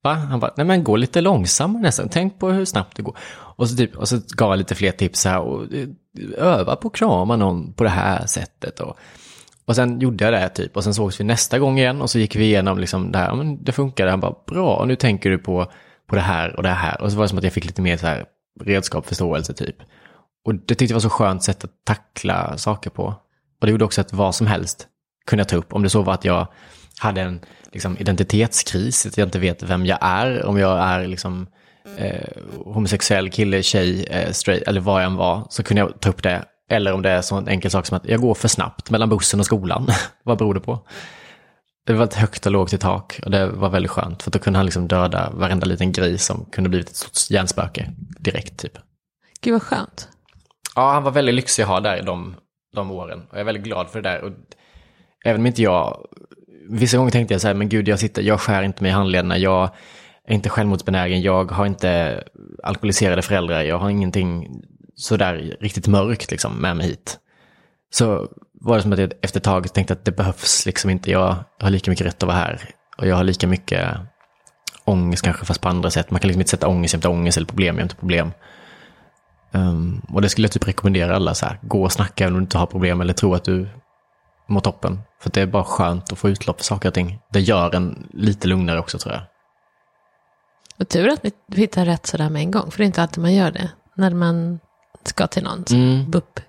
va? 0.02 0.14
Han 0.14 0.40
bara, 0.40 0.52
nej 0.56 0.66
men 0.66 0.84
gå 0.84 0.96
lite 0.96 1.20
långsammare 1.20 1.82
nästan, 1.82 2.08
tänk 2.08 2.38
på 2.38 2.50
hur 2.50 2.64
snabbt 2.64 2.96
det 2.96 3.02
går. 3.02 3.16
Och 3.30 3.68
så, 3.68 3.76
typ, 3.76 3.96
och 3.96 4.08
så 4.08 4.20
gav 4.36 4.50
jag 4.50 4.58
lite 4.58 4.74
fler 4.74 4.92
tips 4.92 5.24
här, 5.24 5.40
och 5.40 5.74
eh, 5.74 5.88
öva 6.36 6.76
på 6.76 6.88
att 6.88 6.94
krama 6.94 7.36
någon 7.36 7.72
på 7.72 7.84
det 7.84 7.90
här 7.90 8.26
sättet. 8.26 8.80
Och, 8.80 8.96
och 9.64 9.76
sen 9.76 10.00
gjorde 10.00 10.24
jag 10.24 10.32
det 10.32 10.48
typ, 10.48 10.76
och 10.76 10.84
sen 10.84 10.94
sågs 10.94 11.20
vi 11.20 11.24
nästa 11.24 11.58
gång 11.58 11.78
igen, 11.78 12.02
och 12.02 12.10
så 12.10 12.18
gick 12.18 12.36
vi 12.36 12.44
igenom 12.44 12.78
liksom 12.78 13.12
det 13.12 13.18
här, 13.18 13.26
ja, 13.26 13.34
men 13.34 13.64
det 13.64 13.72
funkade, 13.72 14.10
han 14.10 14.20
bara, 14.20 14.34
bra, 14.46 14.76
och 14.76 14.88
nu 14.88 14.96
tänker 14.96 15.30
du 15.30 15.38
på, 15.38 15.72
på 16.06 16.14
det 16.14 16.22
här 16.22 16.56
och 16.56 16.62
det 16.62 16.68
här. 16.68 17.02
Och 17.02 17.10
så 17.10 17.16
var 17.16 17.24
det 17.24 17.28
som 17.28 17.38
att 17.38 17.44
jag 17.44 17.52
fick 17.52 17.64
lite 17.64 17.82
mer 17.82 17.96
så 17.96 18.06
här 18.06 18.24
redskap, 18.60 19.06
förståelse 19.06 19.54
typ. 19.54 19.76
Och 20.44 20.54
det 20.54 20.74
tyckte 20.74 20.84
jag 20.84 20.94
var 20.94 21.00
så 21.00 21.10
skönt 21.10 21.42
sätt 21.42 21.64
att 21.64 21.84
tackla 21.84 22.58
saker 22.58 22.90
på. 22.90 23.04
Och 23.60 23.66
det 23.66 23.70
gjorde 23.70 23.84
också 23.84 24.00
att 24.00 24.12
vad 24.12 24.34
som 24.34 24.46
helst 24.46 24.86
kunde 25.26 25.40
jag 25.40 25.48
ta 25.48 25.56
upp. 25.56 25.72
Om 25.72 25.82
det 25.82 25.90
så 25.90 26.02
var 26.02 26.14
att 26.14 26.24
jag 26.24 26.46
hade 26.98 27.20
en 27.20 27.40
liksom, 27.72 27.96
identitetskris, 27.98 29.06
att 29.06 29.18
jag 29.18 29.26
inte 29.26 29.38
vet 29.38 29.62
vem 29.62 29.86
jag 29.86 29.98
är, 30.00 30.44
om 30.46 30.58
jag 30.58 30.78
är 30.78 31.06
liksom, 31.06 31.46
eh, 31.96 32.28
homosexuell 32.64 33.30
kille, 33.30 33.62
tjej, 33.62 34.04
eh, 34.04 34.32
straight, 34.32 34.62
eller 34.62 34.80
vad 34.80 35.02
jag 35.02 35.06
än 35.06 35.16
var, 35.16 35.46
så 35.50 35.62
kunde 35.62 35.80
jag 35.80 36.00
ta 36.00 36.08
upp 36.08 36.22
det. 36.22 36.44
Eller 36.70 36.92
om 36.92 37.02
det 37.02 37.10
är 37.10 37.22
så 37.22 37.36
en 37.36 37.48
enkel 37.48 37.70
sak 37.70 37.86
som 37.86 37.96
att 37.96 38.08
jag 38.08 38.20
går 38.20 38.34
för 38.34 38.48
snabbt 38.48 38.90
mellan 38.90 39.08
bussen 39.08 39.40
och 39.40 39.46
skolan. 39.46 39.88
vad 40.22 40.38
beror 40.38 40.54
det 40.54 40.60
på? 40.60 40.78
Det 41.88 41.94
var 41.94 42.04
ett 42.04 42.14
högt 42.14 42.46
och 42.46 42.52
lågt 42.52 42.72
i 42.72 42.78
tak 42.78 43.20
och 43.24 43.30
det 43.30 43.48
var 43.48 43.70
väldigt 43.70 43.90
skönt. 43.90 44.22
För 44.22 44.30
då 44.30 44.38
kunde 44.38 44.58
han 44.58 44.66
liksom 44.66 44.88
döda 44.88 45.30
varenda 45.30 45.66
liten 45.66 45.92
gris 45.92 46.24
som 46.24 46.44
kunde 46.44 46.70
blivit 46.70 46.88
ett 46.88 46.96
sorts 46.96 47.30
hjärnspöke 47.30 47.90
direkt 48.18 48.58
typ. 48.58 48.78
Gud 49.40 49.52
vad 49.52 49.62
skönt. 49.62 50.08
Ja, 50.74 50.92
han 50.92 51.02
var 51.02 51.10
väldigt 51.10 51.34
lyxig 51.34 51.62
att 51.62 51.68
ha 51.68 51.80
där 51.80 52.02
de, 52.02 52.34
de 52.74 52.90
åren. 52.90 53.20
Och 53.20 53.34
jag 53.34 53.40
är 53.40 53.44
väldigt 53.44 53.64
glad 53.64 53.88
för 53.88 54.02
det 54.02 54.08
där. 54.08 54.22
Och 54.22 54.32
även 55.24 55.40
om 55.40 55.46
inte 55.46 55.62
jag... 55.62 56.06
Vissa 56.70 56.96
gånger 56.96 57.10
tänkte 57.10 57.34
jag 57.34 57.40
så 57.40 57.46
här, 57.46 57.54
men 57.54 57.68
gud, 57.68 57.88
jag, 57.88 57.98
sitter, 57.98 58.22
jag 58.22 58.40
skär 58.40 58.62
inte 58.62 58.82
mig 58.82 58.90
i 58.90 58.94
handlederna. 58.94 59.38
Jag 59.38 59.70
är 60.24 60.34
inte 60.34 60.48
självmordsbenägen. 60.48 61.22
Jag 61.22 61.50
har 61.50 61.66
inte 61.66 62.24
alkoholiserade 62.62 63.22
föräldrar. 63.22 63.62
Jag 63.62 63.78
har 63.78 63.90
ingenting 63.90 64.62
sådär 64.94 65.56
riktigt 65.60 65.86
mörkt 65.86 66.30
liksom 66.30 66.54
med 66.54 66.76
mig 66.76 66.86
hit. 66.86 67.18
Så 67.90 68.28
var 68.60 68.76
det 68.76 68.82
som 68.82 68.92
att 68.92 68.98
jag 68.98 69.12
efter 69.22 69.40
ett 69.40 69.44
tag 69.44 69.72
tänkte 69.72 69.92
att 69.92 70.04
det 70.04 70.12
behövs 70.12 70.66
liksom 70.66 70.90
inte. 70.90 71.10
Jag 71.10 71.36
har 71.60 71.70
lika 71.70 71.90
mycket 71.90 72.06
rätt 72.06 72.22
att 72.22 72.26
vara 72.26 72.36
här. 72.36 72.70
Och 72.98 73.06
jag 73.06 73.16
har 73.16 73.24
lika 73.24 73.46
mycket 73.46 73.88
ångest 74.84 75.22
kanske 75.22 75.44
fast 75.44 75.60
på 75.60 75.68
andra 75.68 75.90
sätt. 75.90 76.10
Man 76.10 76.20
kan 76.20 76.28
liksom 76.28 76.40
inte 76.40 76.50
sätta 76.50 76.68
ångest 76.68 76.94
jämte 76.94 77.08
ångest 77.08 77.36
eller 77.36 77.46
problem 77.46 77.78
jämte 77.78 77.96
problem. 77.96 78.32
Um, 79.52 80.02
och 80.12 80.22
det 80.22 80.28
skulle 80.28 80.44
jag 80.44 80.52
typ 80.52 80.68
rekommendera 80.68 81.16
alla 81.16 81.34
så 81.34 81.46
här. 81.46 81.58
Gå 81.62 81.82
och 81.82 81.92
snacka 81.92 82.24
även 82.24 82.34
om 82.34 82.40
du 82.40 82.42
inte 82.42 82.58
har 82.58 82.66
problem 82.66 83.00
eller 83.00 83.12
tro 83.12 83.34
att 83.34 83.44
du 83.44 83.68
mår 84.46 84.60
toppen. 84.60 85.00
För 85.20 85.30
det 85.30 85.40
är 85.40 85.46
bara 85.46 85.64
skönt 85.64 86.12
att 86.12 86.18
få 86.18 86.28
utlopp 86.28 86.56
för 86.56 86.64
saker 86.64 86.88
och 86.88 86.94
ting. 86.94 87.20
Det 87.32 87.40
gör 87.40 87.74
en 87.74 88.08
lite 88.12 88.48
lugnare 88.48 88.78
också 88.78 88.98
tror 88.98 89.14
jag. 89.14 89.22
Och 90.80 90.88
tur 90.88 91.08
att 91.08 91.24
vi 91.24 91.60
hittar 91.60 91.84
rätt 91.84 92.06
sådär 92.06 92.30
med 92.30 92.42
en 92.42 92.50
gång. 92.50 92.70
För 92.70 92.78
det 92.78 92.84
är 92.84 92.86
inte 92.86 93.02
alltid 93.02 93.22
man 93.22 93.34
gör 93.34 93.50
det. 93.50 93.70
När 93.94 94.10
man 94.10 94.60
ska 95.04 95.26
till 95.26 95.42
någon 95.42 95.64
Mm. 95.70 96.10
BUP 96.10 96.40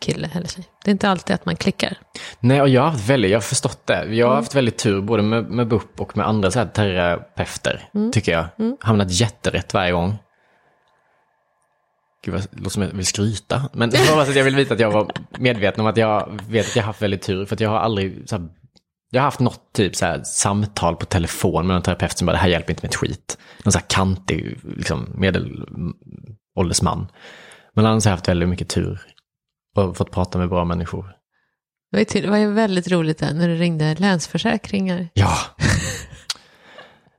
kille 0.00 0.30
eller 0.34 0.48
tjej. 0.48 0.64
Det 0.84 0.90
är 0.90 0.92
inte 0.92 1.08
alltid 1.08 1.34
att 1.34 1.46
man 1.46 1.56
klickar. 1.56 1.96
Nej, 2.40 2.60
och 2.62 2.68
jag 2.68 2.82
har 2.82 2.90
haft 2.90 3.08
väldigt, 3.08 3.30
jag 3.30 3.36
har 3.38 3.42
förstått 3.42 3.86
det. 3.86 4.04
Jag 4.04 4.28
har 4.28 4.34
haft 4.34 4.54
väldigt 4.54 4.78
tur 4.78 5.00
både 5.02 5.22
med, 5.22 5.44
med 5.50 5.68
BUP 5.68 6.00
och 6.00 6.16
med 6.16 6.26
andra 6.26 6.50
så 6.50 6.58
här 6.58 6.66
terapeuter, 6.66 7.88
tycker 8.12 8.32
jag. 8.32 8.46
Hamnat 8.80 9.10
jätterätt 9.10 9.74
varje 9.74 9.92
gång. 9.92 10.14
Gud, 12.24 12.34
vad- 12.34 12.42
det 12.50 12.56
låter 12.58 12.70
som 12.70 12.82
jag 12.82 12.90
vill 12.90 13.06
skryta. 13.06 13.62
Men 13.72 13.90
det 13.90 14.10
var 14.14 14.22
att 14.22 14.36
jag 14.36 14.44
vill 14.44 14.56
veta 14.56 14.74
att 14.74 14.80
jag 14.80 14.90
var 14.90 15.10
medveten 15.38 15.80
om 15.80 15.86
att 15.86 15.96
jag 15.96 16.40
vet 16.48 16.66
att 16.66 16.76
jag 16.76 16.82
har 16.82 16.86
haft 16.86 17.02
väldigt 17.02 17.22
tur. 17.22 17.44
För 17.46 17.56
att 17.56 17.60
jag 17.60 17.70
har 17.70 17.78
aldrig, 17.78 18.28
så 18.28 18.36
här, 18.36 18.48
jag 19.10 19.20
har 19.20 19.24
haft 19.24 19.40
något 19.40 19.72
typ 19.72 19.96
så 19.96 20.06
här, 20.06 20.22
samtal 20.24 20.96
på 20.96 21.04
telefon 21.06 21.66
med 21.66 21.76
en 21.76 21.82
terapeut 21.82 22.18
som 22.18 22.26
bara, 22.26 22.32
det 22.32 22.38
här 22.38 22.48
hjälper 22.48 22.70
inte 22.70 22.82
med 22.82 22.88
ett 22.88 22.96
skit. 22.96 23.38
Någon 23.64 23.72
så 23.72 23.78
här 23.78 23.86
kantig, 23.88 24.58
liksom, 24.76 25.08
medelålders 25.14 26.82
man. 26.82 27.08
Men 27.74 27.86
annars 27.86 28.04
har 28.04 28.10
jag 28.10 28.16
haft 28.16 28.28
väldigt 28.28 28.48
mycket 28.48 28.68
tur. 28.68 29.00
Och 29.76 29.96
fått 29.96 30.10
prata 30.10 30.38
med 30.38 30.48
bra 30.48 30.64
människor. 30.64 31.02
Det 31.90 31.96
var 31.96 31.98
ju 31.98 32.04
till- 32.04 32.22
det 32.22 32.30
var 32.30 32.36
ju 32.36 32.52
väldigt 32.52 32.88
roligt 32.90 33.18
där 33.18 33.34
när 33.34 33.48
du 33.48 33.54
ringde 33.54 33.94
Länsförsäkringar. 33.94 35.08
Ja. 35.14 35.36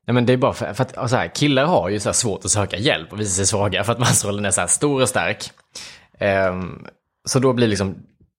Nej 0.08 0.14
men 0.14 0.26
det 0.26 0.34
är 0.34 0.38
bara 0.38 0.54
för, 0.54 0.74
för 0.74 0.84
att 0.84 1.10
så 1.10 1.16
här, 1.16 1.36
killar 1.36 1.66
har 1.66 1.90
ju 1.90 2.00
så 2.00 2.14
svårt 2.14 2.46
att 2.46 2.52
söka 2.52 2.78
hjälp 2.78 3.14
och 3.14 3.20
visa 3.20 3.32
sig 3.32 3.46
svaga 3.46 3.84
för 3.84 3.92
att 3.92 4.00
mansrollen 4.00 4.46
är 4.46 4.52
så 4.52 4.62
här 4.62 4.68
stor 4.68 5.02
och 5.02 5.10
stark. 5.10 5.52
Ehm, 6.20 6.86
så 7.26 7.40
då 7.40 7.54
blir 7.54 7.68
liksom 7.68 7.96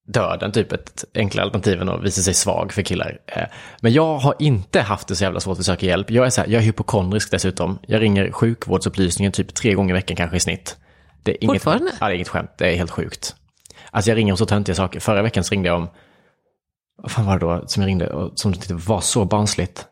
döden 0.09 0.53
typ 0.53 0.73
ett 0.73 1.05
enklare 1.15 1.45
alternativ 1.45 1.81
än 1.83 1.89
att 1.89 2.03
visa 2.03 2.23
sig 2.23 2.35
svag 2.35 2.73
för 2.73 2.83
killar. 2.83 3.19
Eh, 3.27 3.43
men 3.81 3.93
jag 3.93 4.19
har 4.19 4.35
inte 4.39 4.81
haft 4.81 5.09
det 5.09 5.17
så 5.17 5.25
jävla 5.25 5.41
svårt 5.41 5.59
att 5.59 5.65
söka 5.65 5.87
hjälp. 5.87 6.11
Jag 6.11 6.27
är, 6.27 6.31
så 6.31 6.41
här, 6.41 6.49
jag 6.49 6.63
är 6.63 6.67
hypokondrisk 6.67 7.31
dessutom. 7.31 7.79
Jag 7.87 8.03
ringer 8.03 8.33
sjukvårdsupplysningen 8.33 9.33
typ 9.33 9.55
tre 9.55 9.75
gånger 9.75 9.95
i 9.95 9.99
veckan 9.99 10.17
kanske 10.17 10.37
i 10.37 10.41
snitt. 10.41 10.77
Det 11.23 11.31
är 11.33 11.45
inget, 11.45 11.55
Fortfarande? 11.63 11.91
Ja, 12.01 12.07
det 12.07 12.13
är 12.13 12.15
inget 12.15 12.29
skämt. 12.29 12.51
Det 12.59 12.73
är 12.73 12.77
helt 12.77 12.91
sjukt. 12.91 13.37
Alltså 13.93 14.11
jag 14.11 14.17
ringer 14.17 14.33
om 14.33 14.37
så 14.37 14.47
töntiga 14.47 14.75
saker. 14.75 15.01
Förra 15.01 15.23
veckan 15.23 15.45
så 15.45 15.51
ringde 15.55 15.69
jag 15.69 15.77
om, 15.77 15.89
vad 16.97 17.11
fan 17.11 17.27
var 17.27 17.39
det 17.39 17.47
då 17.47 17.65
som 17.67 17.83
jag 17.83 17.89
ringde 17.89 18.11
och 18.13 18.39
som 18.39 18.53
tyckte 18.53 18.75
var 18.75 19.01
så 19.01 19.25
barnsligt. 19.25 19.87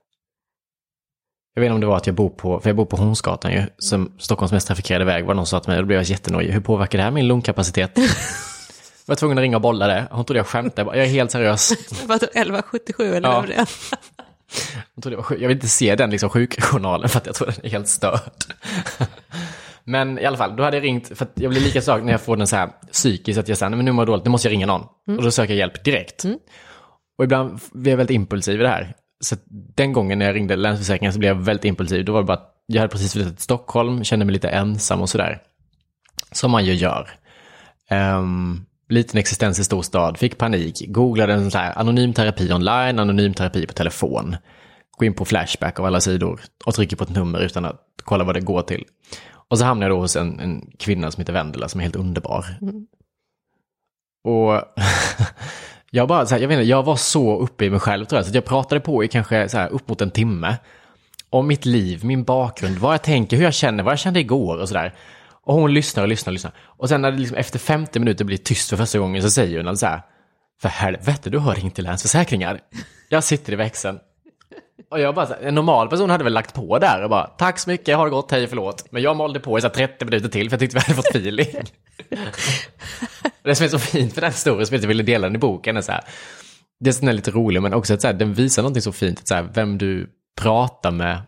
Jag 1.55 1.61
vet 1.61 1.67
inte 1.67 1.75
om 1.75 1.81
det 1.81 1.87
var 1.87 1.97
att 1.97 2.07
jag 2.07 2.17
bor 2.17 2.29
på, 2.29 2.61
för 2.61 2.69
jag 2.69 2.77
bor 2.77 2.85
på 2.85 2.97
Hornsgatan 2.97 3.53
ju, 3.53 3.63
som 3.79 4.13
Stockholms 4.19 4.53
mest 4.53 4.67
trafikerade 4.67 5.05
väg, 5.05 5.25
var 5.25 5.35
någon 5.35 5.47
som 5.47 5.59
sa 5.61 5.65
till 5.65 5.71
mig, 5.71 5.79
då 5.81 5.87
blev 5.87 5.99
jag 5.99 6.05
jättenojig. 6.05 6.53
Hur 6.53 6.61
påverkar 6.61 6.99
det 6.99 7.05
här 7.05 7.11
min 7.11 7.29
lungkapacitet? 7.29 7.91
jag 7.97 8.05
var 9.07 9.15
tvungen 9.15 9.39
att 9.39 9.43
ringa 9.43 9.57
och 9.57 9.61
bolla 9.63 9.87
det. 9.87 10.09
Hon 10.11 10.25
trodde 10.25 10.39
jag 10.39 10.47
skämtade, 10.47 10.97
jag 10.97 11.07
är 11.07 11.11
helt 11.11 11.31
seriös. 11.31 11.73
Vadå 12.07 12.27
1177 12.27 13.15
eller 13.15 13.29
Ja. 13.29 13.35
vad 13.41 13.49
det? 13.49 13.67
Hon 14.95 15.03
trodde 15.03 15.15
jag, 15.15 15.17
var 15.17 15.23
sjuk. 15.25 15.41
jag 15.41 15.49
vill 15.49 15.57
inte 15.57 15.69
se 15.69 15.97
den 15.97 16.11
liksom 16.11 16.31
sjukjournalen 16.31 17.09
för 17.09 17.19
att 17.19 17.27
jag 17.27 17.35
tror 17.35 17.47
den 17.47 17.65
är 17.65 17.69
helt 17.69 17.89
störd. 17.89 18.21
Men 19.91 20.19
i 20.19 20.25
alla 20.25 20.37
fall, 20.37 20.57
då 20.57 20.63
hade 20.63 20.77
jag 20.77 20.85
ringt, 20.85 21.19
för 21.19 21.27
jag 21.35 21.51
blir 21.51 21.61
lika 21.61 21.83
sak 21.83 22.03
när 22.03 22.13
jag 22.13 22.21
får 22.21 22.37
den 22.37 22.47
så 22.47 22.57
här 22.57 22.71
psykiskt, 22.93 23.39
att 23.39 23.49
jag 23.49 23.59
säger, 23.59 23.71
men 23.71 23.85
nu 23.85 23.93
mår 23.93 24.03
jag 24.03 24.07
dåligt, 24.07 24.25
nu 24.25 24.31
måste 24.31 24.49
jag 24.49 24.53
ringa 24.53 24.67
någon. 24.67 24.81
Och 25.17 25.23
då 25.23 25.31
söker 25.31 25.53
jag 25.53 25.59
hjälp 25.59 25.85
direkt. 25.85 26.25
Och 27.19 27.25
ibland 27.25 27.61
blir 27.73 27.93
jag 27.93 27.97
väldigt 27.97 28.15
impulsiv 28.15 28.61
i 28.61 28.63
det 28.63 28.69
här. 28.69 28.95
Så 29.21 29.37
den 29.77 29.93
gången 29.93 30.19
när 30.19 30.27
jag 30.27 30.35
ringde 30.35 30.57
Länsförsäkringen 30.57 31.13
så 31.13 31.19
blev 31.19 31.37
jag 31.37 31.43
väldigt 31.43 31.65
impulsiv. 31.65 32.05
Då 32.05 32.13
var 32.13 32.21
det 32.21 32.27
bara 32.27 32.37
att 32.37 32.55
jag 32.67 32.81
hade 32.81 32.93
precis 32.93 33.13
flyttat 33.13 33.37
till 33.37 33.43
Stockholm, 33.43 34.05
kände 34.05 34.25
mig 34.25 34.33
lite 34.33 34.49
ensam 34.49 35.01
och 35.01 35.09
sådär. 35.09 35.43
Som 36.33 36.51
man 36.51 36.65
ju 36.65 36.75
gör. 36.75 37.11
Um, 37.91 38.67
liten 38.89 39.21
existens 39.21 39.59
i 39.59 39.65
stor 39.65 39.83
stad, 39.83 40.19
fick 40.19 40.39
panik, 40.39 40.83
googlade 40.89 41.33
en 41.33 41.51
sån 41.51 41.61
här 41.61 41.79
anonym 41.79 42.13
terapi 42.13 42.53
online, 42.53 42.99
anonym 42.99 43.35
terapi 43.35 43.67
på 43.67 43.73
telefon. 43.73 44.37
Gå 44.99 45.05
in 45.05 45.15
på 45.15 45.25
Flashback 45.25 45.81
av 45.81 45.87
alla 45.87 46.01
sidor 46.01 46.41
och 46.65 46.75
trycker 46.75 46.97
på 46.97 47.05
ett 47.05 47.11
nummer 47.11 47.41
utan 47.41 47.65
att 47.65 47.81
kolla 48.05 48.25
vad 48.25 48.37
det 48.37 48.41
går 48.41 48.63
till. 48.63 48.85
Och 49.51 49.59
så 49.59 49.65
hamnade 49.65 49.91
jag 49.91 49.99
då 49.99 50.01
hos 50.01 50.17
en, 50.17 50.41
en 50.41 50.71
kvinna 50.79 51.11
som 51.11 51.21
heter 51.21 51.33
Vendela 51.33 51.69
som 51.69 51.81
är 51.81 51.83
helt 51.83 51.97
underbar. 51.97 52.45
Och 54.25 54.63
jag 55.91 56.09
bara, 56.09 56.25
här, 56.25 56.39
jag 56.39 56.49
vet 56.49 56.59
inte, 56.59 56.71
jag 56.71 56.83
var 56.83 56.97
så 56.97 57.39
uppe 57.39 57.65
i 57.65 57.71
mig 57.71 57.81
själv 57.81 58.05
tror 58.05 58.19
jag, 58.19 58.27
så 58.27 58.37
jag 58.37 58.45
pratade 58.45 58.81
på 58.81 59.05
i 59.05 59.09
kanske 59.09 59.49
så 59.49 59.59
här, 59.59 59.69
upp 59.69 59.89
mot 59.89 60.01
en 60.01 60.11
timme. 60.11 60.57
Om 61.31 61.47
mitt 61.47 61.67
liv, 61.67 62.05
min 62.05 62.25
bakgrund, 62.25 62.79
vad 62.79 62.95
jag 62.95 63.03
tänker, 63.03 63.37
hur 63.37 63.45
jag 63.45 63.55
känner, 63.55 63.83
vad 63.83 63.93
jag 63.93 63.99
kände 63.99 64.21
igår 64.21 64.59
och 64.59 64.69
sådär. 64.69 64.95
Och 65.43 65.55
hon 65.55 65.75
lyssnar 65.75 66.03
och 66.03 66.09
lyssnar 66.09 66.31
och 66.31 66.33
lyssnar. 66.33 66.53
Och 66.59 66.89
sen 66.89 67.03
när 67.03 67.13
det 67.13 67.19
liksom 67.19 67.37
efter 67.37 67.59
50 67.59 67.99
minuter 67.99 68.25
blir 68.25 68.37
tyst 68.37 68.71
för 68.71 68.77
första 68.77 68.99
gången 68.99 69.23
så 69.23 69.31
säger 69.31 69.57
hon 69.57 69.69
alltså 69.69 69.87
så 69.87 69.91
här, 69.91 70.03
för 70.63 70.69
helvete, 70.69 71.31
du 71.31 71.39
har 71.39 71.55
ringt 71.55 71.75
till 71.75 71.85
Länsförsäkringar. 71.85 72.61
Jag 73.09 73.25
sitter 73.25 73.53
i 73.53 73.57
växeln. 73.57 73.99
Och 74.91 75.01
jag 75.01 75.15
bara, 75.15 75.27
här, 75.27 75.39
en 75.43 75.55
normal 75.55 75.89
person 75.89 76.11
hade 76.11 76.25
väl 76.25 76.33
lagt 76.33 76.55
på 76.55 76.79
där 76.79 77.03
och 77.03 77.11
bara, 77.11 77.27
tack 77.27 77.59
så 77.59 77.71
mycket, 77.71 77.97
har 77.97 78.05
det 78.05 78.11
gått, 78.11 78.31
hej 78.31 78.47
förlåt. 78.47 78.85
Men 78.91 79.03
jag 79.03 79.17
malde 79.17 79.41
på 79.41 79.59
i 79.59 79.61
så 79.61 79.67
här 79.67 79.75
30 79.75 80.05
minuter 80.05 80.29
till 80.29 80.51
för 80.51 80.55
jag 80.55 80.61
tyckte 80.61 80.77
vi 80.77 80.81
hade 80.81 80.95
fått 80.95 81.17
feeling. 81.17 81.47
Det 83.43 83.55
som 83.55 83.65
är 83.65 83.69
så 83.69 83.79
fint 83.79 84.15
för 84.15 84.21
den 84.21 84.31
historien 84.31 84.67
som 84.67 84.77
jag 84.77 84.87
ville 84.87 85.03
dela 85.03 85.27
den 85.27 85.37
i 85.37 85.39
boken 85.39 85.77
är 85.77 85.81
så 85.81 85.93
här, 85.93 86.05
det 86.81 86.93
som 86.93 87.09
är 87.09 87.13
lite 87.13 87.31
rolig 87.31 87.63
men 87.63 87.75
också 87.75 87.95
att 87.95 88.01
så 88.01 88.07
här, 88.07 88.15
den 88.15 88.35
visar 88.35 88.63
någonting 88.63 88.83
så 88.83 88.93
fint, 88.93 89.19
att 89.19 89.29
så 89.29 89.35
här, 89.35 89.49
vem 89.55 89.79
du 89.79 90.11
pratar 90.41 90.91
med 90.91 91.23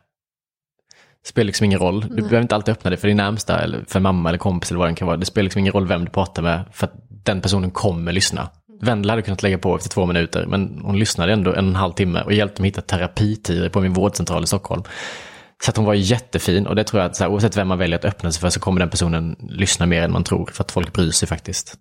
spelar 1.25 1.47
liksom 1.47 1.65
ingen 1.65 1.79
roll. 1.79 2.01
Du 2.01 2.17
behöver 2.17 2.41
inte 2.41 2.55
alltid 2.55 2.73
öppna 2.73 2.91
det 2.91 2.97
för 2.97 3.09
din 3.09 3.17
närmsta 3.17 3.63
eller 3.63 3.85
för 3.89 4.01
mamma 4.01 4.29
eller 4.29 4.39
kompis 4.39 4.71
eller 4.71 4.79
vad 4.79 4.89
det 4.89 4.95
kan 4.95 5.07
vara. 5.07 5.17
Det 5.17 5.27
spelar 5.27 5.45
liksom 5.45 5.59
ingen 5.59 5.73
roll 5.73 5.87
vem 5.87 6.05
du 6.05 6.11
pratar 6.11 6.43
med 6.43 6.65
för 6.73 6.87
att 6.87 6.95
den 7.25 7.41
personen 7.41 7.71
kommer 7.71 8.13
lyssna. 8.13 8.49
Vendela 8.83 9.13
hade 9.13 9.23
kunnat 9.23 9.43
lägga 9.43 9.59
på 9.59 9.77
efter 9.77 9.89
två 9.89 10.07
minuter 10.07 10.47
men 10.47 10.81
hon 10.85 10.99
lyssnade 10.99 11.33
ändå 11.33 11.51
en 11.53 11.65
och 11.65 11.71
en 11.71 11.77
halv 11.77 11.93
timme 11.93 12.23
och 12.23 12.33
hjälpte 12.33 12.63
mig 12.63 12.69
hitta 12.69 12.81
terapitider 12.81 13.69
på 13.69 13.81
min 13.81 13.93
vårdcentral 13.93 14.45
i 14.45 14.47
Stockholm. 14.47 14.83
Så 15.65 15.71
att 15.71 15.77
hon 15.77 15.87
var 15.87 15.95
jättefin 15.95 16.67
och 16.67 16.77
det 16.77 16.85
tror 16.85 17.03
jag 17.03 17.11
att 17.11 17.17
så 17.17 17.25
här, 17.25 17.31
oavsett 17.31 17.57
vem 17.57 17.69
man 17.69 17.79
väljer 17.79 17.99
att 17.99 18.05
öppna 18.05 18.33
sig 18.33 18.41
för 18.41 18.51
så 18.51 18.61
kommer 18.61 18.81
den 18.81 18.91
personen 18.91 19.37
lyssna 19.41 19.87
mer 19.87 20.03
än 20.03 20.13
man 20.13 20.25
tror 20.25 20.51
för 20.53 20.65
att 20.65 20.73
folk 20.73 20.93
bryr 20.93 21.11
sig 21.11 21.29
faktiskt. 21.29 21.75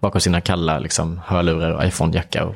Bakom 0.00 0.20
sina 0.20 0.40
kalla 0.40 0.78
liksom, 0.78 1.20
hörlurar 1.26 1.70
och 1.70 1.84
iPhone-jacka 1.84 2.44
och 2.44 2.54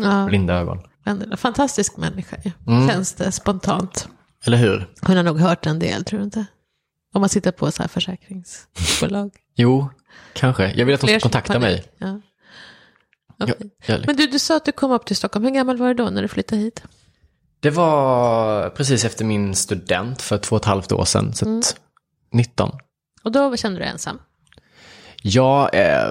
Ja, 0.00 0.26
blinda 0.26 0.54
ögon. 0.54 0.78
Vendela, 1.04 1.36
fantastisk 1.36 1.96
människa. 1.96 2.36
Mm. 2.66 2.88
Känns 2.88 3.14
det 3.14 3.32
spontant. 3.32 4.08
Eller 4.46 4.56
hur? 4.56 4.86
Hon 5.00 5.16
har 5.16 5.22
nog 5.24 5.40
hört 5.40 5.66
en 5.66 5.78
del, 5.78 6.04
tror 6.04 6.18
du 6.18 6.24
inte? 6.24 6.46
Om 7.14 7.20
man 7.20 7.28
sitter 7.28 7.50
på 7.50 7.70
så 7.70 7.82
här 7.82 7.88
försäkringsbolag. 7.88 9.30
Jo, 9.58 9.88
kanske. 10.32 10.72
Jag 10.74 10.86
vill 10.86 10.94
att 10.94 11.00
hon 11.00 11.08
ska 11.08 11.20
kontakta 11.20 11.58
mig. 11.58 11.84
Ja. 11.98 12.20
Okej. 13.40 13.56
jag- 13.86 14.06
Men 14.06 14.16
du, 14.16 14.26
du 14.26 14.38
sa 14.38 14.56
att 14.56 14.64
du 14.64 14.72
kom 14.72 14.90
upp 14.92 15.06
till 15.06 15.16
Stockholm. 15.16 15.44
Hur 15.44 15.52
gammal 15.52 15.76
var 15.76 15.88
du 15.88 15.94
då 15.94 16.10
när 16.10 16.22
du 16.22 16.28
flyttade 16.28 16.62
hit? 16.62 16.82
Det 17.60 17.70
var 17.70 18.70
precis 18.70 19.04
efter 19.04 19.24
min 19.24 19.54
student 19.54 20.22
för 20.22 20.38
två 20.38 20.56
och 20.56 20.62
ett 20.62 20.66
halvt 20.66 20.92
år 20.92 21.04
sedan, 21.04 21.34
så 21.34 21.58
att 21.58 21.76
19. 22.32 22.70
Och 23.22 23.32
då 23.32 23.56
kände 23.56 23.78
du 23.78 23.82
dig 23.82 23.92
ensam? 23.92 24.18
Ja, 25.22 25.68
eh, 25.68 26.08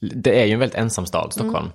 det 0.00 0.40
är 0.42 0.44
ju 0.46 0.52
en 0.52 0.58
väldigt 0.58 0.78
ensam 0.78 1.06
stad, 1.06 1.32
Stockholm. 1.32 1.70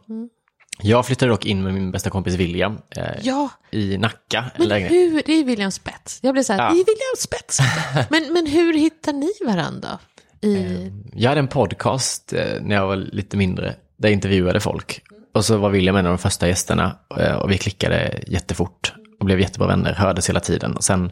Jag 0.84 1.06
flyttade 1.06 1.32
dock 1.32 1.46
in 1.46 1.64
med 1.64 1.74
min 1.74 1.92
bästa 1.92 2.10
kompis 2.10 2.36
William 2.36 2.78
eh, 2.90 3.04
Ja, 3.22 3.50
i 3.72 3.98
Nacka. 3.98 4.40
en 4.40 4.50
men 4.58 4.68
lägenhet. 4.68 4.92
hur, 4.92 5.22
det 5.26 5.34
är 5.34 5.44
William 5.44 5.72
Spets. 5.72 6.20
Jag 6.24 6.34
blev 6.34 6.44
så 6.44 6.54
här, 6.54 6.60
Ja. 6.60 6.66
det 6.70 6.76
är 6.76 6.86
William 6.86 7.18
Spets. 7.18 7.60
men, 8.10 8.34
men 8.34 8.46
hur 8.48 8.74
hittar 8.74 9.14
ni 9.14 9.32
varandra? 9.46 10.00
I... 10.42 10.92
Jag 11.16 11.30
hade 11.30 11.40
en 11.40 11.48
podcast 11.48 12.34
eh, 12.34 12.62
när 12.62 12.76
jag 12.76 12.88
var 12.88 12.96
lite 12.96 13.38
mindre, 13.38 13.76
där 14.02 14.10
jag 14.10 14.14
intervjuade 14.14 14.60
folk. 14.60 15.02
Och 15.34 15.46
så 15.46 15.58
var 15.58 15.70
William 15.70 15.96
en 15.96 16.06
av 16.06 16.12
de 16.12 16.18
första 16.18 16.48
gästerna 16.48 16.96
eh, 17.20 17.36
och 17.36 17.52
vi 17.52 17.58
klickade 17.58 18.24
jättefort 18.28 18.94
och 19.20 19.26
blev 19.26 19.40
jättebra 19.40 19.68
vänner, 19.68 19.94
hördes 19.94 20.30
hela 20.30 20.40
tiden. 20.40 20.76
Och 20.76 20.84
sen 20.84 21.12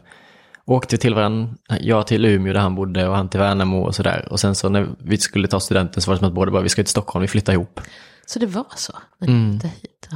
åkte 0.66 0.94
vi 0.94 0.98
till 0.98 1.14
varandra, 1.14 1.54
jag 1.80 2.06
till 2.06 2.24
Umeå 2.24 2.52
där 2.52 2.60
han 2.60 2.74
bodde 2.74 3.08
och 3.08 3.16
han 3.16 3.28
till 3.28 3.40
Värnamo 3.40 3.82
och 3.82 3.94
sådär. 3.94 4.28
Och 4.30 4.40
sen 4.40 4.54
så 4.54 4.68
när 4.68 4.88
vi 4.98 5.18
skulle 5.18 5.48
ta 5.48 5.60
studenten 5.60 6.02
så 6.02 6.10
var 6.10 6.14
det 6.14 6.18
som 6.18 6.28
att 6.28 6.34
båda 6.34 6.52
bara, 6.52 6.62
vi 6.62 6.68
ska 6.68 6.82
till 6.82 6.90
Stockholm, 6.90 7.20
vi 7.22 7.28
flyttar 7.28 7.52
ihop. 7.52 7.80
Så 8.26 8.38
det 8.38 8.46
var 8.46 8.66
så? 8.76 8.92
När 9.18 9.28
ni 9.28 9.34
Mm. 9.34 9.52
hit? 9.60 10.08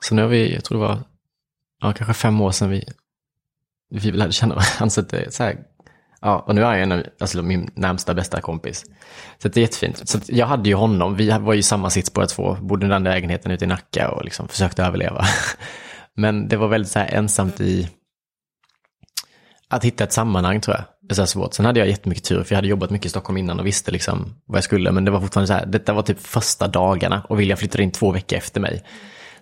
Så 0.00 0.14
nu 0.14 0.22
har 0.22 0.28
vi, 0.28 0.54
jag 0.54 0.64
tror 0.64 0.78
det 0.78 0.86
var, 0.86 0.98
ja 1.82 1.92
kanske 1.92 2.14
fem 2.14 2.40
år 2.40 2.50
sedan 2.50 2.70
vi, 2.70 2.84
vi 3.90 4.12
lärde 4.12 4.32
känna 4.32 4.54
varandra. 4.54 4.90
Så 4.90 5.00
det 5.00 5.16
är 5.26 5.30
så 5.30 5.42
här, 5.42 5.56
ja, 6.20 6.44
och 6.46 6.54
nu 6.54 6.60
är 6.60 6.66
han 6.66 6.76
ju 6.76 6.82
en 6.82 6.92
av, 6.92 7.02
alltså 7.20 7.42
min 7.42 7.70
närmsta 7.74 8.14
bästa 8.14 8.40
kompis. 8.40 8.84
Så 9.38 9.48
det 9.48 9.60
är 9.60 9.62
jättefint. 9.62 10.08
Så 10.08 10.18
jag 10.26 10.46
hade 10.46 10.68
ju 10.68 10.74
honom, 10.74 11.16
vi 11.16 11.30
var 11.30 11.52
ju 11.52 11.58
i 11.58 11.62
samma 11.62 11.90
sits 11.90 12.12
båda 12.12 12.26
två, 12.26 12.56
bodde 12.60 12.86
i 12.86 12.88
den 12.88 13.04
där 13.04 13.10
lägenheten 13.10 13.52
ute 13.52 13.64
i 13.64 13.68
Nacka 13.68 14.10
och 14.10 14.24
liksom 14.24 14.48
försökte 14.48 14.82
överleva. 14.82 15.24
Men 16.14 16.48
det 16.48 16.56
var 16.56 16.68
väldigt 16.68 16.90
så 16.90 16.98
här 16.98 17.14
ensamt 17.14 17.60
i 17.60 17.90
att 19.68 19.84
hitta 19.84 20.04
ett 20.04 20.12
sammanhang 20.12 20.60
tror 20.60 20.76
jag. 20.76 20.84
Det 21.02 21.12
är 21.12 21.14
så 21.14 21.22
här 21.22 21.26
svårt. 21.26 21.54
Sen 21.54 21.66
hade 21.66 21.80
jag 21.80 21.88
jättemycket 21.88 22.24
tur 22.24 22.42
för 22.42 22.54
jag 22.54 22.56
hade 22.56 22.68
jobbat 22.68 22.90
mycket 22.90 23.06
i 23.06 23.08
Stockholm 23.08 23.36
innan 23.36 23.60
och 23.60 23.66
visste 23.66 23.90
liksom 23.90 24.34
vad 24.46 24.56
jag 24.56 24.64
skulle. 24.64 24.92
Men 24.92 25.04
det 25.04 25.10
var 25.10 25.20
fortfarande 25.20 25.46
så 25.46 25.52
här, 25.52 25.66
detta 25.66 25.92
var 25.92 26.02
typ 26.02 26.20
första 26.20 26.68
dagarna 26.68 27.26
och 27.28 27.40
William 27.40 27.58
flyttade 27.58 27.82
in 27.82 27.90
två 27.90 28.12
veckor 28.12 28.38
efter 28.38 28.60
mig. 28.60 28.82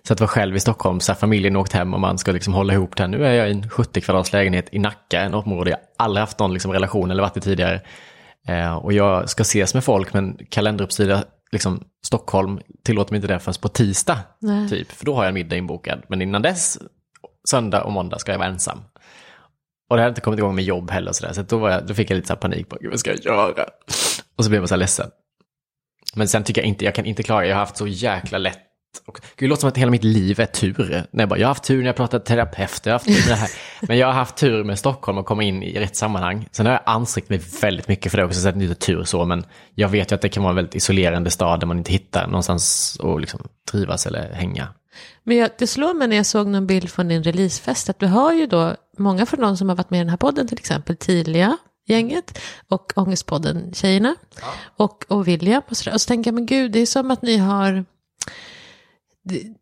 Så 0.07 0.13
att 0.13 0.19
vara 0.19 0.27
själv 0.27 0.55
i 0.55 0.59
Stockholm, 0.59 0.99
så 0.99 1.13
familjen 1.13 1.55
åkt 1.55 1.73
hem 1.73 1.93
och 1.93 1.99
man 1.99 2.17
ska 2.17 2.31
liksom 2.31 2.53
hålla 2.53 2.73
ihop 2.73 2.95
det. 2.95 3.07
Nu 3.07 3.25
är 3.25 3.33
jag 3.33 3.49
i 3.49 3.51
en 3.51 3.69
70 3.69 4.01
kvadrats 4.01 4.33
lägenhet 4.33 4.69
i 4.71 4.79
Nacka, 4.79 5.21
en 5.21 5.33
område 5.33 5.69
jag 5.69 5.79
aldrig 5.97 6.21
haft 6.21 6.39
någon 6.39 6.53
liksom, 6.53 6.71
relation 6.71 7.11
eller 7.11 7.23
varit 7.23 7.37
i 7.37 7.41
tidigare. 7.41 7.81
Eh, 8.47 8.75
och 8.75 8.93
jag 8.93 9.29
ska 9.29 9.41
ses 9.41 9.73
med 9.73 9.83
folk, 9.83 10.13
men 10.13 10.37
kalenderuppsida 10.49 11.23
liksom, 11.51 11.83
Stockholm 12.05 12.59
tillåter 12.83 13.11
mig 13.11 13.17
inte 13.17 13.27
det 13.27 13.39
förrän 13.39 13.55
på 13.61 13.67
tisdag. 13.67 14.17
Nej. 14.39 14.69
Typ, 14.69 14.91
för 14.91 15.05
då 15.05 15.15
har 15.15 15.23
jag 15.23 15.27
en 15.27 15.33
middag 15.33 15.55
inbokad. 15.55 16.01
Men 16.07 16.21
innan 16.21 16.41
dess, 16.41 16.77
söndag 17.49 17.83
och 17.83 17.91
måndag 17.91 18.19
ska 18.19 18.31
jag 18.31 18.39
vara 18.39 18.49
ensam. 18.49 18.79
Och 19.89 19.95
det 19.95 20.01
hade 20.01 20.09
inte 20.09 20.21
kommit 20.21 20.39
igång 20.39 20.55
med 20.55 20.63
jobb 20.63 20.91
heller, 20.91 21.11
så, 21.11 21.25
där, 21.25 21.33
så 21.33 21.41
då, 21.41 21.69
jag, 21.69 21.87
då 21.87 21.93
fick 21.93 22.11
jag 22.11 22.15
lite 22.15 22.27
så 22.27 22.35
panik 22.35 22.69
på, 22.69 22.77
vad 22.81 22.99
ska 22.99 23.09
jag 23.09 23.19
göra? 23.25 23.65
Och 24.37 24.43
så 24.43 24.49
blev 24.49 24.61
jag 24.61 24.69
så 24.69 24.75
här 24.75 24.79
ledsen. 24.79 25.09
Men 26.15 26.27
sen 26.27 26.43
tycker 26.43 26.61
jag 26.61 26.67
inte, 26.67 26.85
jag 26.85 26.95
kan 26.95 27.05
inte 27.05 27.23
klara, 27.23 27.45
jag 27.45 27.55
har 27.55 27.59
haft 27.59 27.77
så 27.77 27.87
jäkla 27.87 28.37
lätt 28.37 28.64
och, 29.05 29.15
gud, 29.15 29.23
det 29.35 29.47
låter 29.47 29.61
som 29.61 29.69
att 29.69 29.77
hela 29.77 29.91
mitt 29.91 30.03
liv 30.03 30.39
är 30.39 30.45
tur. 30.45 31.05
När 31.11 31.21
jag, 31.21 31.29
bara, 31.29 31.39
jag 31.39 31.47
har 31.47 31.49
haft 31.49 31.63
tur 31.63 31.77
när 31.77 31.85
jag 31.85 31.95
pratat 31.95 32.25
terapeut, 32.25 32.81
jag 32.83 32.93
har 32.93 32.99
haft 32.99 33.05
tur 33.05 33.13
med 33.13 33.27
det 33.27 33.35
här. 33.35 33.49
Men 33.87 33.97
jag 33.97 34.07
har 34.07 34.13
haft 34.13 34.35
tur 34.37 34.63
med 34.63 34.79
Stockholm 34.79 35.17
och 35.17 35.25
komma 35.25 35.43
in 35.43 35.63
i 35.63 35.79
rätt 35.79 35.95
sammanhang. 35.95 36.47
Sen 36.51 36.65
har 36.65 36.73
jag 36.73 36.81
ansträngt 36.85 37.29
mig 37.29 37.41
väldigt 37.61 37.87
mycket 37.87 38.11
för 38.11 38.17
det 38.17 38.25
också, 38.25 38.39
så 38.39 38.49
att 38.49 38.55
det 38.55 38.65
är 38.65 38.69
inte 38.69 38.85
tur 38.85 39.03
så. 39.03 39.25
Men 39.25 39.45
jag 39.75 39.89
vet 39.89 40.11
ju 40.11 40.15
att 40.15 40.21
det 40.21 40.29
kan 40.29 40.43
vara 40.43 40.51
en 40.51 40.55
väldigt 40.55 40.75
isolerande 40.75 41.31
stad 41.31 41.59
där 41.59 41.67
man 41.67 41.77
inte 41.77 41.91
hittar 41.91 42.27
någonstans 42.27 42.97
att 43.03 43.21
liksom 43.21 43.47
trivas 43.71 44.05
eller 44.05 44.33
hänga. 44.33 44.67
Men 45.23 45.37
jag, 45.37 45.49
det 45.57 45.67
slår 45.67 45.93
mig 45.93 46.07
när 46.07 46.15
jag 46.15 46.25
såg 46.25 46.47
någon 46.47 46.67
bild 46.67 46.89
från 46.89 47.07
din 47.07 47.23
releasefest 47.23 47.89
att 47.89 47.99
du 47.99 48.07
har 48.07 48.33
ju 48.33 48.47
då 48.47 48.75
många 48.97 49.25
från 49.25 49.41
de 49.41 49.57
som 49.57 49.69
har 49.69 49.75
varit 49.75 49.89
med 49.89 49.97
i 49.97 50.01
den 50.01 50.09
här 50.09 50.17
podden, 50.17 50.47
till 50.47 50.59
exempel 50.59 50.97
Tilia, 50.97 51.57
gänget 51.87 52.39
och 52.69 52.93
Ångestpodden 52.95 53.73
Tjejerna 53.73 54.15
och, 54.77 55.05
och 55.07 55.27
William 55.27 55.61
och 55.69 55.77
så, 55.77 55.89
där. 55.89 55.93
och 55.93 56.01
så 56.01 56.07
tänker 56.07 56.27
jag, 56.27 56.35
men 56.35 56.45
gud, 56.45 56.71
det 56.71 56.79
är 56.79 56.85
som 56.85 57.11
att 57.11 57.21
ni 57.21 57.37
har 57.37 57.85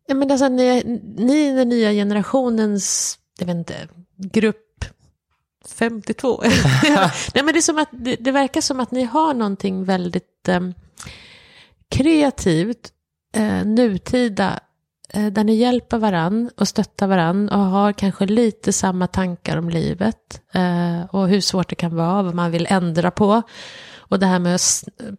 ja, 0.07 0.15
men 0.15 0.31
alltså, 0.31 0.47
ni, 0.47 0.83
ni 1.17 1.47
är 1.47 1.55
den 1.55 1.69
nya 1.69 1.91
generationens, 1.91 3.17
jag 3.39 3.45
vet 3.45 3.55
inte, 3.55 3.87
grupp 4.17 4.85
52. 5.67 6.41
Nej, 7.33 7.43
men 7.43 7.45
det, 7.45 7.59
är 7.59 7.61
som 7.61 7.77
att, 7.77 7.89
det, 7.91 8.15
det 8.15 8.31
verkar 8.31 8.61
som 8.61 8.79
att 8.79 8.91
ni 8.91 9.03
har 9.03 9.33
någonting 9.33 9.83
väldigt 9.83 10.47
eh, 10.47 10.61
kreativt, 11.89 12.91
eh, 13.35 13.65
nutida, 13.65 14.59
eh, 15.09 15.25
där 15.25 15.43
ni 15.43 15.55
hjälper 15.55 15.97
varann 15.97 16.49
och 16.57 16.67
stöttar 16.67 17.07
varann 17.07 17.49
och 17.49 17.59
har 17.59 17.93
kanske 17.93 18.25
lite 18.25 18.73
samma 18.73 19.07
tankar 19.07 19.57
om 19.57 19.69
livet 19.69 20.41
eh, 20.51 21.01
och 21.11 21.27
hur 21.27 21.41
svårt 21.41 21.69
det 21.69 21.75
kan 21.75 21.95
vara, 21.95 22.23
vad 22.23 22.35
man 22.35 22.51
vill 22.51 22.67
ändra 22.69 23.11
på. 23.11 23.41
Och 23.97 24.19
det 24.19 24.25
här 24.25 24.39
med 24.39 24.59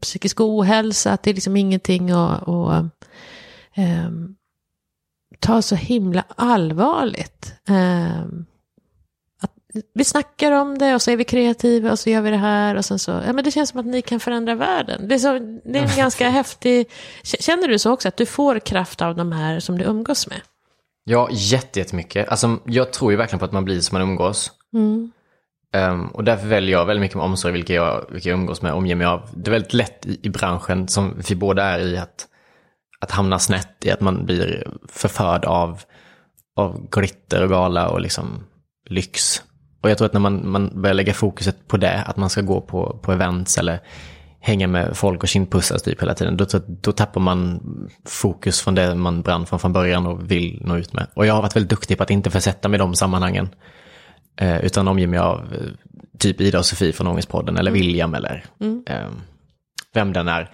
psykisk 0.00 0.40
ohälsa, 0.40 1.12
att 1.12 1.22
det 1.22 1.30
är 1.30 1.34
liksom 1.34 1.56
ingenting 1.56 2.10
att, 2.10 2.84
ehm, 3.74 4.34
ta 5.38 5.62
så 5.62 5.74
himla 5.74 6.24
allvarligt. 6.36 7.54
Ehm, 7.68 8.46
att 9.40 9.50
vi 9.94 10.04
snackar 10.04 10.52
om 10.52 10.78
det 10.78 10.94
och 10.94 11.02
så 11.02 11.10
är 11.10 11.16
vi 11.16 11.24
kreativa 11.24 11.90
och 11.90 11.98
så 11.98 12.10
gör 12.10 12.20
vi 12.20 12.30
det 12.30 12.36
här 12.36 12.74
och 12.74 12.84
sen 12.84 12.98
så, 12.98 13.10
ja 13.10 13.32
men 13.32 13.44
det 13.44 13.50
känns 13.50 13.70
som 13.70 13.80
att 13.80 13.86
ni 13.86 14.02
kan 14.02 14.20
förändra 14.20 14.54
världen. 14.54 15.08
Det 15.08 15.14
är, 15.14 15.18
så, 15.18 15.32
det 15.64 15.78
är 15.78 15.82
en 15.82 15.88
ganska 15.96 16.28
häftig, 16.28 16.88
känner 17.22 17.68
du 17.68 17.78
så 17.78 17.92
också 17.92 18.08
att 18.08 18.16
du 18.16 18.26
får 18.26 18.58
kraft 18.58 19.02
av 19.02 19.16
de 19.16 19.32
här 19.32 19.60
som 19.60 19.78
du 19.78 19.84
umgås 19.84 20.26
med? 20.26 20.40
Ja, 21.04 21.28
jätte- 21.32 21.78
jättemycket. 21.78 22.28
Alltså, 22.28 22.58
jag 22.64 22.92
tror 22.92 23.10
ju 23.12 23.16
verkligen 23.16 23.38
på 23.38 23.44
att 23.44 23.52
man 23.52 23.64
blir 23.64 23.80
som 23.80 23.98
man 23.98 24.08
umgås. 24.08 24.52
Ehm, 25.72 26.06
och 26.08 26.24
därför 26.24 26.46
väljer 26.46 26.72
jag 26.72 26.86
väldigt 26.86 27.00
mycket 27.00 27.16
med 27.16 27.24
omsorg 27.24 27.52
vilka 27.52 27.74
jag, 27.74 28.04
vilka 28.10 28.28
jag 28.28 28.38
umgås 28.38 28.62
med 28.62 28.72
och 28.72 28.78
omger 28.78 28.94
mig 28.94 29.06
av. 29.06 29.28
Det 29.36 29.48
är 29.48 29.52
väldigt 29.52 29.72
lätt 29.74 30.06
i, 30.06 30.18
i 30.22 30.28
branschen, 30.28 30.88
som 30.88 31.14
vi 31.28 31.34
båda 31.34 31.64
är 31.64 31.78
i, 31.78 31.96
att, 31.96 32.26
att 33.04 33.10
hamna 33.10 33.38
snett 33.38 33.84
i 33.84 33.90
att 33.90 34.00
man 34.00 34.26
blir 34.26 34.66
förförd 34.88 35.44
av, 35.44 35.80
av 36.56 36.88
glitter 36.90 37.42
och 37.42 37.48
gala 37.48 37.88
och 37.88 38.00
liksom 38.00 38.44
lyx. 38.90 39.42
Och 39.80 39.90
jag 39.90 39.98
tror 39.98 40.06
att 40.06 40.12
när 40.12 40.20
man, 40.20 40.50
man 40.50 40.82
börjar 40.82 40.94
lägga 40.94 41.14
fokuset 41.14 41.68
på 41.68 41.76
det, 41.76 42.02
att 42.02 42.16
man 42.16 42.30
ska 42.30 42.40
gå 42.40 42.60
på, 42.60 42.98
på 43.02 43.12
events 43.12 43.58
eller 43.58 43.80
hänga 44.40 44.66
med 44.66 44.96
folk 44.96 45.22
och 45.22 45.28
kindpussas 45.28 45.82
typ 45.82 46.02
hela 46.02 46.14
tiden, 46.14 46.36
då, 46.36 46.46
då 46.66 46.92
tappar 46.92 47.20
man 47.20 47.60
fokus 48.04 48.60
från 48.60 48.74
det 48.74 48.94
man 48.94 49.22
brann 49.22 49.46
från 49.46 49.58
från 49.58 49.72
början 49.72 50.06
och 50.06 50.30
vill 50.30 50.62
nå 50.64 50.76
ut 50.76 50.92
med. 50.92 51.06
Och 51.14 51.26
jag 51.26 51.34
har 51.34 51.42
varit 51.42 51.56
väldigt 51.56 51.70
duktig 51.70 51.96
på 51.96 52.02
att 52.02 52.10
inte 52.10 52.30
försätta 52.30 52.68
mig 52.68 52.76
i 52.76 52.78
de 52.78 52.94
sammanhangen. 52.94 53.48
Eh, 54.40 54.64
utan 54.64 54.88
omger 54.88 55.06
mig 55.06 55.18
av 55.18 55.38
eh, 55.38 55.88
typ 56.18 56.40
Ida 56.40 56.58
och 56.58 56.66
Sofie 56.66 56.92
från 56.92 57.06
Ångestpodden 57.06 57.56
eller 57.56 57.70
William 57.70 58.14
eller 58.14 58.44
eh, 58.86 59.08
vem 59.94 60.12
den 60.12 60.28
är. 60.28 60.50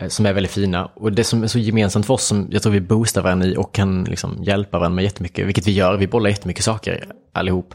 Eh, 0.00 0.08
Som 0.08 0.26
är 0.26 0.32
väldigt 0.32 0.52
fina. 0.52 0.86
Och 0.86 1.12
det 1.12 1.24
som 1.24 1.42
är 1.42 1.46
så 1.46 1.58
gemensamt 1.58 2.06
för 2.06 2.14
oss 2.14 2.24
som 2.24 2.48
jag 2.50 2.62
tror 2.62 2.72
vi 2.72 2.80
boostar 2.80 3.22
varandra 3.22 3.46
i 3.46 3.56
och 3.56 3.74
kan 3.74 4.04
liksom 4.04 4.42
hjälpa 4.42 4.78
varandra 4.78 4.94
med 4.94 5.04
jättemycket, 5.04 5.46
vilket 5.46 5.66
vi 5.66 5.72
gör, 5.72 5.96
vi 5.96 6.06
bollar 6.06 6.30
jättemycket 6.30 6.64
saker 6.64 7.12
allihop. 7.32 7.74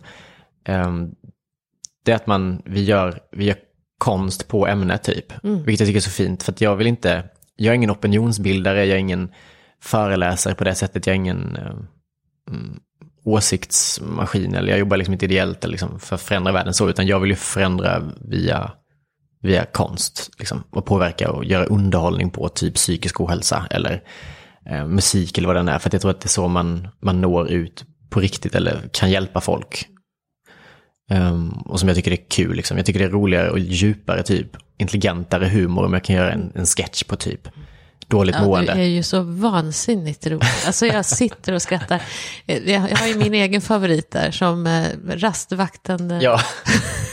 Eh, 0.67 0.91
det 2.05 2.12
är 2.12 2.15
att 2.15 2.27
man, 2.27 2.62
vi 2.65 2.84
gör, 2.84 3.19
vi 3.32 3.45
gör 3.45 3.55
konst 3.97 4.47
på 4.47 4.67
ämnet 4.67 5.03
typ. 5.03 5.34
Vilket 5.43 5.79
jag 5.79 5.88
tycker 5.88 5.99
är 5.99 6.01
så 6.01 6.10
fint, 6.10 6.43
för 6.43 6.51
att 6.51 6.62
jag 6.62 6.75
vill 6.75 6.88
inte, 6.88 7.23
jag 7.55 7.71
är 7.71 7.75
ingen 7.75 7.91
opinionsbildare, 7.91 8.86
jag 8.86 8.95
är 8.95 8.99
ingen 8.99 9.32
föreläsare 9.82 10.55
på 10.55 10.63
det 10.63 10.75
sättet, 10.75 11.08
jag 11.08 11.12
är 11.13 11.15
ingen 11.15 11.55
eh, 11.55 11.75
mm, 12.49 12.79
åsiktsmaskin, 13.23 14.55
eller 14.55 14.69
jag 14.69 14.79
jobbar 14.79 14.97
liksom 14.97 15.13
inte 15.13 15.25
ideellt 15.25 15.63
eller 15.63 15.71
liksom 15.71 15.99
för 15.99 16.15
att 16.15 16.21
förändra 16.21 16.51
världen 16.51 16.73
så, 16.73 16.89
utan 16.89 17.08
jag 17.08 17.19
vill 17.19 17.29
ju 17.29 17.36
förändra 17.36 18.12
via, 18.21 18.71
via 19.41 19.65
konst, 19.65 20.30
liksom, 20.39 20.63
och 20.69 20.86
påverka 20.86 21.32
och 21.32 21.45
göra 21.45 21.65
underhållning 21.65 22.30
på 22.30 22.49
typ 22.49 22.75
psykisk 22.75 23.21
ohälsa 23.21 23.67
eller 23.69 24.04
eh, 24.65 24.88
musik 24.88 25.38
eller 25.38 25.47
vad 25.47 25.56
den 25.56 25.67
är, 25.67 25.80
för 25.80 25.89
att 25.89 25.93
jag 25.93 26.02
tror 26.02 26.12
att 26.12 26.21
det 26.21 26.25
är 26.25 26.30
så 26.30 26.47
man, 26.47 26.88
man 26.99 27.21
når 27.21 27.49
ut 27.49 27.86
på 28.10 28.19
riktigt 28.19 28.56
eller 28.56 28.89
kan 28.93 29.12
hjälpa 29.12 29.41
folk. 29.41 29.88
Um, 31.12 31.49
och 31.49 31.80
som 31.80 31.89
jag 31.89 31.95
tycker 31.95 32.12
det 32.12 32.21
är 32.21 32.30
kul. 32.30 32.56
Liksom. 32.56 32.78
Jag 32.78 32.86
tycker 32.86 32.99
det 32.99 33.06
är 33.06 33.10
roligare 33.10 33.49
och 33.49 33.60
djupare, 33.60 34.23
typ 34.23 34.47
intelligentare 34.78 35.47
humor 35.47 35.86
om 35.86 35.93
jag 35.93 36.04
kan 36.04 36.15
göra 36.15 36.32
en, 36.32 36.52
en 36.56 36.65
sketch 36.65 37.04
på 37.04 37.15
typ 37.15 37.47
dåligt 38.09 38.35
Ja, 38.35 38.41
du 38.41 38.47
mående. 38.47 38.71
är 38.71 38.83
ju 38.83 39.03
så 39.03 39.21
vansinnigt 39.21 40.27
rolig. 40.27 40.47
Alltså 40.65 40.85
jag 40.85 41.05
sitter 41.05 41.53
och 41.53 41.61
skrattar. 41.61 42.01
Jag, 42.45 42.79
har 42.79 43.07
ju 43.07 43.15
min 43.15 43.33
egen 43.33 43.61
favorit 43.61 44.11
där 44.11 44.31
som 44.31 44.67
eh, 44.67 44.83
rastvakten. 45.09 46.11
eh, 46.11 46.17
Ja, 46.23 46.39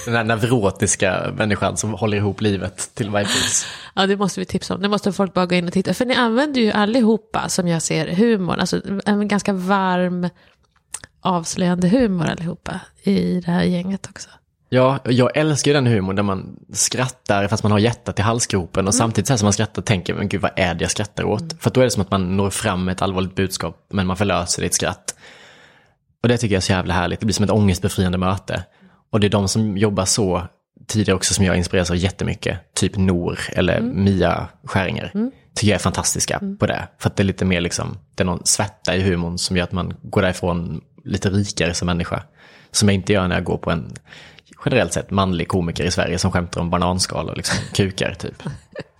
den 0.04 0.14
här 0.14 0.24
neurotiska 0.24 1.32
människan 1.36 1.76
som 1.76 1.92
håller 1.94 2.16
ihop 2.16 2.40
livet 2.40 2.90
till 2.94 3.10
varje 3.10 3.26
pris. 3.26 3.66
Ja, 3.94 4.06
det 4.06 4.16
måste 4.16 4.40
vi 4.40 4.46
tipsa 4.46 4.74
om. 4.74 4.82
Det 4.82 4.88
måste 4.88 5.12
folk 5.12 5.34
bara 5.34 5.46
gå 5.46 5.54
in 5.54 5.66
och 5.66 5.72
titta. 5.72 5.94
För 5.94 6.04
ni 6.04 6.14
använder 6.14 6.60
ju 6.60 6.70
allihopa, 6.72 7.48
som 7.48 7.68
jag 7.68 7.82
ser, 7.82 8.06
humor. 8.08 8.56
Alltså 8.58 8.80
en 9.06 9.28
ganska 9.28 9.52
varm, 9.52 10.28
avslöjande 11.20 11.88
humor 11.88 12.26
allihopa 12.26 12.80
i 13.02 13.40
det 13.40 13.50
här 13.50 13.62
gänget 13.62 14.06
också. 14.10 14.28
Ja, 14.68 14.98
jag 15.04 15.36
älskar 15.36 15.70
ju 15.70 15.74
den 15.74 15.86
humorn 15.86 16.16
där 16.16 16.22
man 16.22 16.56
skrattar 16.72 17.48
fast 17.48 17.62
man 17.62 17.72
har 17.72 17.78
hjärtat 17.78 18.18
i 18.18 18.22
halsgropen 18.22 18.86
och 18.86 18.94
samtidigt 18.94 19.28
så 19.28 19.38
som 19.38 19.46
man 19.46 19.52
skrattar 19.52 19.82
tänker 19.82 20.14
men 20.14 20.28
gud 20.28 20.40
vad 20.40 20.50
är 20.56 20.74
det 20.74 20.82
jag 20.82 20.90
skrattar 20.90 21.24
åt? 21.24 21.52
För 21.60 21.70
att 21.70 21.74
då 21.74 21.80
är 21.80 21.84
det 21.84 21.90
som 21.90 22.02
att 22.02 22.10
man 22.10 22.36
når 22.36 22.50
fram 22.50 22.84
med 22.84 22.92
ett 22.92 23.02
allvarligt 23.02 23.34
budskap 23.34 23.86
men 23.88 24.06
man 24.06 24.16
förlöser 24.16 24.62
det 24.62 24.64
i 24.64 24.66
ett 24.66 24.74
skratt. 24.74 25.14
Och 26.22 26.28
det 26.28 26.38
tycker 26.38 26.54
jag 26.54 26.60
är 26.60 26.62
så 26.62 26.72
jävla 26.72 26.94
härligt, 26.94 27.20
det 27.20 27.26
blir 27.26 27.34
som 27.34 27.44
ett 27.44 27.50
ångestbefriande 27.50 28.18
möte. 28.18 28.64
Och 29.10 29.20
det 29.20 29.26
är 29.26 29.30
de 29.30 29.48
som 29.48 29.76
jobbar 29.76 30.04
så 30.04 30.42
tidigare 30.86 31.16
också 31.16 31.34
som 31.34 31.44
jag 31.44 31.56
inspireras 31.56 31.90
av 31.90 31.96
jättemycket, 31.96 32.74
typ 32.74 32.96
Nor 32.96 33.38
eller 33.52 33.80
Mia 33.80 34.48
Skäringer. 34.64 35.12
Tycker 35.54 35.68
jag 35.68 35.74
är 35.74 35.82
fantastiska 35.82 36.40
på 36.60 36.66
det. 36.66 36.88
För 36.98 37.10
att 37.10 37.16
det 37.16 37.22
är 37.22 37.24
lite 37.24 37.44
mer 37.44 37.60
liksom, 37.60 37.98
det 38.14 38.22
är 38.22 38.24
någon 38.24 38.42
svärta 38.44 38.96
i 38.96 39.02
humorn 39.02 39.38
som 39.38 39.56
gör 39.56 39.64
att 39.64 39.72
man 39.72 39.94
går 40.02 40.22
därifrån 40.22 40.80
lite 41.04 41.30
rikare 41.30 41.74
som 41.74 41.86
människa. 41.86 42.22
Som 42.70 42.88
jag 42.88 42.94
inte 42.94 43.12
gör 43.12 43.28
när 43.28 43.36
jag 43.36 43.44
går 43.44 43.58
på 43.58 43.70
en 43.70 43.94
generellt 44.66 44.92
sett 44.92 45.10
manlig 45.10 45.48
komiker 45.48 45.84
i 45.84 45.90
Sverige 45.90 46.18
som 46.18 46.32
skämtar 46.32 46.60
om 46.60 46.70
bananskal 46.70 47.28
och 47.28 47.36
liksom 47.36 47.58
kukar 47.72 48.14
typ. 48.14 48.42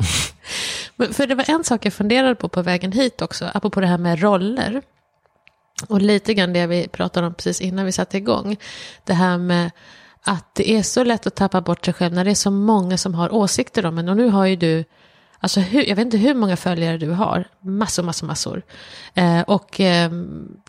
Men 0.96 1.14
för 1.14 1.26
det 1.26 1.34
var 1.34 1.50
en 1.50 1.64
sak 1.64 1.86
jag 1.86 1.92
funderade 1.92 2.34
på 2.34 2.48
på 2.48 2.62
vägen 2.62 2.92
hit 2.92 3.22
också, 3.22 3.50
apropå 3.54 3.80
det 3.80 3.86
här 3.86 3.98
med 3.98 4.20
roller. 4.20 4.82
Och 5.88 6.00
lite 6.00 6.34
grann 6.34 6.52
det 6.52 6.66
vi 6.66 6.88
pratade 6.88 7.26
om 7.26 7.34
precis 7.34 7.60
innan 7.60 7.84
vi 7.84 7.92
satte 7.92 8.16
igång. 8.16 8.56
Det 9.04 9.14
här 9.14 9.38
med 9.38 9.70
att 10.22 10.54
det 10.54 10.70
är 10.70 10.82
så 10.82 11.04
lätt 11.04 11.26
att 11.26 11.34
tappa 11.34 11.60
bort 11.60 11.84
sig 11.84 11.94
själv 11.94 12.14
när 12.14 12.24
det 12.24 12.30
är 12.30 12.34
så 12.34 12.50
många 12.50 12.98
som 12.98 13.14
har 13.14 13.34
åsikter 13.34 13.86
om 13.86 13.98
en. 13.98 14.08
Och 14.08 14.16
nu 14.16 14.28
har 14.28 14.46
ju 14.46 14.56
du, 14.56 14.84
alltså 15.40 15.60
hur, 15.60 15.88
jag 15.88 15.96
vet 15.96 16.04
inte 16.04 16.16
hur 16.16 16.34
många 16.34 16.56
följare 16.56 16.98
du 16.98 17.10
har, 17.10 17.48
massor, 17.60 18.02
massor, 18.02 18.26
massor. 18.26 18.62
Eh, 19.14 19.40
och 19.40 19.80
eh, 19.80 20.10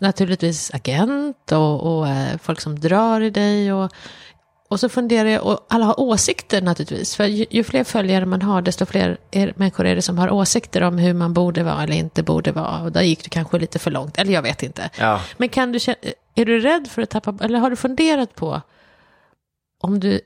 naturligtvis 0.00 0.74
agent 0.74 1.52
och, 1.52 1.98
och 1.98 2.08
eh, 2.08 2.38
folk 2.42 2.60
som 2.60 2.80
drar 2.80 3.20
i 3.20 3.30
dig. 3.30 3.72
Och, 3.72 3.92
och 4.68 4.80
så 4.80 4.88
funderar 4.88 5.28
jag, 5.28 5.46
och 5.46 5.66
alla 5.68 5.84
har 5.84 6.00
åsikter 6.00 6.62
naturligtvis. 6.62 7.16
För 7.16 7.24
ju, 7.24 7.46
ju 7.50 7.64
fler 7.64 7.84
följare 7.84 8.26
man 8.26 8.42
har, 8.42 8.62
desto 8.62 8.86
fler 8.86 9.18
är, 9.30 9.52
människor 9.56 9.86
är 9.86 9.94
det 9.94 10.02
som 10.02 10.18
har 10.18 10.30
åsikter 10.30 10.82
om 10.82 10.98
hur 10.98 11.14
man 11.14 11.32
borde 11.34 11.62
vara 11.62 11.82
eller 11.82 11.94
inte 11.96 12.22
borde 12.22 12.52
vara. 12.52 12.82
Och 12.82 12.92
där 12.92 13.02
gick 13.02 13.24
du 13.24 13.30
kanske 13.30 13.58
lite 13.58 13.78
för 13.78 13.90
långt, 13.90 14.18
eller 14.18 14.32
jag 14.32 14.42
vet 14.42 14.62
inte. 14.62 14.90
Ja. 14.98 15.20
Men 15.36 15.48
kan 15.48 15.72
du, 15.72 15.78
är 16.34 16.44
du 16.44 16.60
rädd 16.60 16.88
för 16.90 17.02
att 17.02 17.10
tappa, 17.10 17.34
eller 17.40 17.58
har 17.58 17.70
du 17.70 17.76
funderat 17.76 18.34
på 18.34 18.60
om 19.80 20.00
du, 20.00 20.20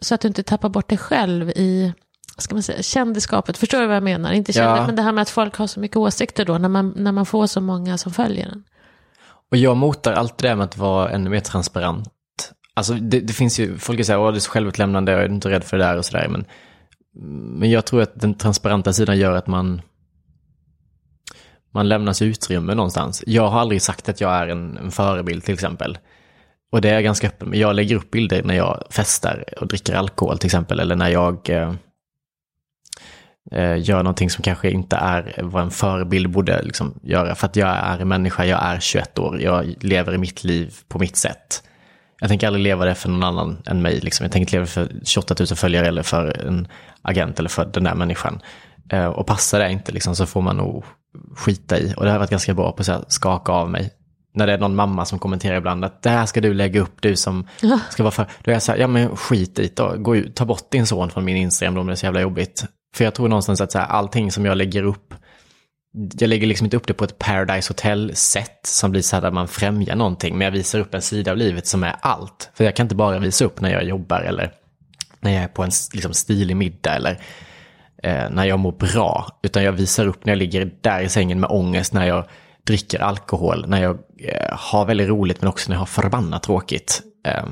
så 0.00 0.14
att 0.14 0.20
du 0.20 0.28
inte 0.28 0.42
tappar 0.42 0.68
bort 0.68 0.88
dig 0.88 0.98
själv 0.98 1.50
i, 1.50 1.92
ska 2.38 2.54
man 2.54 2.62
säga, 2.62 2.82
kändisskapet? 2.82 3.58
Förstår 3.58 3.80
du 3.80 3.86
vad 3.86 3.96
jag 3.96 4.02
menar? 4.02 4.32
Inte 4.32 4.52
kändis, 4.52 4.78
Ja. 4.80 4.86
men 4.86 4.96
det 4.96 5.02
här 5.02 5.12
med 5.12 5.22
att 5.22 5.30
folk 5.30 5.56
har 5.56 5.66
så 5.66 5.80
mycket 5.80 5.96
åsikter 5.96 6.44
då, 6.44 6.58
när 6.58 6.68
man, 6.68 6.92
när 6.96 7.12
man 7.12 7.26
får 7.26 7.46
så 7.46 7.60
många 7.60 7.98
som 7.98 8.12
följer 8.12 8.46
en. 8.48 8.64
Och 9.50 9.56
jag 9.56 9.76
motar 9.76 10.12
alltid 10.12 10.50
det 10.50 10.56
med 10.56 10.64
att 10.64 10.76
vara 10.76 11.10
ännu 11.10 11.30
mer 11.30 11.40
transparent. 11.40 12.08
Alltså 12.74 12.94
det, 12.94 13.20
det 13.20 13.32
finns 13.32 13.60
ju, 13.60 13.78
folk 13.78 14.04
säger 14.04 14.28
att 14.28 14.34
det 14.34 14.38
är 14.38 14.40
så 14.40 14.50
självutlämnande, 14.50 15.12
jag 15.12 15.20
är 15.20 15.28
inte 15.28 15.50
rädd 15.50 15.64
för 15.64 15.78
det 15.78 15.84
där 15.84 15.98
och 15.98 16.04
sådär. 16.04 16.28
Men, 16.28 16.44
men 17.58 17.70
jag 17.70 17.86
tror 17.86 18.02
att 18.02 18.20
den 18.20 18.34
transparenta 18.34 18.92
sidan 18.92 19.18
gör 19.18 19.36
att 19.36 19.46
man, 19.46 19.82
man 21.74 21.88
lämnas 21.88 22.22
utrymme 22.22 22.74
någonstans. 22.74 23.24
Jag 23.26 23.48
har 23.48 23.60
aldrig 23.60 23.82
sagt 23.82 24.08
att 24.08 24.20
jag 24.20 24.32
är 24.32 24.48
en, 24.48 24.76
en 24.76 24.90
förebild 24.90 25.44
till 25.44 25.54
exempel. 25.54 25.98
Och 26.72 26.80
det 26.80 26.88
är 26.90 26.94
jag 26.94 27.04
ganska 27.04 27.26
öppen 27.26 27.48
med. 27.48 27.58
Jag 27.58 27.74
lägger 27.74 27.96
upp 27.96 28.10
bilder 28.10 28.42
när 28.42 28.54
jag 28.54 28.84
festar 28.90 29.44
och 29.60 29.66
dricker 29.66 29.94
alkohol 29.94 30.38
till 30.38 30.46
exempel. 30.46 30.80
Eller 30.80 30.96
när 30.96 31.08
jag 31.08 31.50
eh, 31.50 31.74
eh 33.52 33.82
gör 33.82 34.02
någonting 34.02 34.30
som 34.30 34.42
kanske 34.42 34.70
inte 34.70 34.96
är 34.96 35.40
vad 35.42 35.62
en 35.62 35.70
förebild 35.70 36.30
borde 36.30 36.62
liksom 36.62 37.00
göra. 37.02 37.34
För 37.34 37.46
att 37.46 37.56
jag 37.56 37.68
är 37.68 37.98
en 37.98 38.08
människa, 38.08 38.44
jag 38.44 38.62
är 38.62 38.80
21 38.80 39.18
år, 39.18 39.40
jag 39.40 39.74
lever 39.80 40.14
i 40.14 40.18
mitt 40.18 40.44
liv 40.44 40.74
på 40.88 40.98
mitt 40.98 41.16
sätt. 41.16 41.62
Jag 42.24 42.28
tänker 42.28 42.46
aldrig 42.46 42.62
leva 42.62 42.84
det 42.84 42.94
för 42.94 43.08
någon 43.08 43.22
annan 43.22 43.62
än 43.66 43.82
mig. 43.82 44.00
Liksom. 44.00 44.24
Jag 44.24 44.32
tänker 44.32 44.44
inte 44.44 44.56
leva 44.56 44.66
för 44.66 45.04
28 45.04 45.34
000 45.38 45.46
följare 45.46 45.88
eller 45.88 46.02
för 46.02 46.46
en 46.46 46.68
agent 47.02 47.38
eller 47.38 47.48
för 47.48 47.64
den 47.64 47.84
där 47.84 47.94
människan. 47.94 48.40
Eh, 48.92 49.06
och 49.06 49.26
passar 49.26 49.58
det 49.58 49.70
inte 49.70 49.92
liksom, 49.92 50.16
så 50.16 50.26
får 50.26 50.42
man 50.42 50.56
nog 50.56 50.84
skita 51.36 51.78
i. 51.78 51.94
Och 51.96 52.04
det 52.04 52.10
har 52.10 52.18
varit 52.18 52.30
ganska 52.30 52.54
bra 52.54 52.72
på 52.72 52.92
att 52.92 53.12
skaka 53.12 53.52
av 53.52 53.70
mig 53.70 53.90
när 54.34 54.46
det 54.46 54.52
är 54.52 54.58
någon 54.58 54.74
mamma 54.74 55.04
som 55.04 55.18
kommenterar 55.18 55.56
ibland 55.56 55.84
att 55.84 56.02
det 56.02 56.10
här 56.10 56.26
ska 56.26 56.40
du 56.40 56.54
lägga 56.54 56.80
upp, 56.80 56.96
du 57.00 57.16
som 57.16 57.48
ska 57.90 58.02
vara 58.02 58.10
för... 58.10 58.26
Då 58.42 58.50
är 58.50 58.54
jag 58.54 58.62
så 58.62 58.72
här, 58.72 58.78
ja 58.78 58.86
men 58.86 59.16
skit 59.16 59.58
i 59.58 59.72
då, 59.76 59.94
gå 59.98 60.16
ut, 60.16 60.36
ta 60.36 60.44
bort 60.44 60.70
din 60.70 60.86
son 60.86 61.10
från 61.10 61.24
min 61.24 61.36
Instagram 61.36 61.78
om 61.78 61.86
det 61.86 61.92
är 61.92 61.96
så 61.96 62.06
jävla 62.06 62.20
jobbigt. 62.20 62.64
För 62.96 63.04
jag 63.04 63.14
tror 63.14 63.28
någonstans 63.28 63.60
att 63.60 63.72
så 63.72 63.78
här, 63.78 63.86
allting 63.86 64.32
som 64.32 64.44
jag 64.44 64.56
lägger 64.56 64.82
upp, 64.82 65.14
jag 65.94 66.28
lägger 66.28 66.46
liksom 66.46 66.64
inte 66.64 66.76
upp 66.76 66.86
det 66.86 66.94
på 66.94 67.04
ett 67.04 67.18
Paradise 67.18 67.70
Hotel-sätt 67.70 68.60
som 68.62 68.90
blir 68.90 69.02
så 69.02 69.16
här 69.16 69.20
där 69.22 69.30
man 69.30 69.48
främjar 69.48 69.96
någonting, 69.96 70.38
men 70.38 70.44
jag 70.44 70.52
visar 70.52 70.78
upp 70.78 70.94
en 70.94 71.02
sida 71.02 71.30
av 71.30 71.36
livet 71.36 71.66
som 71.66 71.84
är 71.84 71.96
allt. 72.00 72.50
För 72.54 72.64
jag 72.64 72.76
kan 72.76 72.84
inte 72.84 72.94
bara 72.94 73.18
visa 73.18 73.44
upp 73.44 73.60
när 73.60 73.72
jag 73.72 73.84
jobbar 73.84 74.20
eller 74.20 74.52
när 75.20 75.32
jag 75.32 75.42
är 75.42 75.48
på 75.48 75.62
en 75.62 75.70
liksom, 75.92 76.14
stilig 76.14 76.56
middag 76.56 76.94
eller 76.94 77.20
eh, 78.02 78.30
när 78.30 78.44
jag 78.44 78.58
mår 78.58 78.72
bra, 78.72 79.38
utan 79.42 79.62
jag 79.62 79.72
visar 79.72 80.06
upp 80.06 80.24
när 80.24 80.32
jag 80.32 80.38
ligger 80.38 80.72
där 80.80 81.00
i 81.00 81.08
sängen 81.08 81.40
med 81.40 81.50
ångest, 81.50 81.92
när 81.92 82.06
jag 82.06 82.24
dricker 82.66 83.00
alkohol, 83.00 83.64
när 83.68 83.82
jag 83.82 83.98
eh, 84.18 84.48
har 84.50 84.84
väldigt 84.84 85.08
roligt 85.08 85.40
men 85.40 85.48
också 85.48 85.70
när 85.70 85.76
jag 85.76 85.80
har 85.80 85.86
förbannat 85.86 86.42
tråkigt. 86.42 87.02
Eh, 87.26 87.44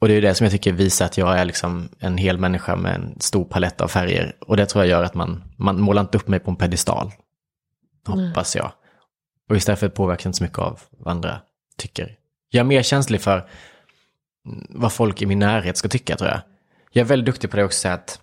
och 0.00 0.08
det 0.08 0.14
är 0.14 0.22
det 0.22 0.34
som 0.34 0.44
jag 0.44 0.52
tycker 0.52 0.72
visar 0.72 1.06
att 1.06 1.18
jag 1.18 1.38
är 1.38 1.44
liksom 1.44 1.88
en 1.98 2.16
hel 2.16 2.38
människa 2.38 2.76
med 2.76 2.94
en 2.94 3.20
stor 3.20 3.44
palett 3.44 3.80
av 3.80 3.88
färger. 3.88 4.36
Och 4.40 4.56
det 4.56 4.66
tror 4.66 4.84
jag 4.84 4.90
gör 4.90 5.04
att 5.04 5.14
man, 5.14 5.44
man 5.56 5.80
målar 5.80 6.02
inte 6.02 6.18
upp 6.18 6.28
mig 6.28 6.40
på 6.40 6.50
en 6.50 6.56
pedestal. 6.56 7.12
Hoppas 8.06 8.56
jag. 8.56 8.72
Och 9.48 9.56
istället 9.56 9.80
för 9.80 9.86
att 9.86 9.94
påverka 9.94 10.28
inte 10.28 10.38
så 10.38 10.44
mycket 10.44 10.58
av 10.58 10.80
vad 10.90 11.12
andra 11.14 11.40
tycker. 11.76 12.16
Jag 12.50 12.60
är 12.60 12.64
mer 12.64 12.82
känslig 12.82 13.20
för 13.20 13.48
vad 14.68 14.92
folk 14.92 15.22
i 15.22 15.26
min 15.26 15.38
närhet 15.38 15.76
ska 15.76 15.88
tycka 15.88 16.16
tror 16.16 16.30
jag. 16.30 16.40
Jag 16.92 17.00
är 17.00 17.08
väldigt 17.08 17.26
duktig 17.26 17.50
på 17.50 17.56
det 17.56 17.64
också, 17.64 17.88
att 17.88 18.20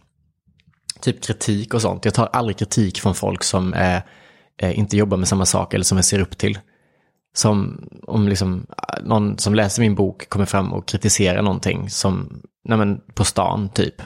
typ 1.02 1.24
kritik 1.24 1.74
och 1.74 1.82
sånt. 1.82 2.06
Jag 2.06 2.14
tar 2.14 2.30
aldrig 2.34 2.58
kritik 2.58 3.00
från 3.00 3.16
folk 3.16 3.44
som 3.44 3.74
är 3.74 4.02
eh, 4.58 4.80
inte 4.80 4.98
jobbar 4.98 5.18
med 5.18 5.28
samma 5.28 5.46
sak 5.46 5.74
eller 5.74 5.84
som 5.84 5.98
jag 5.98 6.06
ser 6.06 6.20
upp 6.20 6.38
till. 6.38 6.60
Som 7.34 7.88
om 8.08 8.28
liksom, 8.28 8.66
eh, 8.78 9.04
någon 9.04 9.38
som 9.38 9.56
läser 9.56 9.82
min 9.82 9.96
bok 9.96 10.30
kommer 10.30 10.46
fram 10.46 10.74
och 10.74 10.88
kritiserar 10.88 11.42
någonting 11.42 11.90
som, 11.90 12.42
nej 12.64 12.78
men 12.78 13.02
på 13.14 13.24
stan 13.24 13.70
typ. 13.70 14.02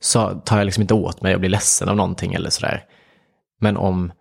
Så 0.00 0.30
tar 0.30 0.58
jag 0.58 0.64
liksom 0.64 0.80
inte 0.80 0.94
åt 0.94 1.22
mig 1.22 1.34
och 1.34 1.40
blir 1.40 1.50
ledsen 1.50 1.88
av 1.88 1.96
någonting 1.96 2.34
eller 2.34 2.50
sådär. 2.50 2.84
Men 3.60 3.76
om 3.76 4.12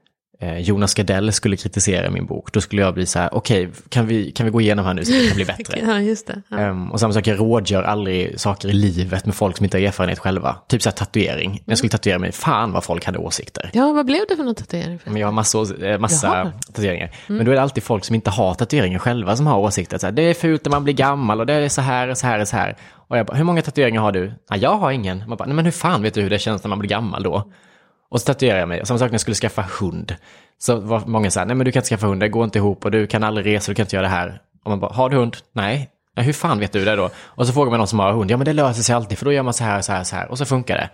Jonas 0.42 0.94
Gardell 0.94 1.32
skulle 1.32 1.58
kritisera 1.58 2.10
min 2.10 2.26
bok, 2.26 2.54
då 2.54 2.62
skulle 2.62 2.82
jag 2.82 2.94
bli 2.94 3.06
så 3.06 3.20
här, 3.20 3.34
okej, 3.34 3.68
okay, 3.68 3.82
kan, 3.89 4.08
vi, 4.08 4.32
kan 4.32 4.46
vi 4.46 4.52
gå 4.52 4.62
igenom 4.62 4.86
här 4.86 4.94
nu 4.94 5.06
så 5.06 5.12
det 5.12 5.28
kan 5.28 5.36
bli 5.36 5.46
bättre? 5.58 5.80
ja, 5.88 6.00
just 6.00 6.28
det. 6.28 6.42
Ja. 6.48 6.70
Um, 6.70 6.92
och 6.92 7.00
samma 7.00 7.14
sak, 7.14 7.28
jag 7.28 7.39
rådgör 7.39 7.84
aldrig 7.84 8.39
saker 8.39 8.70
i 8.70 8.74
livet 8.74 9.26
med 9.26 9.36
folk 9.36 9.58
som 9.58 9.64
inte 9.64 9.78
har 9.78 9.84
erfarenhet 9.84 10.20
själva. 10.20 10.56
Typ 10.68 10.82
så 10.82 10.89
här 10.89 10.96
tatuering. 10.96 11.50
Mm. 11.50 11.64
Jag 11.66 11.78
skulle 11.78 11.92
tatuera 11.92 12.20
mig, 12.20 12.32
fan 12.32 12.72
vad 12.72 12.84
folk 12.84 13.06
hade 13.06 13.18
åsikter. 13.18 13.70
Ja, 13.74 13.94
vad 13.94 14.06
blev 14.06 14.22
det 14.30 14.36
för 14.36 14.44
någon 14.44 14.56
tatuering? 14.56 15.00
Men 15.04 15.18
jag 15.18 15.28
har 15.28 15.32
massa, 15.32 16.42
eh, 16.42 16.50
tatueringar. 16.68 17.06
Mm. 17.06 17.38
Men 17.38 17.46
då 17.46 17.52
är 17.52 17.56
det 17.56 17.62
alltid 17.62 17.84
folk 17.84 18.06
som 18.06 18.16
inte 18.16 18.30
har 18.30 18.54
tatueringar 18.54 19.00
själva 19.00 19.36
som 19.36 19.48
har 19.48 19.60
åsikter. 19.60 19.98
Så 19.98 20.08
här, 20.08 20.12
det 20.12 20.22
är 20.22 20.34
fult 20.34 20.66
när 20.66 20.70
man 20.70 20.84
blir 20.84 20.94
gammal 20.94 21.39
och 21.39 21.46
det 21.46 21.54
är 21.54 21.70
så 21.70 21.82
här 21.82 22.08
och 22.08 22.18
så 22.18 22.28
här 22.28 22.39
och 22.39 22.48
så 22.48 22.58
här. 22.58 22.78
Och 22.94 23.18
jag 23.18 23.26
bara, 23.26 23.38
hur 23.38 23.44
många 23.44 23.62
tatueringar 23.62 24.02
har 24.02 24.12
du? 24.12 24.34
Ja, 24.50 24.56
jag 24.56 24.78
har 24.78 24.92
ingen. 24.92 25.24
Man 25.28 25.38
bara, 25.38 25.46
nej 25.46 25.56
men 25.56 25.66
hur 25.66 25.72
fan 25.72 26.04
vet 26.04 26.14
du 26.14 26.22
hur 26.22 26.30
det 26.30 26.39
känns 26.39 26.64
när 26.64 26.70
man 26.70 26.80
blir 26.80 26.89
gammal 26.89 27.24
då? 27.24 27.52
Och 28.12 28.22
så 28.22 28.26
tatuerade 28.26 28.59
jag 28.59 28.70
mig. 28.70 28.86
Samma 28.86 28.99
sak 28.99 29.07
när 29.07 29.14
jag 29.14 29.22
skulle 29.22 29.36
skaffa 29.36 29.66
hund. 29.80 30.16
Så 30.57 30.76
var 30.76 31.03
många 31.05 31.32
så 31.32 31.39
här, 31.39 31.45
nej 31.45 31.55
men 31.55 31.66
du 31.66 31.72
kan 31.72 31.80
inte 31.80 31.89
skaffa 31.89 32.07
hund, 32.07 32.20
det 32.20 32.30
går 32.30 32.43
inte 32.43 32.57
ihop 32.57 32.86
och 32.86 32.91
du 32.91 33.07
kan 33.07 33.24
aldrig 33.24 33.45
resa, 33.45 33.72
du 33.72 33.76
kan 33.76 33.84
inte 33.84 33.95
göra 33.95 34.07
det 34.07 34.14
här. 34.14 34.41
Och 34.64 34.70
man 34.70 34.80
bara, 34.80 34.93
har 34.93 35.09
du 35.09 35.18
hund? 35.18 35.38
Nej. 35.53 35.89
Ja, 36.16 36.22
hur 36.22 36.34
fan 36.34 36.59
vet 36.59 36.72
du 36.72 36.86
det 36.86 36.95
då? 36.95 37.09
Och 37.18 37.47
så 37.47 37.53
frågar 37.53 37.70
man 37.70 37.78
någon 37.78 37.88
som 37.88 37.99
har 37.99 38.14
hund, 38.14 38.32
ja 38.32 38.38
men 38.38 38.45
det 38.45 38.53
löser 38.53 38.84
sig 38.84 38.95
alltid 38.95 39.18
för 39.18 39.26
då 39.26 39.34
gör 39.34 39.43
man 39.43 39.53
så 39.53 39.64
här, 39.64 39.82
så 39.82 39.91
här, 39.91 40.03
så 40.03 40.16
här 40.16 40.32
och 40.32 40.38
så 40.38 40.45
funkar 40.45 40.78
det. 40.78 40.89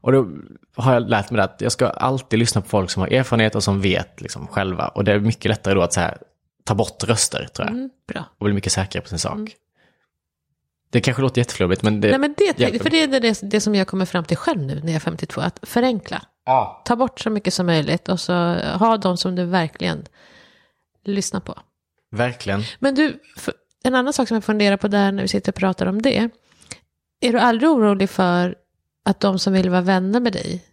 Och 0.00 0.12
då 0.12 0.28
har 0.76 0.92
jag 0.92 1.10
lärt 1.10 1.30
mig 1.30 1.42
att 1.42 1.60
jag 1.60 1.72
ska 1.72 1.86
alltid 1.86 2.38
lyssna 2.38 2.60
på 2.60 2.68
folk 2.68 2.90
som 2.90 3.00
har 3.00 3.12
erfarenhet 3.12 3.54
och 3.54 3.62
som 3.62 3.80
vet 3.80 4.20
liksom 4.20 4.46
själva. 4.46 4.88
Och 4.88 5.04
det 5.04 5.12
är 5.12 5.18
mycket 5.18 5.48
lättare 5.48 5.74
då 5.74 5.82
att 5.82 5.92
så 5.92 6.00
här, 6.00 6.18
ta 6.64 6.74
bort 6.74 7.04
röster 7.04 7.48
tror 7.54 7.68
jag. 7.68 7.76
Mm, 7.76 7.90
bra. 8.08 8.24
Och 8.38 8.44
bli 8.44 8.54
mycket 8.54 8.72
säkrare 8.72 9.02
på 9.02 9.08
sin 9.08 9.18
sak. 9.18 9.34
Mm. 9.34 9.48
Det 10.90 11.00
kanske 11.00 11.22
låter 11.22 11.40
jätteflummigt 11.40 11.82
men 11.82 12.00
det 12.00 12.08
Nej, 12.08 12.18
men 12.18 12.34
det, 12.38 12.82
För 12.82 12.90
det 12.90 13.02
är 13.02 13.20
det, 13.20 13.40
det 13.42 13.60
som 13.60 13.74
jag 13.74 13.86
kommer 13.86 14.04
fram 14.04 14.24
till 14.24 14.36
själv 14.36 14.62
nu 14.62 14.74
när 14.74 14.86
jag 14.86 14.94
är 14.94 15.00
52, 15.00 15.40
att 15.40 15.58
förenkla. 15.62 16.22
Ja. 16.48 16.82
Ta 16.84 16.96
bort 16.96 17.20
så 17.20 17.30
mycket 17.30 17.54
som 17.54 17.66
möjligt 17.66 18.08
och 18.08 18.20
så 18.20 18.32
ha 18.54 18.96
de 18.96 19.16
som 19.16 19.34
du 19.34 19.44
verkligen 19.44 20.04
lyssnar 21.04 21.40
på. 21.40 21.58
Verkligen. 22.10 22.62
Men 22.78 22.94
du, 22.94 23.20
en 23.84 23.94
annan 23.94 24.12
sak 24.12 24.28
som 24.28 24.34
jag 24.34 24.44
funderar 24.44 24.76
på 24.76 24.88
där 24.88 25.12
när 25.12 25.22
vi 25.22 25.28
sitter 25.28 25.52
och 25.52 25.56
pratar 25.56 25.86
om 25.86 26.02
det. 26.02 26.30
Är 27.20 27.32
du 27.32 27.38
aldrig 27.38 27.70
orolig 27.70 28.10
för 28.10 28.54
att 29.04 29.20
de 29.20 29.38
som 29.38 29.52
vill 29.52 29.70
vara 29.70 29.80
vänner 29.80 30.20
med 30.20 30.32
dig 30.32 30.64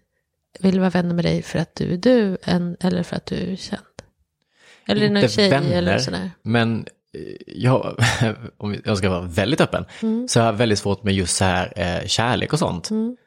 vill 0.59 0.80
vara 0.80 0.89
vänner 0.89 1.15
med 1.15 1.26
dig 1.26 1.41
för 1.41 1.59
att 1.59 1.76
du 1.76 1.93
är 1.93 1.97
du 1.97 2.38
en, 2.43 2.78
eller 2.80 3.03
för 3.03 3.15
att 3.15 3.26
du 3.26 3.36
är 3.36 3.55
känd? 3.55 3.82
Eller 4.88 5.05
Inte 5.05 5.21
någon 5.21 5.30
tjej 5.30 5.49
vänner, 5.49 5.78
eller 5.78 5.97
sådär. 5.97 6.32
men 6.41 6.86
eh, 7.13 7.21
jag, 7.47 7.97
om 8.57 8.76
jag 8.86 8.97
ska 8.97 9.09
vara 9.09 9.21
väldigt 9.21 9.61
öppen, 9.61 9.86
mm. 10.01 10.28
så 10.28 10.39
har 10.39 10.45
jag 10.45 10.53
väldigt 10.53 10.80
svårt 10.80 11.03
med 11.03 11.13
just 11.13 11.38
så 11.38 11.45
här 11.45 11.73
eh, 11.76 12.07
kärlek 12.07 12.53
och 12.53 12.59
sånt. 12.59 12.89
Mm. 12.89 13.17